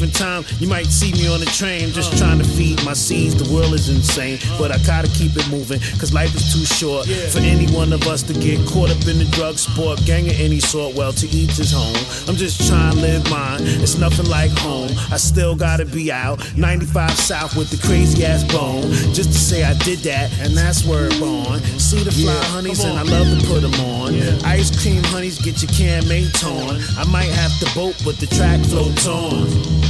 Given 0.00 0.14
time, 0.14 0.44
you 0.60 0.66
might 0.66 0.86
see 0.86 1.12
me 1.12 1.28
on 1.28 1.40
the 1.40 1.46
train. 1.46 1.92
Just 1.92 2.16
trying 2.16 2.38
to 2.38 2.44
feed 2.44 2.82
my 2.84 2.94
seeds. 2.94 3.36
The 3.36 3.52
world 3.52 3.74
is 3.74 3.88
insane, 3.90 4.38
but 4.58 4.72
I 4.72 4.78
gotta 4.86 5.08
keep 5.08 5.36
it 5.36 5.46
moving, 5.50 5.78
cause 5.98 6.12
life 6.14 6.34
is 6.34 6.52
too 6.52 6.64
short 6.64 7.06
for 7.30 7.40
any 7.40 7.66
one 7.72 7.92
of 7.92 8.06
us 8.06 8.22
to 8.24 8.32
get 8.32 8.58
caught 8.66 8.90
up 8.90 9.06
in 9.06 9.18
the 9.18 9.28
drug 9.32 9.58
sport, 9.58 10.00
gang 10.06 10.26
of 10.26 10.40
any 10.40 10.58
sort. 10.58 10.96
Well, 10.96 11.12
to 11.12 11.26
each 11.28 11.56
his 11.56 11.72
home. 11.72 11.96
I'm 12.28 12.36
just 12.36 12.66
trying 12.66 12.94
to 12.94 13.00
live 13.00 13.30
mine. 13.30 13.60
It's 13.60 13.98
nothing 13.98 14.26
like 14.26 14.50
home. 14.52 14.90
I 15.12 15.18
still 15.18 15.54
gotta 15.54 15.84
be 15.84 16.10
out 16.10 16.40
95 16.56 17.10
South 17.10 17.56
with 17.56 17.68
the 17.68 17.86
crazy 17.86 18.24
ass 18.24 18.44
bone. 18.44 18.82
Just 19.12 19.32
to 19.32 19.38
say 19.38 19.64
I 19.64 19.74
did 19.84 19.98
that, 20.00 20.32
and 20.40 20.56
that's 20.56 20.84
where 20.86 21.06
it 21.06 21.20
born. 21.20 21.60
See 21.78 22.02
the 22.02 22.12
fly 22.12 22.40
honeys, 22.54 22.82
and 22.84 22.98
I 22.98 23.02
love 23.02 23.28
to 23.28 23.46
put 23.46 23.60
them 23.60 23.74
on. 23.84 24.14
Ice 24.46 24.70
cream 24.82 25.04
honeys 25.12 25.38
get 25.38 25.60
your 25.62 25.70
can 25.72 26.08
made 26.08 26.32
torn. 26.34 26.80
I 26.96 27.04
might 27.04 27.30
have 27.36 27.52
to 27.60 27.68
boat, 27.74 28.00
but 28.04 28.16
the 28.16 28.26
track 28.26 28.60
floats 28.64 29.06
on. 29.06 29.89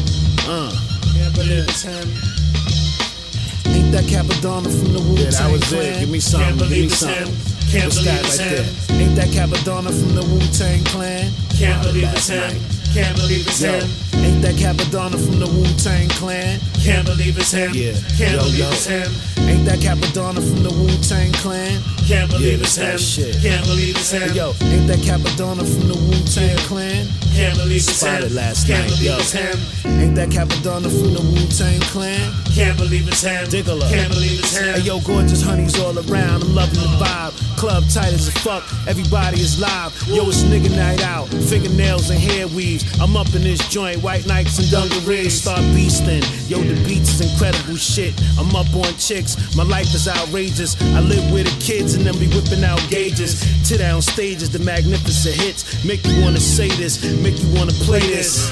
Uh. 0.53 0.69
Can't 1.15 1.35
believe 1.37 1.63
it's 1.69 1.83
him. 1.83 2.09
Ain't 3.73 3.93
that 3.93 4.03
Cappadonna 4.11 4.67
from 4.67 4.93
the 4.93 4.99
Wu 4.99 5.15
Tang 5.15 5.25
Yeah, 5.25 5.31
that 5.31 5.53
was 5.53 5.63
Clan? 5.63 5.83
it. 5.95 6.01
Give 6.01 6.11
me 6.11 6.19
something, 6.19 6.49
Can't 6.49 6.59
give 6.59 6.71
me 6.71 6.75
believe 6.75 6.91
it's 6.91 6.99
something. 6.99 7.27
him. 7.27 7.71
Can't 7.71 7.95
believe 7.95 8.05
believe 8.05 8.25
it's 8.27 8.39
right 8.39 8.51
him. 8.51 8.67
there. 8.67 9.07
Ain't 9.07 9.15
that 9.15 9.29
Cappadonna 9.31 9.91
from 9.95 10.11
the 10.19 10.25
Wu 10.27 10.41
Tang 10.51 10.83
Clan? 10.91 11.31
Can't 11.55 11.83
believe 11.87 12.11
it's 12.11 12.27
him. 12.29 12.51
Can't 12.93 13.15
believe 13.17 13.47
it's 13.47 13.63
Yo, 13.63 13.79
him. 13.79 13.87
Ain't 14.41 14.57
that 14.57 14.75
Cappadonna 14.75 15.21
from 15.23 15.39
the 15.39 15.47
Wu 15.47 15.65
Tang 15.77 16.09
Clan? 16.17 16.59
Can't 16.83 17.05
believe 17.05 17.37
it's 17.37 17.53
him. 17.53 17.73
Yeah. 17.75 17.93
Can't 18.17 18.33
Yo, 18.33 18.39
believe 18.41 18.59
yo. 18.59 18.69
it's 18.73 18.87
him. 18.87 19.13
Ain't 19.45 19.67
that 19.67 19.81
Cappadonna 19.81 20.41
from 20.41 20.63
the 20.63 20.71
Wu 20.73 20.89
Tang 21.05 21.31
Clan? 21.45 21.77
Can't 22.09 22.31
believe 22.31 22.57
yeah, 22.57 22.65
it's 22.65 22.77
him. 22.77 22.97
Shit. 22.97 23.37
Can't 23.43 23.67
believe 23.67 23.97
it's 23.97 24.11
him. 24.11 24.23
Hey, 24.31 24.33
yo, 24.35 24.55
ain't 24.65 24.89
that 24.89 25.01
Cappadonna 25.05 25.61
from 25.61 25.89
the 25.93 25.95
Wu 26.09 26.17
Tang 26.25 26.57
Clan? 26.65 27.05
Can't 27.37 27.55
believe 27.61 27.85
it's 27.85 27.93
Spotted 28.01 28.31
him. 28.33 28.35
last 28.37 28.67
Can't 28.67 28.81
night, 28.81 28.97
believe 28.97 29.13
yo. 29.13 29.19
it's 29.21 29.33
him. 29.33 29.57
Ain't 30.01 30.15
that 30.17 30.29
Cappadonna 30.31 30.89
from 30.89 31.13
the 31.13 31.21
Wu 31.21 31.41
Tang 31.53 31.81
Clan? 31.93 32.33
Can't 32.57 32.79
believe 32.79 33.07
it's 33.09 33.21
him. 33.21 33.45
Diggler. 33.45 33.91
Can't 33.93 34.09
believe 34.09 34.41
it's 34.41 34.57
him. 34.57 34.73
Hey, 34.73 34.81
yo, 34.81 35.01
gorgeous 35.05 35.43
honeys 35.45 35.79
all 35.79 35.93
around. 35.93 36.41
I'm 36.49 36.55
loving 36.55 36.81
the 36.81 36.89
vibe. 36.97 37.37
Club 37.61 37.85
tight 37.93 38.15
as 38.17 38.27
a 38.29 38.33
fuck. 38.41 38.65
Everybody 38.89 39.37
is 39.41 39.61
live. 39.61 39.93
Yo, 40.09 40.25
it's 40.33 40.43
nigga 40.49 40.75
night 40.75 41.03
out. 41.05 41.29
And 42.09 42.19
hair 42.19 42.49
weaves. 42.49 42.83
I'm 42.99 43.15
up 43.15 43.27
in 43.35 43.43
this 43.43 43.61
joint. 43.69 44.03
White 44.03 44.23
Nikes 44.23 44.59
and 44.59 44.71
dungarees. 44.71 45.43
Start 45.43 45.61
beasting. 45.77 46.25
Yo, 46.49 46.59
the 46.59 46.75
beats 46.89 47.21
is 47.21 47.21
incredible 47.21 47.77
shit. 47.77 48.15
I'm 48.39 48.49
up 48.57 48.73
on 48.75 48.97
chicks. 48.97 49.37
My 49.55 49.65
life 49.65 49.93
is 49.95 50.09
outrageous. 50.09 50.81
I 50.97 51.01
live 51.01 51.31
with 51.31 51.45
the 51.45 51.61
kids 51.61 51.95
and 51.95 52.07
then 52.07 52.19
be 52.19 52.27
whipping 52.29 52.65
out 52.65 52.81
gauges. 52.89 53.45
Tit 53.69 53.81
down 53.81 54.01
stages, 54.01 54.51
the 54.51 54.61
magnificent 54.61 55.37
hits. 55.37 55.85
Make 55.85 56.05
you 56.07 56.23
wanna 56.23 56.41
say 56.41 56.69
this. 56.69 57.05
Make 57.21 57.39
you 57.43 57.53
wanna 57.55 57.73
play 57.85 58.01
this. 58.01 58.49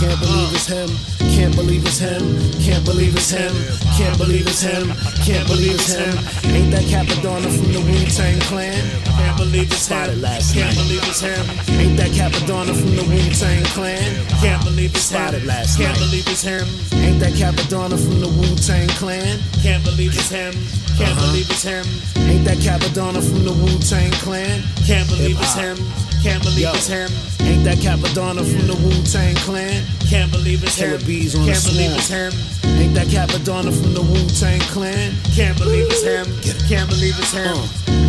Can't 0.00 0.18
believe 0.18 0.54
it's 0.54 0.66
him. 0.66 0.90
Can't 1.36 1.54
believe 1.54 1.84
it's 1.84 1.98
him. 1.98 2.22
Can't 2.64 2.84
believe 2.84 3.14
it's 3.14 3.30
him. 3.30 3.54
Can't 3.94 4.18
believe 4.18 4.46
it's 4.46 4.62
him. 4.62 4.88
Can't 5.22 5.46
believe 5.46 5.74
it's 5.74 5.92
him. 5.94 6.16
Ain't 6.50 6.72
that 6.72 6.84
Cappadonna 6.90 7.50
from 7.52 7.70
the 7.72 7.80
Wu 7.80 8.04
Tang 8.10 8.40
Clan? 8.40 9.11
Can't 9.32 9.50
believe 9.50 9.72
it's 9.72 9.88
him. 9.88 10.20
last 10.20 10.54
Can't 10.54 10.66
night. 10.76 10.76
believe 10.76 11.08
it's 11.08 11.20
him. 11.20 11.46
Ain't 11.80 11.96
that 11.96 12.10
Cappadonna 12.12 12.74
from 12.76 12.94
the 12.96 13.02
Wu 13.02 13.16
Tang 13.32 13.64
Clan? 13.72 14.26
Can't 14.40 14.62
believe 14.64 14.94
it's 14.94 15.08
him. 15.10 15.46
Last 15.46 15.78
Can't 15.78 15.88
night. 15.92 15.98
believe 16.04 16.26
it's 16.28 16.42
him. 16.42 16.66
Ain't 17.00 17.18
that 17.20 17.32
Cappadonna 17.32 17.96
from 17.98 18.20
the 18.20 18.28
Wu 18.28 18.44
Tang 18.56 18.88
Clan? 19.00 19.40
Can't 19.62 19.82
believe 19.84 20.12
it's 20.14 20.28
him. 20.28 20.52
Can't 20.98 21.16
Uh-huh. 21.16 21.26
believe 21.32 21.48
it's 21.50 21.62
him. 21.62 21.86
Ain't 22.28 22.44
that 22.44 22.58
Cappadonna 22.58 23.22
from 23.24 23.44
the 23.44 23.52
Wu 23.52 23.78
Tang 23.80 24.10
Clan? 24.20 24.62
Can't 24.86 25.08
believe 25.08 25.38
it's 25.40 25.54
him. 25.54 25.76
Can't 26.22 26.42
believe 26.42 26.60
Yo. 26.68 26.72
it's 26.74 26.86
him. 26.86 27.10
Ain't 27.40 27.64
that 27.64 27.78
Cappadonna 27.78 28.44
from 28.44 28.66
the 28.66 28.74
Wu 28.76 28.92
Tang 29.04 29.34
Clan? 29.36 29.82
Can't 30.10 30.30
believe 30.30 30.62
it's 30.62 30.76
Killer 30.76 30.98
him. 30.98 31.06
bees 31.06 31.34
on 31.34 31.46
Can't 31.46 31.64
believe 31.64 31.92
it's 31.96 32.08
him. 32.08 32.32
Ain't 32.78 32.94
that 32.94 33.06
Cappadonna 33.08 33.72
from 33.72 33.94
the 33.94 34.02
Wu 34.02 34.28
Tang 34.38 34.60
Clan? 34.72 35.14
Can't 35.34 35.56
believe 35.56 35.86
it's 35.90 36.02
him. 36.04 36.26
Can't 36.68 36.88
believe 36.90 37.16
it's 37.18 37.32
him. 37.32 38.01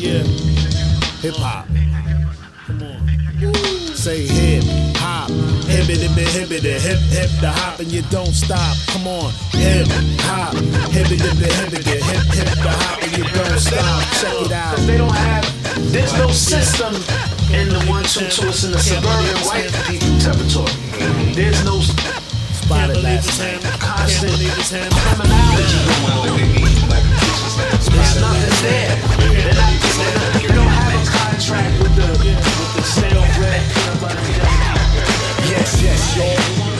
Yeah. 0.00 0.24
Hip 1.20 1.34
hop. 1.36 1.66
Come 2.64 2.82
on. 2.88 3.94
Say 3.94 4.24
hip 4.24 4.64
hop. 4.96 5.28
Hibbity 5.68 6.08
hibbity 6.08 6.80
hip 6.80 6.98
hip 7.12 7.28
the 7.42 7.52
hop 7.52 7.80
and 7.80 7.92
you 7.92 8.00
don't 8.08 8.32
stop. 8.32 8.78
Come 8.88 9.06
on. 9.06 9.30
Hip 9.52 9.86
hop. 10.24 10.54
Hibbity 10.88 11.20
hibbity 11.20 12.00
hip 12.00 12.24
hip 12.32 12.48
the 12.64 12.72
hop 12.72 13.02
and 13.02 13.12
you 13.12 13.24
don't 13.28 13.60
stop. 13.60 14.00
Check 14.16 14.40
it 14.40 14.52
out. 14.52 14.78
They 14.88 14.96
don't 14.96 15.14
have, 15.14 15.44
there's 15.92 16.14
no 16.14 16.28
system 16.28 16.94
in 17.52 17.68
the 17.68 17.84
one 17.84 18.04
two 18.04 18.24
two. 18.32 18.48
It's 18.48 18.64
in 18.64 18.72
the 18.72 18.78
suburban 18.80 19.36
white 19.44 19.68
people 19.84 20.16
territory. 20.16 20.72
There's 21.36 21.62
no 21.62 21.76
Spotted 22.56 23.02
last 23.02 23.38
night. 23.38 23.60
constant 23.80 24.32
criminality 24.32 25.76
going 25.84 26.24
on. 26.24 26.80
There's 27.92 28.20
nothing 28.20 28.62
there. 28.64 29.19
Yes, 35.50 35.82
yes, 35.82 36.16
yo. 36.16 36.79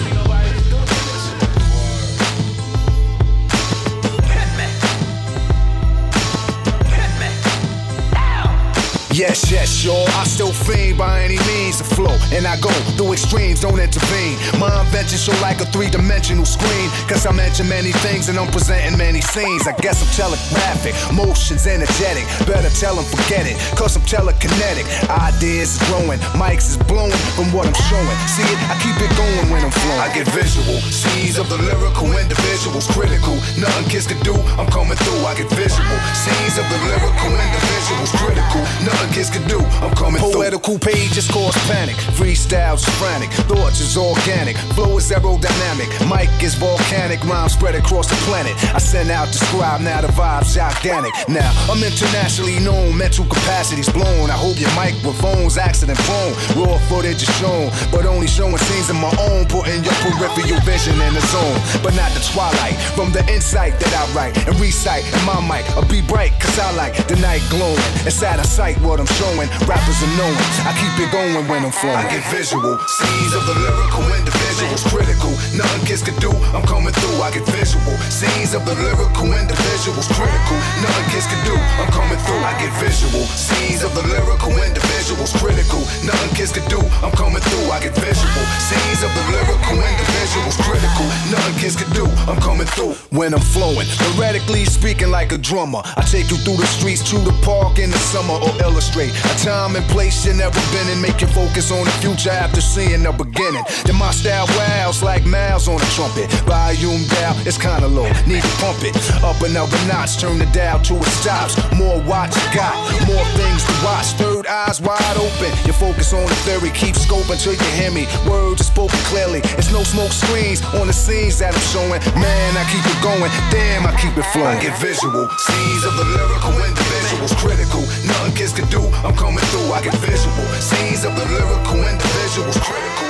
Yes, 9.13 9.51
yes, 9.51 9.85
y'all. 9.85 10.07
I 10.15 10.23
still 10.23 10.53
fiend 10.53 10.97
by 10.97 11.23
any 11.27 11.39
means 11.51 11.79
to 11.79 11.85
flow. 11.85 12.15
And 12.31 12.47
I 12.47 12.55
go 12.63 12.71
through 12.95 13.19
extremes, 13.19 13.59
don't 13.59 13.79
intervene. 13.81 14.39
My 14.55 14.71
invention 14.87 15.19
show 15.19 15.35
like 15.43 15.59
a 15.61 15.67
three 15.67 15.91
dimensional 15.91 16.47
screen. 16.47 16.87
Cause 17.11 17.27
I 17.27 17.33
mention 17.33 17.69
many 17.69 17.91
things 18.07 18.29
and 18.29 18.39
I'm 18.39 18.47
presenting 18.55 18.97
many 18.97 19.21
scenes. 19.21 19.67
I 19.67 19.75
guess 19.83 19.99
I'm 19.99 20.11
telegraphic, 20.15 20.95
motions 21.11 21.67
energetic. 21.67 22.23
Better 22.47 22.71
tell 22.71 22.95
them 22.95 23.05
forget 23.05 23.51
it, 23.51 23.59
cause 23.75 23.99
I'm 23.99 24.07
telekinetic. 24.07 24.87
Ideas 25.11 25.75
is 25.75 25.83
growing, 25.91 26.23
mics 26.39 26.71
is 26.71 26.79
blowing 26.87 27.19
from 27.35 27.51
what 27.51 27.67
I'm 27.67 27.75
showing. 27.91 28.19
See 28.31 28.47
it, 28.47 28.59
I 28.71 28.79
keep 28.79 28.95
it 28.95 29.11
going 29.19 29.51
when 29.51 29.67
I'm 29.67 29.75
flowing. 29.75 29.99
I 29.99 30.15
get 30.15 30.31
visual, 30.31 30.79
seeds 30.87 31.35
of 31.37 31.51
the 31.51 31.59
lyrical 31.59 32.15
individuals, 32.15 32.87
critical. 32.87 33.35
Nothing 33.59 33.91
kids 33.91 34.07
can 34.07 34.23
do, 34.23 34.39
I'm 34.55 34.71
coming 34.71 34.97
through. 35.03 35.27
I 35.27 35.35
get 35.35 35.51
visual, 35.51 35.99
seeds 36.15 36.63
of 36.63 36.67
the 36.71 36.79
lyrical 36.87 37.35
individuals, 37.35 38.15
critical. 38.15 38.63
Nothing 38.87 39.10
kids 39.11 39.31
can 39.31 39.47
do, 39.49 39.59
I'm 39.83 39.95
coming 39.95 40.21
through. 40.21 40.45
Poetical 40.45 40.79
pages 40.79 41.29
cause 41.29 41.57
panic, 41.67 41.97
freestyles 42.19 42.85
frantic, 42.99 43.31
thoughts 43.49 43.81
is 43.81 43.97
organic, 43.97 44.57
flow 44.77 44.99
is 44.99 45.11
aerodynamic, 45.11 45.91
mic 46.09 46.31
is 46.43 46.55
volcanic, 46.55 47.23
rhymes 47.25 47.53
spread 47.53 47.75
across 47.75 48.09
the 48.09 48.17
planet. 48.29 48.53
I 48.75 48.79
send 48.79 49.11
out 49.11 49.29
the 49.29 49.39
scribe, 49.39 49.81
now 49.81 50.01
the 50.01 50.09
vibe's 50.09 50.55
gigantic. 50.55 51.13
Now 51.29 51.51
I'm 51.71 51.83
internationally 51.83 52.59
known, 52.61 52.97
mental 52.97 53.25
capacity's 53.25 53.89
blown. 53.89 54.31
I 54.31 54.39
hope 54.39 54.61
your 54.61 54.71
mic 54.77 54.91
microphone's 54.91 55.57
accident 55.59 55.99
prone. 56.01 56.35
Raw 56.57 56.79
footage 56.89 57.23
is 57.23 57.31
shown, 57.39 57.71
but 57.91 58.07
only 58.07 58.27
showing 58.27 58.57
scenes 58.59 58.91
of 58.91 58.97
my 58.97 59.13
own, 59.31 59.47
putting 59.47 59.83
your 59.85 59.95
peripheral 60.03 60.61
vision 60.61 60.95
in 61.01 61.15
the 61.15 61.25
zone. 61.33 61.59
But 61.83 61.95
not 61.95 62.11
the 62.13 62.21
twilight, 62.33 62.77
from 62.97 63.13
the 63.13 63.23
insight 63.33 63.79
that 63.81 63.93
I 63.95 64.05
write 64.15 64.37
and 64.47 64.59
recite. 64.61 65.05
in 65.05 65.25
my 65.25 65.41
mic, 65.41 65.65
I'll 65.77 65.89
be 65.89 66.03
bright, 66.03 66.33
cause 66.41 66.59
I 66.59 66.73
like 66.75 66.95
the 67.07 67.17
night 67.17 67.43
glowing. 67.51 67.79
It's 68.07 68.23
out 68.23 68.39
of 68.39 68.47
sight 68.47 68.81
what 68.91 68.99
I'm 68.99 69.07
showing, 69.23 69.47
rappers 69.71 70.03
are 70.03 70.15
knowing. 70.19 70.47
I 70.67 70.75
keep 70.75 70.91
it 70.99 71.15
going 71.15 71.47
when 71.47 71.63
I'm 71.63 71.71
flowing. 71.71 71.95
I 71.95 72.11
get 72.11 72.27
visual, 72.35 72.75
scenes 72.91 73.33
of 73.39 73.47
the 73.47 73.55
lyrical 73.55 74.03
individuals, 74.19 74.83
critical. 74.91 75.31
Nothing 75.55 75.87
kids 75.87 76.03
can 76.03 76.19
do, 76.19 76.35
I'm 76.51 76.67
coming 76.67 76.91
through. 76.91 77.23
I 77.23 77.31
get 77.31 77.47
visual, 77.55 77.95
scenes 78.11 78.51
of 78.51 78.67
the 78.67 78.75
lyrical 78.75 79.31
individuals, 79.31 80.11
critical. 80.11 80.59
Nothing 80.83 81.07
kids 81.15 81.31
can 81.31 81.39
do, 81.47 81.55
I'm 81.79 81.87
coming 81.95 82.19
through. 82.27 82.43
I 82.43 82.59
get 82.59 82.75
visual, 82.83 83.23
scenes 83.39 83.87
of 83.87 83.95
the 83.95 84.03
lyrical 84.11 84.59
individuals, 84.59 85.31
critical. 85.39 85.87
Nothing 86.03 86.35
kids 86.35 86.51
can 86.51 86.67
do, 86.67 86.83
I'm 87.07 87.15
coming 87.15 87.43
through. 87.47 87.71
I 87.71 87.79
get 87.79 87.95
visual, 87.95 88.45
scenes 88.59 89.07
of 89.07 89.11
the 89.15 89.25
lyrical 89.31 89.79
individuals, 89.79 90.59
critical. 90.67 91.07
Nothing 91.31 91.57
kids 91.63 91.79
can 91.79 91.91
do, 91.95 92.11
I'm 92.27 92.43
coming 92.43 92.67
through. 92.75 92.99
When 93.15 93.39
I'm 93.39 93.47
flowing, 93.55 93.87
theoretically 93.87 94.67
speaking 94.67 95.15
like 95.15 95.31
a 95.31 95.39
drummer, 95.39 95.79
I 95.95 96.03
take 96.03 96.27
you 96.35 96.43
through 96.43 96.59
the 96.59 96.67
streets 96.67 97.07
to 97.15 97.17
the 97.23 97.35
park 97.47 97.79
in 97.79 97.95
the 97.95 98.03
summer 98.11 98.35
or 98.35 98.51
illustrate 98.81 99.13
a 99.13 99.35
time 99.45 99.77
and 99.77 99.85
place 99.93 100.25
you 100.25 100.33
never 100.33 100.59
been 100.73 100.89
in. 100.89 101.01
Make 101.03 101.21
you 101.21 101.27
focus 101.29 101.71
on 101.71 101.85
the 101.85 101.91
future 102.01 102.31
after 102.31 102.61
seeing 102.61 103.03
the 103.03 103.13
beginning. 103.13 103.63
Then 103.85 103.97
my 103.97 104.11
style 104.11 104.49
wows 104.57 105.03
like 105.03 105.25
miles 105.27 105.69
on 105.69 105.77
a 105.77 105.91
trumpet. 105.93 106.33
Volume 106.49 107.05
down, 107.21 107.37
it's 107.45 107.59
kinda 107.59 107.87
low, 107.87 108.09
need 108.27 108.43
to 108.43 108.55
pump 108.57 108.81
it. 108.83 108.97
Up 109.23 109.37
another 109.43 109.77
notch, 109.85 110.17
turn 110.17 110.39
the 110.39 110.47
dial 110.57 110.81
to 110.89 110.97
it 110.97 111.13
stops. 111.21 111.61
More 111.77 112.01
watch 112.09 112.33
you 112.35 112.49
got, 112.57 112.75
more 113.05 113.27
things 113.37 113.63
to 113.69 113.75
watch. 113.85 114.17
Third 114.17 114.47
eyes 114.47 114.81
wide 114.81 115.17
open. 115.17 115.53
You 115.67 115.75
focus 115.75 116.13
on 116.13 116.25
the 116.25 116.39
theory, 116.49 116.71
keep 116.71 116.97
scoping 116.97 117.37
till 117.37 117.53
you 117.53 117.71
hear 117.77 117.91
me. 117.91 118.09
Words 118.27 118.63
are 118.63 118.71
spoken 118.73 118.99
clearly. 119.13 119.41
It's 119.61 119.73
no 119.73 119.83
smoke 119.85 120.13
screens 120.13 120.65
on 120.81 120.87
the 120.87 120.97
scenes 120.97 121.39
that 121.41 121.53
I'm 121.53 121.67
showing. 121.69 122.01
Man, 122.17 122.57
I 122.57 122.65
keep 122.73 122.85
it 122.85 123.01
going. 123.03 123.31
Damn, 123.51 123.87
I 123.87 123.93
keep 124.01 124.17
it 124.17 124.25
flowing. 124.33 124.57
I 124.57 124.63
get 124.63 124.77
visual. 124.81 125.29
Scenes 125.37 125.85
of 125.85 125.97
the 126.01 126.07
lyrical 126.17 126.57
individuals, 126.65 127.33
critical. 127.37 127.85
Nothing 128.09 128.35
can 128.57 128.70
do, 128.71 128.81
I'm 129.03 129.15
coming 129.19 129.43
through. 129.51 129.75
I 129.75 129.83
get 129.83 129.95
visual. 129.99 130.47
Scenes 130.63 131.03
of 131.05 131.13
the 131.19 131.27
lyrical 131.27 131.83
individuals, 131.83 132.57
critical. 132.63 133.09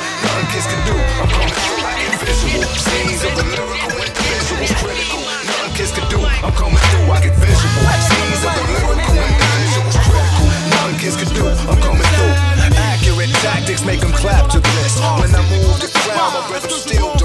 Kids 0.48 0.66
can 0.66 0.80
do, 0.88 0.96
I'm 1.20 1.28
coming 1.28 1.52
through. 1.52 1.84
I 1.84 1.92
get 2.00 2.16
visual. 2.16 2.64
Scenes 2.80 3.20
of 3.28 3.32
the 3.36 3.44
lyrical 3.44 3.92
individuals, 4.00 4.72
critical. 4.80 5.20
Kids 5.76 5.92
can 5.92 6.08
do, 6.08 6.18
I'm 6.24 6.52
coming 6.56 6.80
through. 6.90 7.12
I 7.12 7.20
get 7.20 7.36
visual. 7.36 7.84
Scenes 8.08 8.40
of 8.40 8.52
the 8.56 8.64
lyrical 8.72 9.14
individuals, 9.20 9.96
critical. 10.00 10.48
Kids 10.96 11.16
can 11.20 11.30
do, 11.36 11.44
I'm 11.68 11.78
coming 11.84 12.08
through. 12.16 12.34
Accurate 12.80 13.32
tactics 13.44 13.84
make 13.84 14.00
them 14.00 14.12
clap 14.12 14.48
to 14.56 14.60
this. 14.60 14.96
When 15.20 15.28
I 15.36 15.44
move 15.52 15.76
the 15.76 15.92
crowd, 15.92 16.32
my 16.34 16.40
rhythm 16.52 16.72
still 16.72 17.19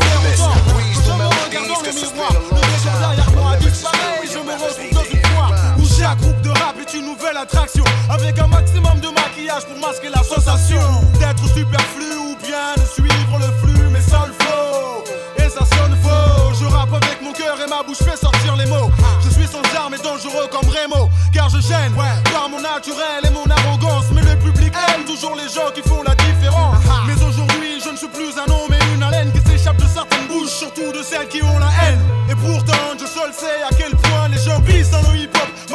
une 6.96 7.06
nouvelle 7.06 7.38
attraction. 7.38 7.84
Avec 8.10 8.40
un 8.40 8.48
maximum 8.48 9.00
de 9.00 9.10
maquillage 9.10 9.66
pour 9.66 9.78
masquer 9.80 10.10
la 10.10 10.24
sensation. 10.24 10.82
D'être 11.20 11.46
superflu 11.48 12.10
ou 12.20 12.36
bien 12.46 12.74
de 12.78 12.86
suivre 12.88 13.38
le 13.40 13.52
flux 13.60 13.90
mais 13.92 14.02
sans 14.02 14.26
le 14.26 14.34
flow 14.34 15.04
et 15.38 15.50
ça 15.50 15.66
sonne 15.76 15.96
faux. 16.02 16.54
Je 16.60 16.66
rappe 16.66 16.94
avec 16.94 17.22
mon 17.22 17.34
cœur 17.34 17.58
et 17.60 17.70
ma 17.70 17.84
bouche 17.84 17.98
fait 17.98 18.18
sortir 18.18 18.56
les 18.56 18.66
mots. 18.66 18.90
Je 19.24 19.30
suis 19.30 19.48
sans 19.48 19.62
armes 19.78 19.94
et 19.94 20.02
dangereux 20.02 20.48
comme 20.52 20.68
Remo. 20.70 21.10
Car 21.34 21.50
je 21.50 21.60
gêne 21.60 21.94
par 22.32 22.50
mon 22.50 22.62
naturel 22.62 23.22
et 23.24 23.30
mon 23.30 23.46
arrogance. 23.46 24.06
Mais 24.14 24.22
le 24.22 24.38
public 24.38 24.74
aime 24.94 25.06
toujours 25.06 25.36
les 25.36 25.50
gens 25.50 25.72
qui 25.74 25.82
font 25.82 26.04
la 26.04 26.16
différence. 26.16 26.78
Mais 27.08 27.16
aujourd'hui 27.24 27.82
je 27.84 27.90
ne 27.90 27.98
suis 27.98 28.08
plus 28.08 28.34
un 28.38 28.52
homme 28.52 28.74
et 28.74 28.96
une 28.96 29.04
haleine 29.04 29.32
qui 29.34 29.42
s'échappe 29.50 29.78
de 29.78 29.88
certaines 29.88 30.28
bouches. 30.28 30.50
Surtout 30.50 30.92
de 30.92 31.04
celles 31.04 31.28
qui 31.28 31.44
ont 31.44 31.60
la 31.60 31.70
haine. 31.84 32.02
Et 32.30 32.36
pourtant 32.36 32.96
je 33.00 33.06
seul 33.06 33.32
sais 33.34 33.62
à 33.70 33.75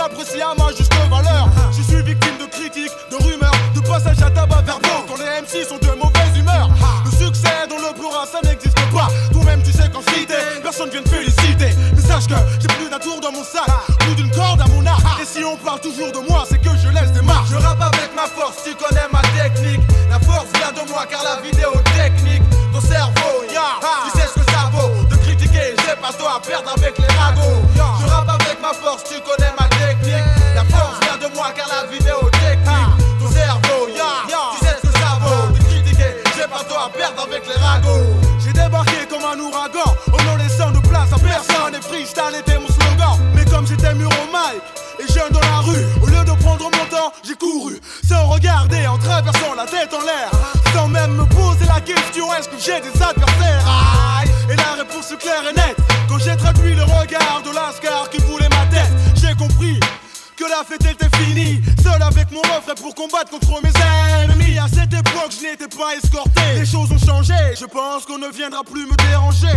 j'apprécie 0.01 0.41
à 0.41 0.55
ma 0.55 0.69
juste 0.73 0.95
valeur. 1.11 1.49
Je 1.77 1.83
suis 1.83 2.03
victime 2.03 2.39
de 2.39 2.47
critiques, 2.47 2.93
de 3.11 3.17
rumeurs, 3.17 3.53
de 3.75 3.81
passages 3.81 4.23
à 4.23 4.31
tabac 4.31 4.63
vers 4.63 4.79
Quand 4.81 5.19
les 5.19 5.43
MC 5.43 5.69
sont 5.69 5.77
de 5.77 5.93
mauvaise 5.99 6.37
humeur, 6.39 6.71
le 7.05 7.11
succès 7.11 7.69
dans 7.69 7.77
le 7.77 7.93
plural 7.95 8.27
ça 8.31 8.41
n'existe 8.43 8.81
pas. 8.93 9.09
Toi-même 9.33 9.63
tu 9.63 9.73
sais 9.73 9.91
qu'en 9.91 10.01
cité, 10.13 10.41
personne 10.63 10.89
vient 10.91 11.03
te 11.03 11.09
féliciter. 11.09 11.77
Mais 11.95 12.01
sache 12.01 12.27
que 12.27 12.35
j'ai 12.61 12.69
plus 12.79 12.89
d'un 12.89 12.99
tour 12.99 13.21
dans 13.21 13.33
mon 13.33 13.45
sac, 13.45 13.69
plus 13.99 14.15
d'une 14.15 14.31
corde 14.31 14.61
à 14.63 14.67
mon 14.69 14.85
arc. 14.87 15.05
Et 15.21 15.27
si 15.27 15.45
on 15.45 15.57
parle 15.57 15.81
toujours 15.81 16.13
de 16.13 16.21
moi, 16.29 16.45
c'est 16.49 16.59
que 16.59 16.71
je 16.83 16.89
laisse 16.89 17.13
des 17.13 17.23
marques. 17.23 17.49
Je 17.51 17.57
rappe 17.57 17.83
avec 17.83 18.11
ma 18.17 18.27
force, 18.27 18.65
tu 18.65 18.75
connais 18.75 19.09
ma 19.13 19.21
technique. 19.37 19.81
La 20.09 20.19
force 20.21 20.49
vient 20.57 20.73
de 20.73 20.89
moi 20.91 21.05
car 21.11 21.23
la 21.25 21.41
vidéo 21.43 21.73
combattre 63.01 63.31
contre 63.31 63.63
mes 63.63 63.73
ennemis. 64.25 64.59
À 64.59 64.69
cette 64.69 64.93
époque, 64.93 65.33
je 65.33 65.43
n'étais 65.43 65.69
pas 65.69 65.97
escorté. 65.97 66.43
Les 66.55 66.67
choses 66.67 66.93
ont 66.93 66.99
changé, 66.99 67.35
je 67.59 67.65
pense 67.65 68.05
qu'on 68.05 68.19
ne 68.19 68.29
viendra 68.29 68.63
plus 68.63 68.85
me 68.85 68.95
déranger. 69.09 69.57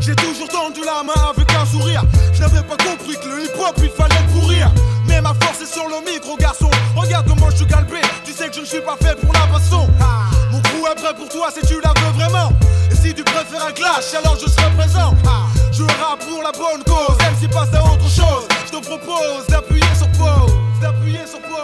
J'ai 0.00 0.16
toujours 0.16 0.48
tendu 0.48 0.80
la 0.80 1.02
main 1.02 1.20
avec 1.28 1.52
un 1.52 1.66
sourire. 1.66 2.02
Je 2.32 2.40
n'avais 2.40 2.62
pas 2.62 2.76
compris 2.76 3.16
que 3.20 3.28
le 3.28 3.44
hip-hop 3.44 3.76
il 3.82 3.90
fallait 3.90 4.22
le 4.26 4.40
pourrir. 4.40 4.70
Mais 5.06 5.20
ma 5.20 5.34
force 5.34 5.60
est 5.60 5.72
sur 5.72 5.84
le 5.84 6.00
micro, 6.10 6.36
garçon. 6.36 6.70
Regarde 6.96 7.26
comment 7.28 7.50
je 7.50 7.56
suis 7.56 7.66
galbé. 7.66 8.00
Tu 8.24 8.32
sais 8.32 8.48
que 8.48 8.54
je 8.54 8.60
ne 8.60 8.66
suis 8.66 8.80
pas 8.80 8.96
fait 9.02 9.16
pour 9.20 9.34
la 9.34 9.46
baston. 9.52 9.86
Mon 10.50 10.60
crew 10.62 10.88
est 10.90 11.00
prêt 11.02 11.14
pour 11.14 11.28
toi 11.28 11.48
si 11.52 11.66
tu 11.66 11.80
la 11.84 11.92
veux 12.00 12.12
vraiment. 12.14 12.50
Et 12.90 12.94
si 12.96 13.12
tu 13.12 13.22
préfères 13.22 13.66
un 13.68 13.72
clash, 13.72 14.14
alors 14.18 14.38
je 14.40 14.48
serai 14.48 14.70
présent. 14.78 15.14
Je 15.72 15.82
rappe 15.82 16.24
pour 16.26 16.42
la 16.42 16.52
bonne 16.52 16.82
cause, 16.84 17.18
même 17.18 17.36
si 17.38 17.48
passe 17.48 17.72
à 17.74 17.84
autre 17.84 18.08
chose. 18.08 18.48
Je 18.66 18.78
te 18.78 18.84
propose 18.84 19.46
d'appuyer 19.48 19.94
sur 19.94 20.08
pause, 20.12 20.52
d'appuyer 20.80 21.26
sur 21.26 21.40
pause, 21.42 21.57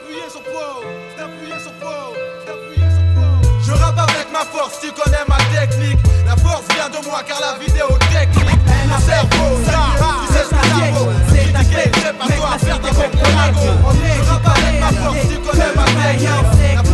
d'appuyer 0.00 0.30
sur 0.30 0.42
pause, 0.42 0.84
d'appuyer 1.16 1.60
sur 1.60 1.72
pause, 1.72 2.16
d'appuyer 2.46 2.88
sur 2.90 3.04
pause. 3.14 3.66
Je 3.66 3.72
rappe 3.72 3.98
avec 3.98 4.32
ma 4.32 4.40
force, 4.40 4.80
tu 4.80 4.90
connais 4.92 5.24
ma 5.28 5.36
technique. 5.52 5.98
La 6.26 6.36
force 6.36 6.64
vient 6.74 6.88
de 6.88 7.04
moi 7.06 7.22
car 7.26 7.40
la 7.40 7.58
vidéo 7.58 7.86
technique. 8.10 8.60
Mon 8.88 8.98
cerveau, 8.98 9.58
là, 9.66 9.88
tu 10.26 10.32
sais 10.32 10.44
ce 10.44 10.50
que 10.50 10.56
ça 10.56 10.84
vaut. 10.92 11.10
Critiquer, 11.28 11.90
j'ai 11.94 12.12
pas 12.12 12.26
toi 12.36 12.48
à 12.54 12.58
faire 12.58 12.80
les 12.80 12.90
ragots. 12.90 13.78
Je 13.92 14.30
rappe 14.30 14.48
avec 14.56 14.80
ma 14.80 14.92
force, 14.92 15.28
tu 15.28 15.38
connais 15.38 15.72
ma 15.74 15.84
technique. 15.84 16.89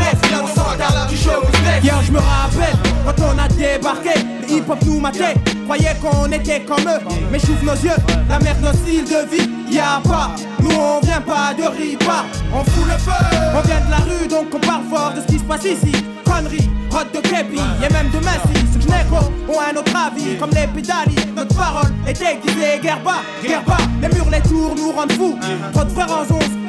Hier 1.82 2.02
je 2.04 2.12
me 2.12 2.18
rappelle 2.18 2.76
quand 3.04 3.24
on 3.24 3.38
a 3.38 3.48
débarqué, 3.48 4.10
le 4.42 4.56
hip 4.56 4.64
hop 4.68 4.78
nous 4.84 5.00
matait, 5.00 5.34
croyait 5.64 5.96
qu'on 6.02 6.30
était 6.32 6.60
comme 6.60 6.86
eux, 6.86 7.00
mais 7.30 7.38
j'ouvre 7.38 7.64
nos 7.64 7.74
yeux, 7.74 7.96
la 8.28 8.38
merde 8.38 8.58
notre 8.62 8.78
style 8.78 9.04
de 9.04 9.30
vie, 9.30 9.48
y 9.70 9.78
a 9.78 10.00
pas, 10.04 10.32
nous 10.60 10.70
on 10.74 11.00
vient 11.00 11.20
pas 11.20 11.54
de 11.54 11.62
ripa, 11.62 12.24
on 12.52 12.64
fout 12.64 12.84
le 12.86 12.98
feu, 12.98 13.12
on 13.54 13.60
vient 13.60 13.80
de 13.86 13.90
la 13.90 13.96
rue 13.98 14.26
donc 14.28 14.46
on 14.54 14.58
parle 14.58 14.82
fort 14.90 15.12
de 15.14 15.20
ce 15.20 15.26
qui 15.26 15.38
se 15.38 15.44
passe 15.44 15.64
ici, 15.64 15.92
conneries, 16.24 16.68
rot 16.90 17.04
de 17.14 17.20
képi, 17.20 17.60
y'a 17.80 17.90
même 17.90 18.10
de 18.10 18.18
Messi, 18.18 18.66
ceux 18.72 18.80
que 18.80 19.52
ont 19.52 19.60
un 19.60 19.76
autre 19.76 19.92
avis, 19.96 20.36
comme 20.36 20.50
les 20.50 20.66
pédalis, 20.66 21.32
notre 21.36 21.54
parole 21.54 21.92
est 22.06 22.18
déguisée, 22.18 22.80
guerre 22.82 23.00
bas, 23.04 23.22
guerre 23.42 23.62
bas, 23.64 23.78
les 24.02 24.08
murs, 24.08 24.30
les 24.30 24.40
tours 24.40 24.74
nous 24.76 24.92
rendent 24.92 25.12
fous, 25.12 25.38
trop 25.72 25.84
de 25.84 25.90
frères 25.90 26.10
en 26.10 26.65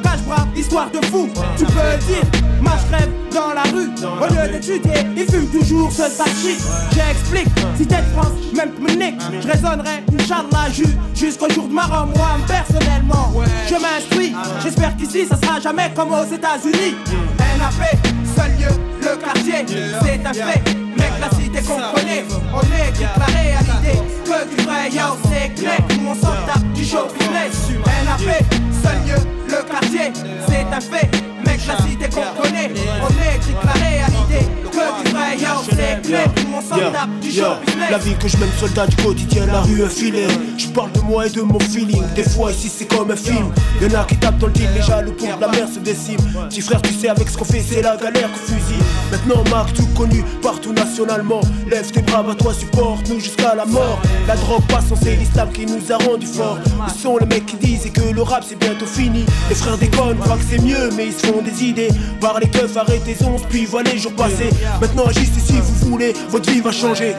histoire 0.55 0.89
de 0.91 1.05
fou, 1.07 1.29
tu 1.57 1.65
peux 1.65 1.71
le 1.73 1.97
dire, 2.05 2.23
je 2.61 2.95
rêve 2.95 3.09
dans 3.33 3.53
la 3.53 3.63
rue, 3.63 3.89
au 4.21 4.25
lieu 4.33 4.51
d'étudier, 4.51 5.05
ils 5.15 5.25
fument 5.25 5.47
toujours 5.47 5.91
ce 5.91 6.03
shit. 6.03 6.59
J'explique, 6.93 7.47
si 7.77 7.85
t'es 7.85 7.97
de 7.97 8.01
France, 8.15 8.33
même 8.55 8.71
nique, 8.97 9.19
je 9.41 9.47
raisonnerai, 9.47 10.03
Inch'Allah, 10.19 10.69
ju- 10.71 10.97
jusqu'au 11.15 11.49
jour 11.49 11.67
de 11.67 11.73
ma 11.73 11.87
moi 11.87 12.37
personnellement. 12.47 13.33
Je 13.69 13.75
m'instruis, 13.75 14.33
j'espère 14.63 14.95
qu'ici 14.97 15.25
ça 15.27 15.37
sera 15.37 15.59
jamais 15.59 15.91
comme 15.95 16.11
aux 16.11 16.25
États-Unis. 16.25 16.95
NAP, 17.59 17.97
seul 18.35 18.51
lieu, 18.59 18.75
le 19.01 19.17
quartier, 19.17 19.65
c'est 19.67 20.25
un 20.25 20.33
fait. 20.33 20.61
Mec, 20.97 21.11
la 21.21 21.29
cité 21.37 21.59
connaît, 21.61 22.25
on 22.53 22.59
équipe 22.61 23.07
la 23.17 23.25
réalité. 23.25 23.99
Que 24.25 24.55
du 24.55 24.63
vrai, 24.63 24.89
yo, 24.91 25.15
c'est 25.31 25.53
clair, 25.53 25.79
nous 26.01 26.09
on 26.09 26.15
s'en 26.15 26.33
tape 26.51 26.63
du 26.73 26.83
show 26.83 27.07
business. 27.17 27.69
NAP, 28.05 28.43
seul 28.83 28.97
lieu, 29.07 29.21
le 29.57 29.63
quartier, 29.63 30.11
c'est 30.47 30.65
un 30.73 30.81
fait. 30.81 31.09
Mec, 31.45 31.59
la 31.67 31.77
cité 31.77 32.09
qu'on 32.09 32.41
connaît, 32.41 32.71
on 33.01 33.35
équipe 33.35 33.57
la 33.63 33.86
La 37.89 37.97
vie 37.99 38.15
que 38.19 38.27
je 38.27 38.37
mène 38.37 38.49
soldat 38.59 38.87
du 38.87 38.95
quotidien, 38.97 39.45
la 39.45 39.61
rue 39.61 39.83
un 39.83 39.89
filet 39.89 40.27
Je 40.57 40.67
parle 40.67 40.91
de 40.93 41.01
moi 41.01 41.27
et 41.27 41.29
de 41.29 41.41
mon 41.41 41.59
feeling. 41.59 42.03
Des 42.15 42.23
fois 42.23 42.51
ici 42.51 42.71
c'est 42.75 42.85
comme 42.85 43.11
un 43.11 43.15
film. 43.15 43.51
Y'en 43.81 43.99
a 43.99 44.03
qui 44.05 44.17
tapent 44.17 44.39
dans 44.39 44.47
le 44.47 44.53
deal, 44.53 44.69
les 44.75 44.81
jaloux 44.81 45.13
pour 45.13 45.27
la 45.39 45.47
merde 45.47 45.71
se 45.71 45.79
déciment 45.79 46.19
Petit 46.49 46.61
frère 46.61 46.81
tu 46.81 46.93
sais 46.93 47.09
avec 47.09 47.29
ce 47.29 47.37
qu'on 47.37 47.45
fait 47.45 47.63
c'est 47.67 47.81
la 47.81 47.95
galère 47.97 48.31
qu'on 48.31 48.39
fusille. 48.39 48.83
Maintenant 49.11 49.43
Marc 49.51 49.73
tout 49.73 49.87
connu 49.95 50.23
partout 50.41 50.73
nationalement. 50.73 51.41
Lève 51.69 51.89
tes 51.91 52.01
bras, 52.01 52.23
toi 52.37 52.53
supporte 52.53 53.09
nous 53.09 53.19
jusqu'à 53.19 53.55
la 53.55 53.65
mort. 53.65 53.99
La 54.27 54.35
drogue 54.35 54.65
passe 54.67 54.85
c'est 55.01 55.15
l'islam 55.15 55.49
qui 55.51 55.65
nous 55.65 55.91
a 55.91 55.97
rendu 55.97 56.25
forts. 56.25 56.59
Ils 56.87 56.99
sont 56.99 57.17
les 57.17 57.25
mecs 57.25 57.45
qui 57.45 57.57
disent 57.57 57.91
que 57.91 58.13
le 58.13 58.21
rap 58.21 58.43
c'est 58.47 58.57
bientôt 58.57 58.85
fini? 58.85 59.25
Les 59.49 59.55
frères 59.55 59.77
déconnent, 59.77 60.17
croient 60.17 60.37
que 60.37 60.43
c'est 60.49 60.61
mieux 60.61 60.89
mais 60.95 61.07
ils 61.07 61.13
se 61.13 61.27
font 61.27 61.41
des 61.41 61.63
idées. 61.63 61.89
Par 62.19 62.39
les 62.39 62.49
keufs 62.49 62.75
arrêtez 62.75 63.15
les 63.19 63.25
onces 63.25 63.43
puis 63.49 63.65
voilà 63.65 63.91
les 63.91 63.99
jours 63.99 64.13
passés 64.13 64.49
Maintenant 64.87 65.07
agissez 65.07 65.39
si 65.39 65.59
vous 65.59 65.89
voulez, 65.91 66.13
votre 66.29 66.49
vie 66.49 66.61
va 66.61 66.71
changer 66.71 67.13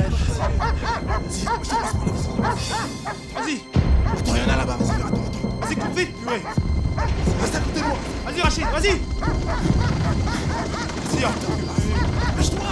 Vas-y 3.35 3.61
Attends, 4.11 4.37
y'en 4.37 4.53
a 4.53 4.57
là-bas, 4.57 4.79
vas-y, 4.81 4.97
attends, 4.97 5.07
attends. 5.07 5.59
Vas-y, 5.61 5.77
coupe 5.77 5.99
vite. 5.99 6.15
Reste 7.43 7.55
à 7.55 7.61
côté 7.61 7.81
de 7.81 7.85
moi. 7.85 7.97
Vas-y, 8.25 8.41
Rachid, 8.41 8.65
vas-y. 8.73 8.89
Vas-y, 11.11 11.25
attends. 11.25 11.57
Lâche-toi. 12.37 12.65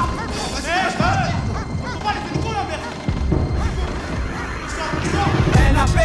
Vas-y, 0.54 0.96
pas 0.96 2.12
les 2.12 2.20
la 2.52 2.64
merde. 2.64 2.86
NAP, 5.74 5.96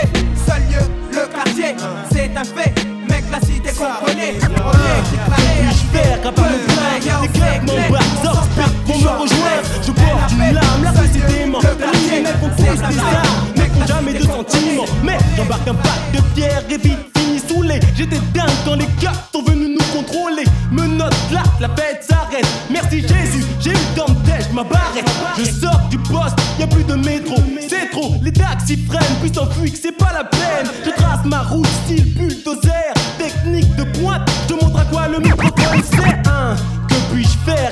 seul 0.46 0.62
lieu, 0.70 0.84
le 1.12 1.24
quartier, 1.32 1.72
c'est 2.12 2.38
un 2.38 2.44
fait. 2.44 3.01
Qu'on 3.82 4.06
connaît, 4.06 4.36
on 4.38 4.72
équipe 5.02 5.28
la 5.28 5.36
réalité. 5.36 6.28
à 6.28 6.32
part 6.32 6.46
mon 6.46 6.58
plein, 6.68 7.22
les 7.24 7.28
clubs 7.30 7.64
m'embarquent, 7.66 8.24
Zorspec 8.24 8.66
vont 8.86 8.98
me 9.00 9.08
rejoindre. 9.08 9.68
Je 9.82 9.92
porte 9.92 10.32
une 10.34 10.54
lame, 10.54 10.84
la 10.84 10.92
rue 10.92 11.08
c'est 11.12 11.36
dément. 11.36 11.60
La 11.64 11.70
elle 12.16 12.40
compte 12.40 12.56
des 12.58 12.78
stars, 12.78 13.46
mec 13.58 13.72
font 13.74 13.88
jamais 13.88 14.14
de 14.14 14.24
sentiments. 14.24 14.86
Mais 15.04 15.18
j'embarque 15.36 15.68
un 15.68 15.74
pack 15.74 16.12
de 16.14 16.22
pierre 16.36 16.62
et 16.70 16.78
vite 16.78 17.00
fini 17.18 17.40
saoulé. 17.40 17.80
J'étais 17.96 18.20
dingue 18.36 18.52
quand 18.66 18.76
les 18.76 18.88
gars 19.02 19.14
sont 19.34 19.42
venus 19.42 19.80
nous 19.80 19.98
contrôler. 19.98 20.44
Me 20.72 20.86
note 20.86 21.16
là, 21.32 21.42
la 21.60 21.70
fête 21.70 22.06
s'arrête. 22.08 22.46
Merci 22.70 23.02
Jésus, 23.02 23.44
j'ai 23.62 23.72
eu 23.72 23.96
dans 23.96 24.14
tête 24.26 24.54
ma 24.54 24.64
barrette. 24.64 25.10
Je 25.40 25.46
sors 25.46 25.82
du 25.90 25.98
poste, 25.98 26.38
y 26.60 26.64
a 26.64 26.68
plus 26.68 26.84
de 26.84 26.94
métro. 26.94 27.36
C'est 27.68 27.90
trop, 27.90 28.14
les 28.22 28.32
taxis 28.32 28.78
freinent, 28.88 29.18
puis 29.24 29.34
s'enfuient, 29.34 29.72
que 29.72 29.80
c'est 29.82 29.98
pas 29.98 30.14
la 30.14 30.24
peine. 30.26 30.70
Je 30.86 30.92
trace 30.92 31.26
ma 31.26 31.42
route, 31.42 31.66
style 31.86 32.14
bulldozer. 32.14 32.81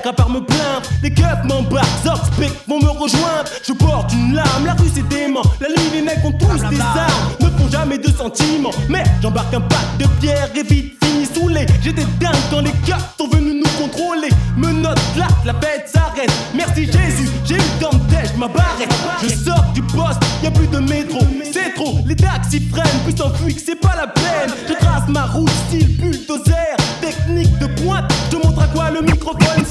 À 0.10 0.14
part 0.14 0.30
me 0.30 0.42
plaindre 0.42 0.90
Les 1.04 1.12
keufs 1.12 1.44
m'embarquent, 1.46 2.04
Zorspec 2.04 2.52
vont 2.68 2.80
me 2.80 2.90
rejoindre. 2.90 3.50
Je 3.66 3.74
porte 3.74 4.12
une 4.14 4.34
lame, 4.34 4.66
la 4.66 4.74
rue 4.74 4.90
c'est 4.94 5.08
dément. 5.08 5.44
La 5.62 5.70
nuit, 5.70 5.90
les 5.94 6.02
mecs 6.02 6.24
ont 6.26 6.32
tous 6.32 6.58
des 6.70 6.82
armes, 6.82 7.36
ne 7.40 7.48
font 7.48 7.70
jamais 7.70 7.98
de 7.98 8.10
sentiments. 8.12 8.72
Mais 8.90 9.04
j'embarque 9.22 9.54
un 9.54 9.62
pack 9.62 9.98
de 10.00 10.06
pierre 10.20 10.50
et 10.56 10.64
vite 10.64 10.96
fini 11.04 11.26
saoulé. 11.26 11.66
J'étais 11.82 12.06
dingue 12.20 12.36
quand 12.50 12.62
les 12.62 12.72
keufs 12.86 13.16
sont 13.18 13.28
venus 13.28 13.64
nous 13.64 13.84
contrôler. 13.84 14.30
Me 14.58 14.72
note 14.72 15.00
là, 15.16 15.28
la 15.46 15.54
fête 15.54 15.88
s'arrête. 15.88 16.32
Merci 16.56 16.86
Jésus, 16.86 17.30
j'ai 17.46 17.56
eu 17.56 17.70
tête 18.10 18.36
ma 18.38 18.48
barrette. 18.48 18.94
Je 19.22 19.30
sors 19.30 19.66
du 19.74 19.82
poste, 19.82 20.22
y 20.44 20.48
a 20.48 20.52
plus 20.52 20.68
de 20.68 20.80
métro. 20.80 21.20
C'est 21.52 21.74
trop, 21.76 22.00
les 22.06 22.16
taxis 22.16 22.62
freinent, 22.72 23.02
puis 23.06 23.16
s'enfuient, 23.16 23.56
que 23.56 23.62
c'est 23.62 23.80
pas 23.80 23.96
la 23.96 24.08
peine. 24.08 24.52
Je 24.68 24.74
trace 24.74 25.08
ma 25.08 25.26
route, 25.26 25.50
style 25.68 25.98
bulldozer. 25.98 26.76
Technique 27.02 27.58
de 27.60 27.68
pointe, 27.82 28.06
je 28.32 28.38
montre 28.38 28.62
à 28.62 28.68
quoi 28.68 28.90
le 28.92 29.02
microphone 29.02 29.66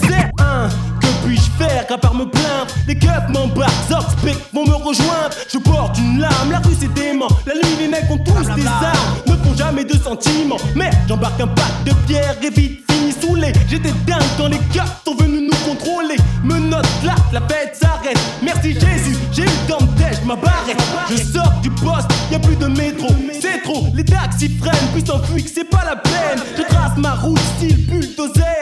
que 1.00 1.06
puis-je 1.24 1.50
faire 1.62 1.84
à 1.88 1.98
part 1.98 2.14
me 2.14 2.24
plaindre? 2.24 2.66
Les 2.86 2.96
keufs 2.96 3.28
m'embarquent, 3.28 3.88
Zorspec 3.88 4.36
vont 4.52 4.64
me 4.66 4.74
rejoindre. 4.74 5.34
Je 5.52 5.58
porte 5.58 5.98
une 5.98 6.20
lame, 6.20 6.50
la 6.50 6.58
rue 6.58 6.74
c'est 6.78 6.92
dément. 6.94 7.28
La 7.46 7.54
nuit, 7.54 7.76
les 7.78 7.88
mecs 7.88 8.10
ont 8.10 8.18
tous 8.18 8.54
des 8.54 8.66
armes, 8.66 8.96
ne 9.26 9.32
font 9.36 9.56
jamais 9.56 9.84
de 9.84 9.94
sentiments. 9.94 10.58
Mais 10.74 10.90
j'embarque 11.08 11.40
un 11.40 11.48
pack 11.48 11.84
de 11.84 11.92
pierre 12.06 12.36
et 12.42 12.50
vite 12.50 12.90
fini 12.90 13.12
saoulé. 13.12 13.52
J'étais 13.68 13.92
dingue 14.06 14.22
quand 14.36 14.48
les 14.48 14.58
keufs 14.72 15.02
sont 15.04 15.14
venus 15.14 15.50
nous 15.50 15.70
contrôler. 15.70 16.16
Me 16.42 16.58
note 16.58 16.86
là, 17.04 17.14
la 17.32 17.40
fête 17.42 17.76
s'arrête. 17.80 18.18
Merci 18.42 18.74
Jésus, 18.74 19.16
j'ai 19.32 19.44
eu 19.44 19.58
dans 19.68 19.84
tête 19.96 20.24
ma 20.24 20.36
barrette. 20.36 20.80
Je 21.10 21.16
sors 21.16 21.52
du 21.62 21.70
poste, 21.70 22.08
y 22.30 22.34
a 22.34 22.38
plus 22.38 22.56
de 22.56 22.66
métro. 22.66 23.08
C'est 23.40 23.58
taxi 24.04 24.48
freine, 24.48 24.88
puis 24.92 25.04
s'enfuit 25.04 25.44
que 25.44 25.50
c'est 25.50 25.68
pas 25.68 25.84
la 25.84 25.96
peine. 25.96 26.40
Je 26.56 26.62
trace 26.62 26.96
ma 26.96 27.14
route 27.14 27.38
style 27.56 27.86
bulldozer, 27.86 28.57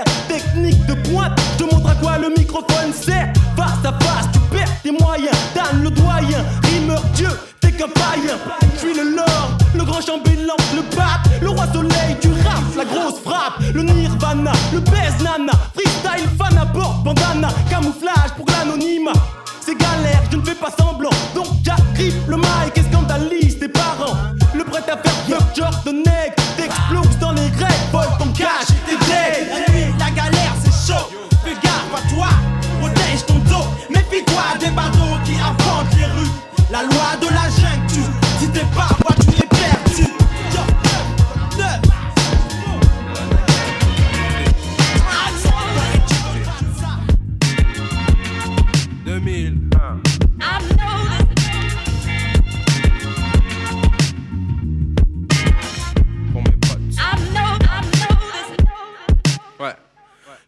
microphone 2.57 2.93
sert. 2.93 3.33
Face 3.57 3.85
à 3.85 3.93
face, 4.05 4.27
tu 4.33 4.39
perds 4.55 4.83
tes 4.83 4.91
moyens. 4.91 5.37
Dan 5.55 5.83
le 5.83 5.91
doyen, 5.91 6.45
rimeur 6.65 7.03
Dieu, 7.15 7.29
t'es 7.61 7.73
qu'un 7.73 7.89
païen. 7.89 8.37
Suis 8.79 8.95
le 8.95 9.17
lord, 9.17 9.51
le 9.75 9.85
grand 9.85 10.01
chambellan, 10.01 10.57
le 10.75 10.83
pape, 10.95 11.29
le 11.41 11.49
roi 11.49 11.67
soleil 11.73 12.17
du 12.21 12.29
rap, 12.43 12.63
la 12.77 12.85
grosse 12.85 13.21
frappe, 13.25 13.61
le 13.75 13.83
nirvana, 13.83 14.53
le 14.73 14.81
baise 14.81 15.19
nana, 15.23 15.53
freestyle 15.75 16.29
fan 16.39 16.59
à 16.59 16.65
bord, 16.67 17.03
bandana, 17.05 17.49
camouflage 17.71 18.33
pour 18.37 18.46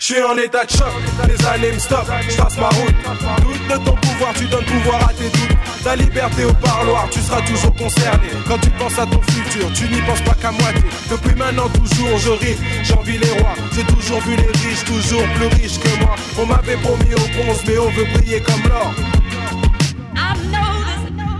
Je 0.08 0.14
suis 0.14 0.22
en 0.22 0.38
état 0.38 0.64
de 0.64 0.70
choc, 0.70 0.88
les 1.28 1.46
années 1.46 1.70
me 1.70 1.78
stoppent, 1.78 2.10
je 2.30 2.34
trace 2.34 2.56
ma 2.56 2.68
route. 2.68 2.94
Doute 3.42 3.68
de 3.68 3.84
ton 3.84 3.94
pouvoir, 3.94 4.32
tu 4.32 4.46
donnes 4.46 4.64
pouvoir 4.64 5.06
à 5.06 5.12
tes 5.12 5.28
doutes. 5.28 5.56
Ta 5.84 5.96
liberté 5.96 6.46
au 6.46 6.52
parloir, 6.54 7.10
tu 7.10 7.20
seras 7.20 7.42
toujours 7.42 7.74
concerné. 7.74 8.28
Quand 8.46 8.56
tu 8.56 8.70
penses 8.70 8.98
à 8.98 9.04
ton 9.04 9.20
futur, 9.20 9.70
tu 9.74 9.86
n'y 9.86 10.00
penses 10.00 10.22
pas 10.22 10.32
qu'à 10.32 10.50
moitié. 10.50 10.80
Depuis 11.10 11.34
maintenant, 11.34 11.68
toujours 11.68 12.16
je 12.16 12.30
ris, 12.30 12.56
j'envie 12.84 13.18
les 13.18 13.30
rois. 13.32 13.52
J'ai 13.74 13.84
toujours 13.84 14.22
vu 14.22 14.34
les 14.36 14.46
riches, 14.46 14.84
toujours 14.86 15.28
plus 15.34 15.60
riches 15.60 15.78
que 15.78 16.02
moi. 16.02 16.14
On 16.38 16.46
m'avait 16.46 16.78
promis 16.78 17.12
au 17.12 17.42
bronze, 17.42 17.60
mais 17.66 17.76
on 17.76 17.90
veut 17.90 18.06
briller 18.14 18.40
comme 18.40 18.62
l'or. 18.66 18.94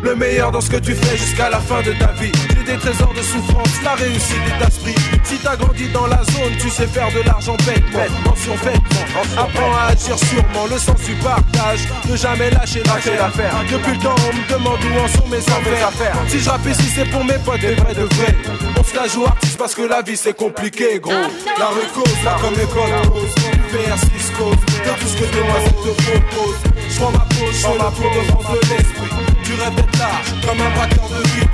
Le 0.02 0.14
meilleur 0.14 0.52
dans 0.52 0.60
ce 0.60 0.70
que 0.70 0.76
tu 0.76 0.94
fais 0.94 1.16
jusqu'à 1.16 1.50
la 1.50 1.58
fin 1.58 1.82
de 1.82 1.92
ta 1.92 2.12
vie. 2.12 2.30
J'ai 2.50 2.72
des 2.72 2.78
trésors 2.78 3.12
de 3.12 3.22
souffrance, 3.22 3.82
la 3.82 3.94
réussite 3.94 4.36
est 4.46 4.64
d'esprit. 4.64 4.94
Si 5.24 5.36
t'as 5.38 5.56
grandi 5.56 5.88
dans 5.88 6.06
la 6.06 6.22
zone, 6.24 6.54
tu 6.60 6.70
sais 6.70 6.86
faire 6.86 7.08
de 7.12 7.20
l'argent 7.26 7.56
bêtement. 7.66 8.06
Mention 8.24 8.54
vêtement, 8.54 9.22
apprends 9.36 9.74
à 9.74 9.92
agir 9.92 10.16
sûrement. 10.18 10.66
Le 10.70 10.78
sens 10.78 11.00
du 11.02 11.14
partage, 11.16 11.80
ne 12.08 12.16
jamais 12.16 12.50
lâcher 12.50 12.82
l'affaire. 12.84 13.54
Depuis 13.70 13.92
le 13.92 13.98
temps, 13.98 14.14
on 14.30 14.36
me 14.36 14.52
demande 14.52 14.78
où 14.84 15.00
en 15.00 15.08
sont 15.08 15.28
mes 15.28 15.38
affaires. 15.38 15.90
Si 16.28 16.38
je 16.38 16.48
rappe 16.48 16.66
ici, 16.66 16.92
c'est 16.94 17.10
pour 17.10 17.24
mes 17.24 17.38
potes, 17.44 17.60
des 17.60 17.74
vrais 17.74 17.94
de 17.94 18.04
vrais. 18.14 18.36
On 18.78 18.84
se 18.84 18.94
la 18.94 19.08
joue 19.08 19.24
artiste 19.26 19.58
parce 19.58 19.74
que 19.74 19.82
la 19.82 20.02
vie 20.02 20.16
c'est 20.16 20.36
compliqué, 20.36 21.00
gros. 21.00 21.12
La 21.58 21.66
rue 21.66 21.88
cause, 21.92 22.24
là 22.24 22.36
comme 22.40 22.54
les 22.54 22.66
potes 22.66 23.12
cause. 23.12 23.34
VR6 23.72 24.36
cause, 24.38 24.56
de 24.56 25.00
tout 25.00 25.08
ce 25.08 25.16
que 25.16 25.36
demoiselle 25.36 25.72
te 25.72 26.02
propose. 26.02 26.56
Je 26.88 26.96
prends 27.00 27.10
ma 27.10 27.18
pause, 27.18 27.52
je 27.52 27.62
prends 27.62 27.74
ma 27.74 27.90
peau 27.90 28.04
de 28.04 28.26
France 28.30 28.46
de 28.52 28.74
l'esprit. 28.74 29.27
Tu 29.48 29.54
d'être 29.56 29.98
large, 29.98 30.28
comme 30.44 30.60
un 30.60 30.70
braqueur 30.76 31.08
de 31.08 31.26
vie. 31.28 31.46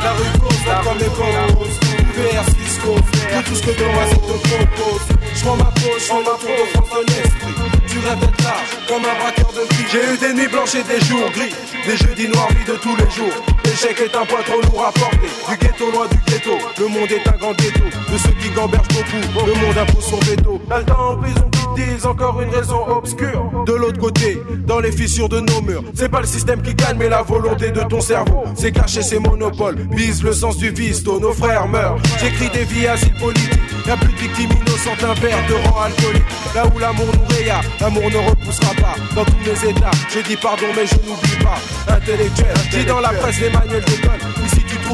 La 0.00 0.12
rue 0.12 0.38
cause, 0.38 0.64
là 0.64 0.80
comme 0.84 0.98
les 0.98 1.06
cause. 1.06 1.74
VR6 2.14 2.78
cause, 2.84 3.02
de 3.02 3.42
tout 3.42 3.54
ce 3.56 3.62
que 3.62 3.80
demoiselle 3.82 4.20
te 4.20 4.46
propose. 4.46 5.02
Je 5.34 5.42
prends 5.42 5.56
ma 5.56 5.64
pause, 5.64 6.06
je 6.06 6.12
ma 6.22 6.38
peau 6.38 6.54
de 6.54 6.70
France 6.70 6.90
de 6.94 7.12
l'esprit. 7.12 7.54
Tu 7.88 7.98
d'être 7.98 8.44
large, 8.44 8.70
comme 8.86 9.02
un 9.02 9.18
braqueur 9.18 9.52
de 9.54 9.74
vie. 9.74 9.84
J'ai 9.90 10.14
eu 10.14 10.18
des 10.18 10.34
nuits 10.34 10.46
blanches 10.46 10.76
et 10.76 10.84
des 10.84 11.04
jours 11.04 11.28
gris. 11.32 11.52
Des 11.84 11.96
jeudis 11.96 12.28
noirs, 12.28 12.48
vie 12.50 12.64
de 12.64 12.78
tous 12.78 12.94
les 12.94 13.10
jours. 13.10 13.34
L'échec 13.64 13.98
est 13.98 14.16
un 14.16 14.24
poids 14.24 14.44
trop 14.46 14.62
lourd 14.62 14.84
à 14.86 14.92
porter. 14.92 15.26
Du 15.50 15.66
ghetto 15.66 15.90
loin 15.90 16.06
du 16.06 16.18
ghetto, 16.30 16.58
le 16.78 16.86
monde 16.86 17.10
est 17.10 17.26
un 17.26 17.36
grand 17.38 17.54
ghetto. 17.54 17.82
De 17.82 18.18
ceux 18.18 18.34
qui 18.38 18.50
gambergent 18.50 18.86
beaucoup, 18.94 19.46
le 19.46 19.54
monde 19.54 19.78
impose 19.78 20.04
son 20.04 20.20
veto. 20.20 20.62
Temps 20.68 21.10
en 21.10 21.16
prison 21.16 21.50
disent 21.74 22.06
encore 22.06 22.40
une 22.40 22.50
raison 22.50 22.86
obscure. 22.88 23.50
De 23.66 23.72
l'autre 23.72 23.98
côté, 23.98 24.40
dans 24.66 24.80
les 24.80 24.92
fissures 24.92 25.28
de 25.28 25.40
nos 25.40 25.60
murs, 25.62 25.84
c'est 25.94 26.08
pas 26.08 26.20
le 26.20 26.26
système 26.26 26.62
qui 26.62 26.74
gagne, 26.74 26.96
mais 26.98 27.08
la 27.08 27.22
volonté 27.22 27.70
de 27.70 27.80
ton 27.80 28.00
cerveau. 28.00 28.44
C'est 28.54 28.72
cacher 28.72 29.02
ses 29.02 29.18
monopoles, 29.18 29.76
vise 29.90 30.22
le 30.22 30.32
sens 30.32 30.56
du 30.56 30.70
vice, 30.70 31.02
tôt 31.02 31.20
nos 31.20 31.32
frères 31.32 31.68
meurent. 31.68 31.98
J'écris 32.20 32.50
des 32.50 32.64
vies 32.64 32.86
asile 32.86 33.14
politiques, 33.14 33.60
y'a 33.86 33.96
plus 33.96 34.12
de 34.12 34.18
victimes 34.18 34.50
innocentes, 34.50 35.02
un 35.04 35.14
verre 35.20 35.46
de 35.48 35.54
rang 35.54 35.82
alcoolique. 35.82 36.22
Là 36.54 36.64
où 36.74 36.78
l'amour 36.78 37.06
nous 37.06 37.36
réa, 37.36 37.60
l'amour 37.80 38.10
ne 38.10 38.30
repoussera 38.30 38.74
pas. 38.74 38.94
Dans 39.14 39.24
tous 39.24 39.38
mes 39.44 39.70
états, 39.70 39.90
je 40.08 40.20
dis 40.20 40.36
pardon, 40.36 40.66
mais 40.76 40.86
je 40.86 40.96
n'oublie 40.96 41.44
pas. 41.44 41.58
Intellectuel, 41.94 42.54
dis 42.70 42.84
dans 42.84 43.00
la 43.00 43.10
presse 43.10 43.40
les 43.40 43.50
manuels. 43.50 43.84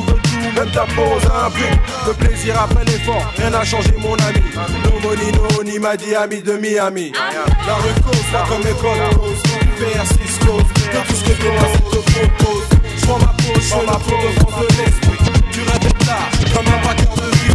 Tout, 0.06 0.60
même 0.60 0.70
ta 0.70 0.86
pose 0.94 1.24
un 1.24 1.50
peu. 1.50 2.06
Le 2.06 2.14
plaisir 2.14 2.54
après 2.60 2.84
l'effort, 2.84 3.24
rien 3.36 3.50
n'a 3.50 3.64
changé 3.64 3.92
mon 3.98 4.14
ami. 4.14 4.40
No 4.84 5.00
money, 5.02 5.32
no 5.32 5.62
ni 5.64 5.78
m'a 5.78 5.96
dit 5.96 6.14
ami 6.14 6.40
de 6.40 6.52
Miami. 6.52 7.12
La 7.66 7.74
rue 7.74 8.00
cause, 8.02 8.32
là 8.32 8.44
comme 8.48 8.60
école 8.60 8.98
cause. 9.16 9.42
VR6 9.80 10.46
cause, 10.46 10.62
de 10.62 11.08
tout 11.08 11.14
ce 11.14 11.24
que 11.24 11.34
toi 11.42 11.50
te 11.90 11.98
propose. 12.10 12.68
J'prends 12.96 13.18
ma 13.18 13.26
pause, 13.26 13.62
j'prends 13.66 13.82
ma 13.84 13.98
peau 13.98 14.14
de 14.22 14.40
France 14.40 14.60
de 14.60 14.66
l'esprit. 14.78 15.18
Tu 15.50 15.60
d'être 15.60 16.06
là, 16.06 16.18
comme 16.54 16.66
un 16.66 16.78
braqueur 16.82 17.14
de 17.16 17.30
vie. 17.36 17.54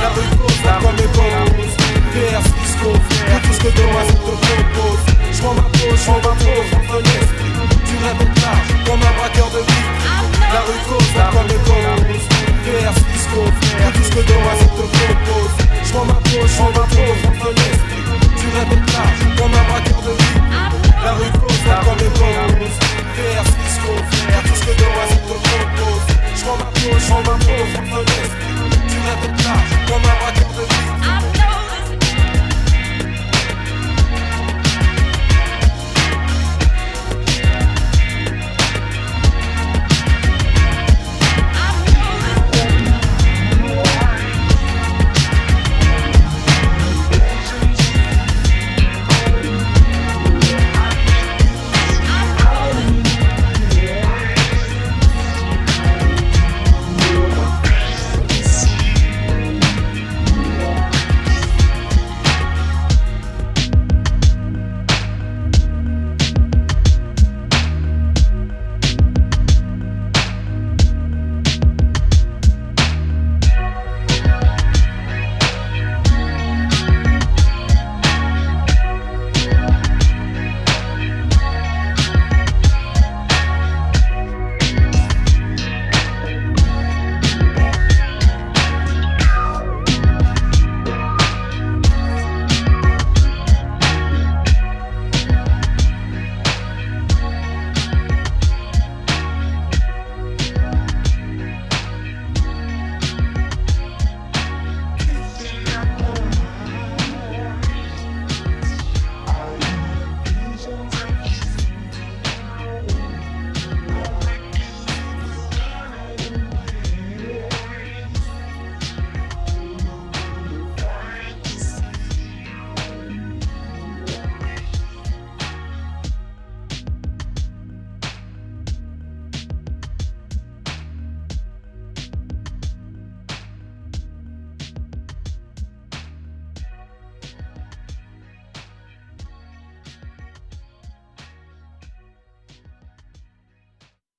La 0.00 0.08
rue 0.10 0.36
cause, 0.38 0.62
là 0.64 0.78
comme 0.82 0.98
école 0.98 1.34
cause. 1.56 1.74
VR6 2.14 2.72
cause, 2.82 3.06
de 3.26 3.46
tout 3.46 3.54
ce 3.54 3.58
que 3.58 3.70
toi 3.74 4.02
te 4.06 4.14
propose. 4.22 5.02
J'prends 5.32 5.54
ma 5.54 5.62
pause, 5.62 5.98
j'prends 5.98 6.16
ma 6.16 6.34
peau 6.38 6.46
de 6.46 6.66
France 6.70 6.90
de 6.92 7.02
l'esprit. 7.02 7.52
Tu 7.86 7.94
d'être 7.98 8.42
là, 8.42 8.54
comme 8.86 9.00
un 9.02 9.12
braqueur 9.18 9.50
de 9.50 9.58
vie. 9.58 10.31
La 10.52 10.60
rue 10.60 10.80
cause, 10.86 11.14
la 11.16 11.24
pomme 11.32 11.46
de 11.46 11.54
cause 11.64 12.28
Pierre, 12.62 12.92
ce 12.94 13.00
qui 13.00 13.18
tout 13.24 14.04
ce 14.04 14.10
que 14.10 14.22
demain 14.28 14.54
je 14.60 14.64
te 14.64 14.84
propose 14.92 15.52
Je 15.82 15.92
ma 15.94 16.12
poche, 16.12 16.52
je 16.52 16.62
ma 16.62 16.84
peau, 16.92 17.12
contre 17.24 17.48
l'esprit 17.56 18.04
Tu 18.36 18.46
rêves 18.52 18.76
large, 18.92 19.20
comme 19.38 19.54
un 19.54 19.64
braqueur 19.70 20.02
de 20.02 20.12
vie. 20.12 20.40
La 21.04 21.12
rue 21.14 21.32
cause, 21.40 21.64
la 21.66 21.76
pomme 21.76 21.96
de 21.96 22.04
cause 22.04 22.76
Pierre, 23.14 23.44
ce 23.46 23.50
qui 23.50 23.68
tout 24.42 24.54
ce 24.54 24.60
que 24.60 24.72
demain 24.76 25.06
je 25.08 25.16
te 25.16 25.36
propose 25.48 26.04
Je 26.36 26.44
ma 26.44 26.68
poche, 26.68 27.06
je 27.06 27.14
ma 27.14 27.34
peau, 27.38 28.04
Tu 28.88 28.96
rêves 29.08 29.41